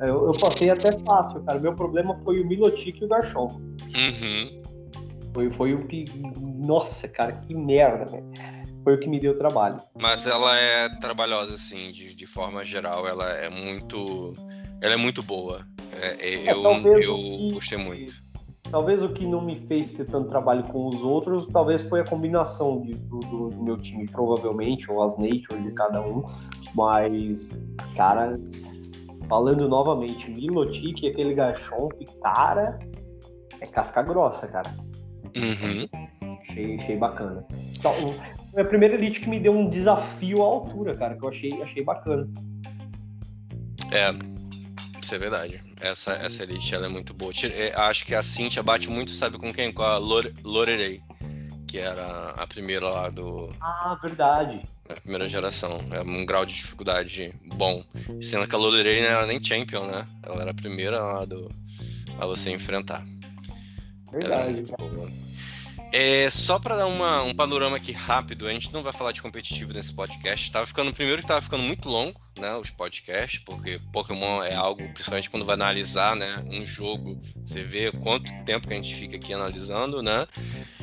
[0.00, 1.60] Eu, eu, passei até fácil, cara.
[1.60, 3.52] Meu problema foi o Milotic e o Garchomp.
[3.52, 4.62] Uhum.
[5.34, 6.06] Foi, foi o que.
[6.40, 8.24] Nossa, cara, que merda, velho.
[8.82, 9.76] Foi o que me deu trabalho.
[9.94, 13.06] Mas ela é trabalhosa, assim, de, de forma geral.
[13.06, 14.34] Ela é muito.
[14.80, 15.66] Ela é muito boa.
[16.00, 16.62] É, é, é eu
[16.98, 18.22] eu gostei muito.
[18.70, 22.04] Talvez o que não me fez ter tanto trabalho com os outros, talvez foi a
[22.04, 26.22] combinação de, do, do, do, meu time, provavelmente, ou as nature de cada um.
[26.74, 27.58] Mas,
[27.96, 28.34] cara,
[29.26, 32.78] falando novamente, Milotic e aquele Garchomp, cara,
[33.60, 34.76] é casca grossa, cara.
[35.34, 36.38] Uhum.
[36.42, 37.46] Achei, achei bacana.
[37.78, 37.92] Então,
[38.52, 41.62] foi a primeira elite que me deu um desafio à altura, cara, que eu achei,
[41.62, 42.28] achei bacana.
[43.90, 44.10] É,
[45.00, 45.67] isso é verdade.
[45.80, 47.32] Essa, essa elite ela é muito boa.
[47.54, 49.72] É, acho que a Cintia bate muito, sabe com quem?
[49.72, 51.00] Com a Lore, Lorelei,
[51.66, 53.54] que era a primeira lá do.
[53.60, 54.60] Ah, verdade.
[54.88, 55.78] A primeira geração.
[55.92, 57.84] É um grau de dificuldade bom.
[58.20, 60.06] Sendo que a Lorelei não era nem champion, né?
[60.22, 61.50] Ela era a primeira lá do.
[62.18, 63.06] a você enfrentar.
[64.10, 64.64] Verdade.
[64.78, 65.27] É,
[66.30, 69.72] só para dar uma, um panorama aqui rápido, a gente não vai falar de competitivo
[69.72, 70.52] nesse podcast.
[70.52, 74.86] Tava ficando, primeiro que tava ficando muito longo, né, os podcasts, porque Pokémon é algo,
[74.92, 79.16] principalmente quando vai analisar, né, um jogo, você vê quanto tempo que a gente fica
[79.16, 80.26] aqui analisando, né?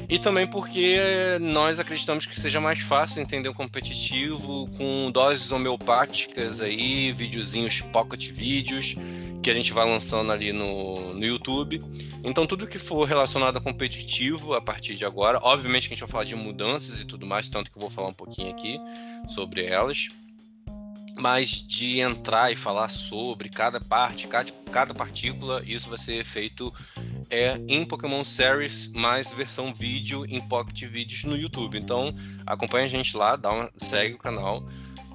[0.07, 0.99] E também porque
[1.41, 8.29] nós acreditamos que seja mais fácil entender o competitivo com doses homeopáticas aí, videozinhos, pocket
[8.29, 8.95] vídeos
[9.41, 11.79] que a gente vai lançando ali no, no YouTube.
[12.23, 16.01] Então, tudo que for relacionado a competitivo a partir de agora, obviamente que a gente
[16.01, 18.79] vai falar de mudanças e tudo mais, tanto que eu vou falar um pouquinho aqui
[19.27, 20.09] sobre elas.
[21.17, 26.73] Mas de entrar e falar sobre cada parte, cada, cada partícula, isso vai ser feito
[27.29, 31.77] é em Pokémon Series mais versão vídeo em Pocket Vídeos no YouTube.
[31.77, 32.13] Então
[32.45, 34.63] acompanha a gente lá, dá uma, segue o canal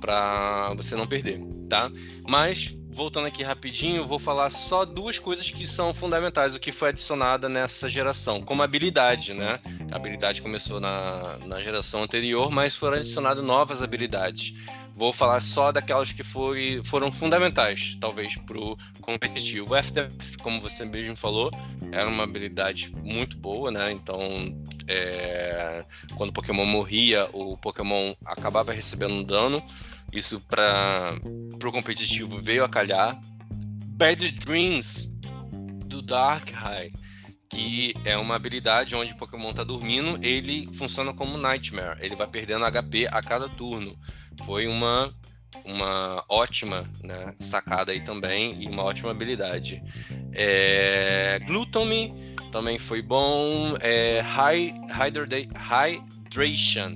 [0.01, 1.91] para você não perder, tá?
[2.27, 6.89] Mas voltando aqui rapidinho, vou falar só duas coisas que são fundamentais, o que foi
[6.89, 9.61] adicionada nessa geração, como habilidade, né?
[9.93, 14.55] A habilidade começou na, na geração anterior, mas foram adicionadas novas habilidades.
[15.01, 19.75] Vou falar só daquelas que foi, foram fundamentais, talvez, para o competitivo.
[19.75, 21.51] O como você mesmo falou,
[21.91, 23.91] era uma habilidade muito boa, né?
[23.93, 24.21] Então,
[24.87, 25.87] é,
[26.17, 29.63] quando o Pokémon morria, o Pokémon acabava recebendo dano.
[30.13, 31.19] Isso para
[31.65, 33.19] o competitivo veio a calhar.
[33.97, 35.11] Bad Dreams
[35.87, 36.93] do Darkrai,
[37.49, 41.97] que é uma habilidade onde o Pokémon está dormindo, ele funciona como Nightmare.
[42.05, 43.99] Ele vai perdendo HP a cada turno.
[44.45, 45.15] Foi uma
[45.65, 49.83] uma ótima né, sacada aí também e uma ótima habilidade.
[50.33, 53.77] É, Gluttony também foi bom.
[53.81, 56.95] É, High, Hydration,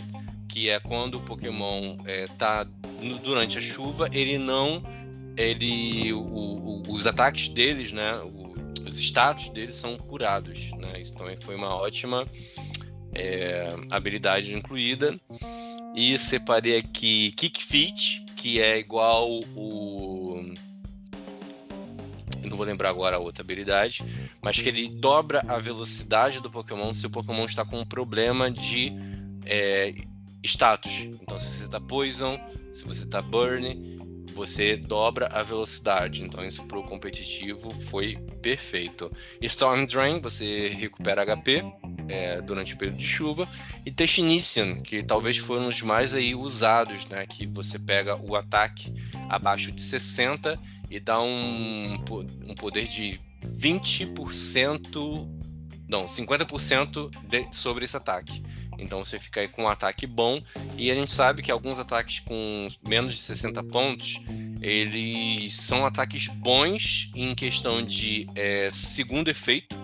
[0.48, 2.66] que é quando o Pokémon está
[3.02, 4.82] é, durante a chuva, ele não.
[5.36, 8.16] Ele, o, o, os ataques deles, né?
[8.18, 8.54] O,
[8.86, 10.70] os status deles são curados.
[10.72, 11.00] Né?
[11.00, 12.24] Isso também foi uma ótima
[13.14, 15.14] é, habilidade incluída.
[15.94, 20.52] E separei aqui Kick Fit, que é igual o.
[22.42, 24.04] Não vou lembrar agora a outra habilidade,
[24.42, 28.50] mas que ele dobra a velocidade do Pokémon se o Pokémon está com um problema
[28.50, 28.92] de
[29.46, 29.94] é,
[30.42, 30.92] status.
[31.22, 32.38] Então, se você está Poison,
[32.72, 33.96] se você está Burn,
[34.34, 36.22] você dobra a velocidade.
[36.22, 39.10] Então, isso para o competitivo foi perfeito.
[39.40, 41.64] Storm Drain, você recupera HP
[42.08, 43.48] é, durante o período de chuva.
[43.84, 47.26] E Technician, que talvez foram os mais aí usados, né?
[47.26, 48.92] Que você pega o ataque
[49.28, 50.58] abaixo de 60
[50.90, 51.94] e dá um,
[52.46, 55.28] um poder de 20%,
[55.88, 58.42] não, 50% de, sobre esse ataque.
[58.78, 60.42] Então você fica aí com um ataque bom.
[60.76, 64.20] E a gente sabe que alguns ataques com menos de 60 pontos,
[64.60, 69.76] eles são ataques bons em questão de é, segundo efeito,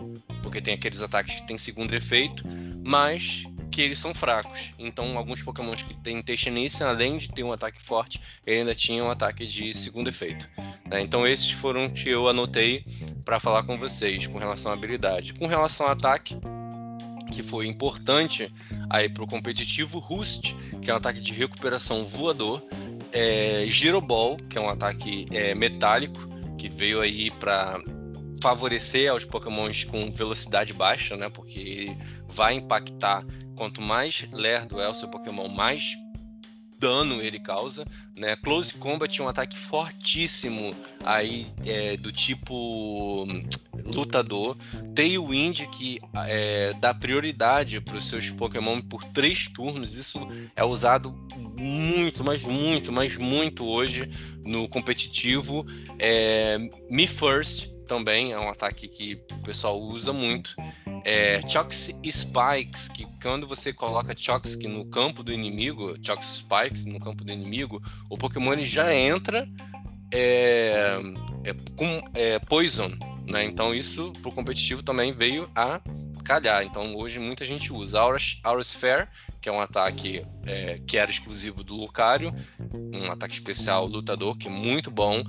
[0.42, 2.44] porque tem aqueles ataques que tem segundo efeito,
[2.84, 4.72] mas que eles são fracos.
[4.78, 9.04] Então, alguns Pokémon que têm Technician, além de ter um ataque forte, ele ainda tinha
[9.04, 10.48] um ataque de segundo efeito.
[10.86, 11.00] Né?
[11.00, 12.84] Então, esses foram que eu anotei
[13.24, 15.34] para falar com vocês com relação à habilidade.
[15.34, 16.36] Com relação ao ataque,
[17.32, 18.52] que foi importante
[18.88, 22.62] aí para o competitivo, Rust, que é um ataque de recuperação voador,
[23.12, 26.18] é, Giroball, que é um ataque é, metálico,
[26.58, 27.80] que veio aí para
[28.42, 31.28] favorecer aos pokémons com velocidade baixa, né?
[31.28, 31.96] Porque
[32.28, 33.24] vai impactar
[33.56, 35.96] quanto mais lerdo é o seu pokémon, mais
[36.80, 37.84] dano ele causa,
[38.16, 38.34] né?
[38.36, 43.44] Close Combat é um ataque fortíssimo aí é, do tipo hum,
[43.84, 44.56] lutador.
[44.94, 49.96] Tailwind que é, dá prioridade para os seus Pokémon por três turnos.
[49.96, 50.18] Isso
[50.56, 51.14] é usado
[51.58, 54.10] muito, mas muito, mas muito hoje
[54.42, 55.66] no competitivo.
[55.98, 56.58] É,
[56.88, 60.54] Me First também é um ataque que o pessoal usa muito
[61.04, 67.00] é, Chox Spikes, que quando você coloca Chox no campo do inimigo, Chox Spikes no
[67.00, 69.44] campo do inimigo, o Pokémon já entra
[70.14, 71.00] é,
[71.44, 72.92] é, com é, Poison,
[73.26, 73.44] né?
[73.44, 75.80] Então isso pro competitivo também veio a
[76.30, 76.62] calhar.
[76.62, 79.08] Então hoje muita gente usa Aura's, Fair,
[79.40, 82.32] que é um ataque é, que era exclusivo do Lucario,
[82.72, 85.24] um ataque especial lutador que é muito bom.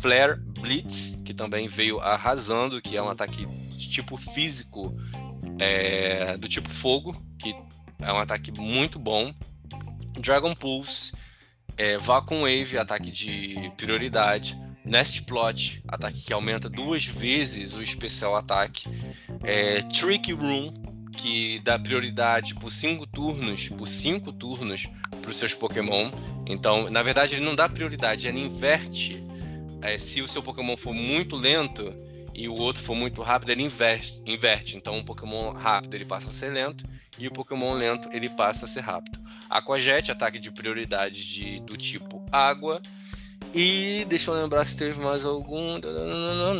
[0.00, 4.96] Flare Blitz, que também veio arrasando, que é um ataque de tipo físico
[5.58, 7.52] é, do tipo fogo, que
[7.98, 9.34] é um ataque muito bom.
[10.20, 11.12] Dragon Pulse,
[11.76, 14.56] é, Vacuum Wave, ataque de prioridade.
[14.84, 18.88] Nest Plot, ataque que aumenta duas vezes o especial ataque.
[19.42, 20.72] É, Trick Room,
[21.16, 24.86] que dá prioridade por cinco turnos, por cinco turnos
[25.22, 26.10] para os seus Pokémon.
[26.46, 29.24] Então, na verdade, ele não dá prioridade, ele inverte.
[29.80, 31.94] É, se o seu Pokémon for muito lento
[32.34, 34.20] e o outro for muito rápido, ele inverte.
[34.26, 34.76] inverte.
[34.76, 36.84] Então, um Pokémon rápido ele passa a ser lento
[37.18, 39.18] e o Pokémon lento ele passa a ser rápido.
[39.48, 42.82] Aquajet, ataque de prioridade de, do tipo água.
[43.54, 45.78] E deixa eu lembrar se teve mais algum.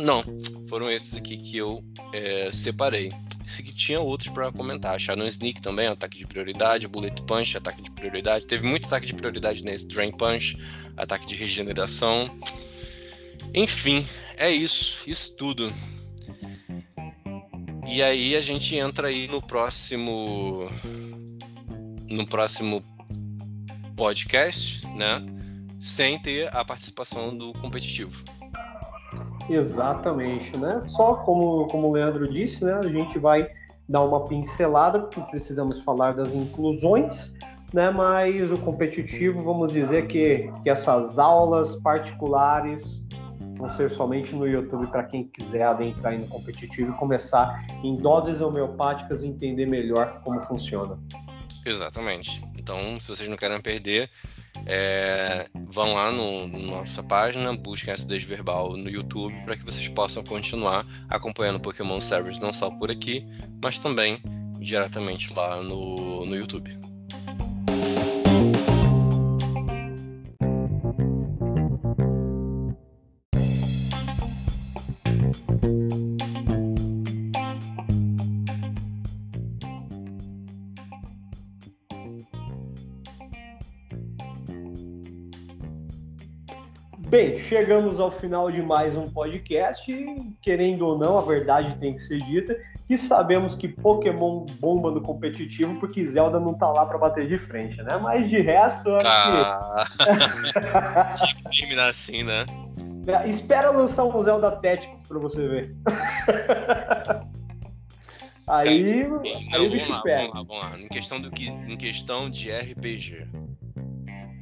[0.01, 0.23] Não,
[0.69, 3.11] foram esses aqui que eu é, separei.
[3.45, 4.97] se tinha outros para comentar.
[4.97, 8.47] Shadow Sneak também, ataque de prioridade, Bullet Punch, ataque de prioridade.
[8.47, 10.57] Teve muito ataque de prioridade nesse Drain Punch,
[10.95, 12.31] ataque de regeneração.
[13.53, 14.05] Enfim,
[14.37, 15.71] é isso, isso tudo.
[17.87, 20.69] E aí a gente entra aí no próximo
[22.09, 22.81] no próximo
[23.97, 25.34] podcast, né?
[25.85, 28.23] Sem ter a participação do competitivo.
[29.47, 30.81] Exatamente, né?
[30.87, 32.73] Só como, como o Leandro disse, né?
[32.73, 33.47] A gente vai
[33.87, 37.31] dar uma pincelada, porque precisamos falar das inclusões,
[37.71, 37.91] né?
[37.91, 43.05] Mas o competitivo, vamos dizer que, que essas aulas particulares
[43.55, 48.41] vão ser somente no YouTube para quem quiser adentrar no competitivo e começar em doses
[48.41, 50.97] homeopáticas e entender melhor como funciona.
[51.63, 52.43] Exatamente.
[52.57, 54.09] Então, se vocês não querem perder,
[54.65, 59.87] é, vão lá no, no, nossa página, busquem Acidez Verbal no YouTube para que vocês
[59.89, 63.25] possam continuar acompanhando Pokémon Service não só por aqui,
[63.61, 64.19] mas também
[64.59, 66.84] diretamente lá no, no YouTube.
[87.15, 89.89] Bem, chegamos ao final de mais um podcast.
[90.41, 92.59] querendo ou não, a verdade tem que ser dita.
[92.89, 97.37] Que sabemos que Pokémon bomba no competitivo porque Zelda não tá lá para bater de
[97.37, 97.95] frente, né?
[97.95, 101.23] Mas de resto, acho ah, que.
[101.25, 102.45] Tinha que terminar assim, né?
[103.07, 105.73] É, espera lançar um Zelda Tactics pra você ver.
[108.45, 109.21] aí, não,
[109.53, 110.27] aí o bicho lá, pega.
[110.33, 110.79] Vamos lá, vamos lá.
[110.81, 113.25] Em questão, do que, em questão de RPG.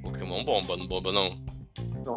[0.01, 1.52] Pokémon bomba, não bomba não?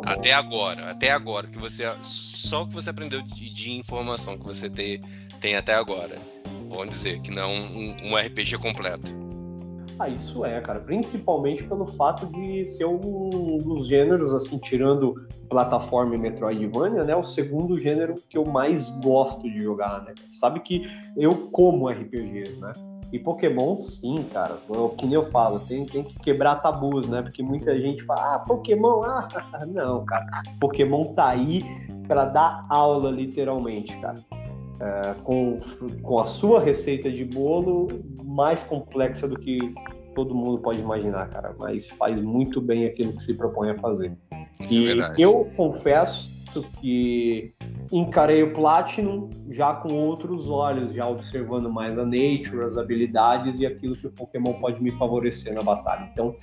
[0.04, 1.84] Até agora, até agora, que você.
[2.02, 5.00] Só o que você aprendeu de, de, informação que você tem,
[5.40, 6.18] tem até agora.
[6.68, 9.14] Vamos dizer, que não um, um RPG completo.
[9.98, 10.78] Ah, isso é, cara.
[10.80, 17.16] Principalmente pelo fato de ser um dos gêneros, assim, tirando plataforma e Metroidvania, né?
[17.16, 20.14] O segundo gênero que eu mais gosto de jogar, né?
[20.30, 20.82] Sabe que
[21.16, 22.72] eu como RPGs, né?
[23.12, 24.58] E Pokémon, sim, cara.
[24.68, 27.22] O que nem eu falo, tem, tem que quebrar tabus, né?
[27.22, 29.28] Porque muita gente fala, ah, Pokémon, ah,
[29.68, 30.42] não, cara.
[30.60, 31.64] Pokémon tá aí
[32.08, 34.18] para dar aula, literalmente, cara.
[34.78, 35.56] É, com,
[36.02, 37.88] com a sua receita de bolo
[38.22, 39.74] mais complexa do que
[40.14, 41.54] todo mundo pode imaginar, cara.
[41.58, 44.16] Mas faz muito bem aquilo que se propõe a fazer.
[44.60, 47.54] Isso é e é eu confesso que
[47.92, 53.66] encarei o Platinum já com outros olhos, já observando mais a nature, as habilidades e
[53.66, 56.08] aquilo que o Pokémon pode me favorecer na batalha.
[56.12, 56.36] Então,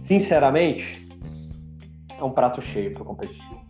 [0.00, 1.08] sinceramente,
[2.18, 3.62] é um prato cheio para o competitivo.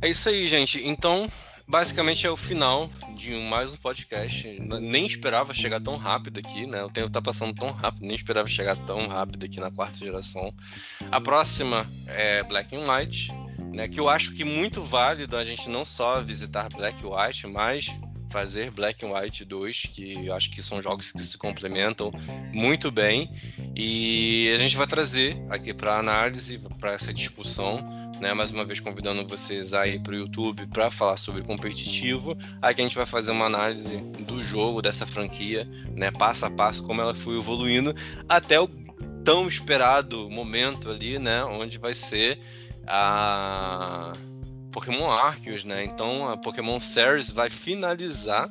[0.00, 0.86] É isso aí, gente.
[0.86, 1.28] Então,
[1.66, 4.60] basicamente é o final de mais um podcast.
[4.60, 6.82] Nem esperava chegar tão rápido aqui, né?
[6.82, 10.52] O tempo tá passando tão rápido, nem esperava chegar tão rápido aqui na quarta geração.
[11.10, 13.32] A próxima é Black and White
[13.72, 13.88] né?
[13.88, 17.86] Que eu acho que muito válido a gente não só visitar Black White, mas
[18.32, 22.10] fazer Black and White 2, que eu acho que são jogos que se complementam
[22.52, 23.30] muito bem.
[23.76, 27.82] E a gente vai trazer aqui para análise, para essa discussão,
[28.20, 28.32] né?
[28.32, 32.36] Mais uma vez convidando vocês aí para o YouTube para falar sobre competitivo.
[32.62, 36.10] Aqui a gente vai fazer uma análise do jogo, dessa franquia, né?
[36.10, 37.94] Passo a passo, como ela foi evoluindo,
[38.28, 38.68] até o
[39.24, 41.44] tão esperado momento ali, né?
[41.44, 42.38] Onde vai ser
[42.94, 44.12] a
[44.70, 45.82] Pokémon Arceus, né?
[45.82, 48.50] Então a Pokémon Series vai finalizar,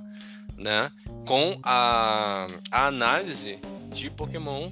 [0.58, 0.92] né,
[1.28, 3.60] com a, a análise
[3.92, 4.72] de Pokémon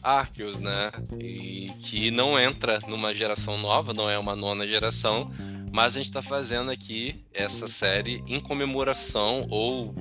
[0.00, 0.92] Arceus, né?
[1.18, 5.28] E que não entra numa geração nova, não é uma nona geração,
[5.72, 9.92] mas a gente está fazendo aqui essa série em comemoração ou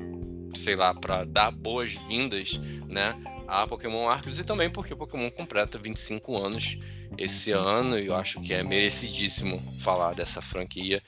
[0.54, 3.16] sei lá para dar boas-vindas, né,
[3.48, 6.78] a Pokémon Arceus e também porque Pokémon completa 25 anos
[7.18, 11.02] esse ano e eu acho que é merecidíssimo falar dessa franquia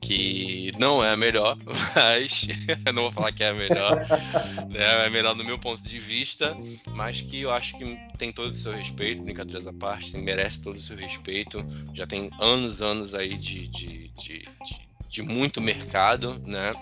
[0.00, 1.56] que não é a melhor,
[1.94, 2.48] mas
[2.94, 3.96] não vou falar que é a melhor,
[4.68, 5.06] né?
[5.06, 6.56] é melhor no meu ponto de vista,
[6.88, 10.76] mas que eu acho que tem todo o seu respeito, brincadeiras à parte, merece todo
[10.76, 11.64] o seu respeito,
[11.94, 16.72] já tem anos, anos aí de, de, de, de, de muito mercado, né?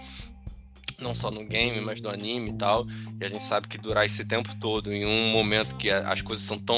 [1.01, 2.87] não só no game, mas no anime e tal.
[3.21, 6.45] E a gente sabe que durar esse tempo todo em um momento que as coisas
[6.45, 6.77] são tão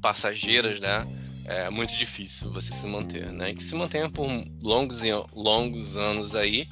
[0.00, 1.06] passageiras, né?
[1.44, 3.50] É muito difícil você se manter, né?
[3.50, 4.26] E que se mantenha por
[4.62, 6.68] longos e longos anos aí.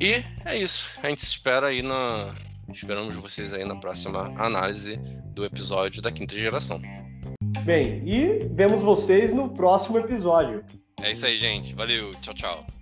[0.00, 0.90] E é isso.
[1.02, 2.34] A gente espera aí na.
[2.72, 4.96] Esperamos vocês aí na próxima análise
[5.34, 6.80] do episódio da quinta geração.
[7.64, 10.64] Bem, e vemos vocês no próximo episódio.
[11.00, 11.74] É isso aí, gente.
[11.74, 12.12] Valeu.
[12.20, 12.81] Tchau, tchau.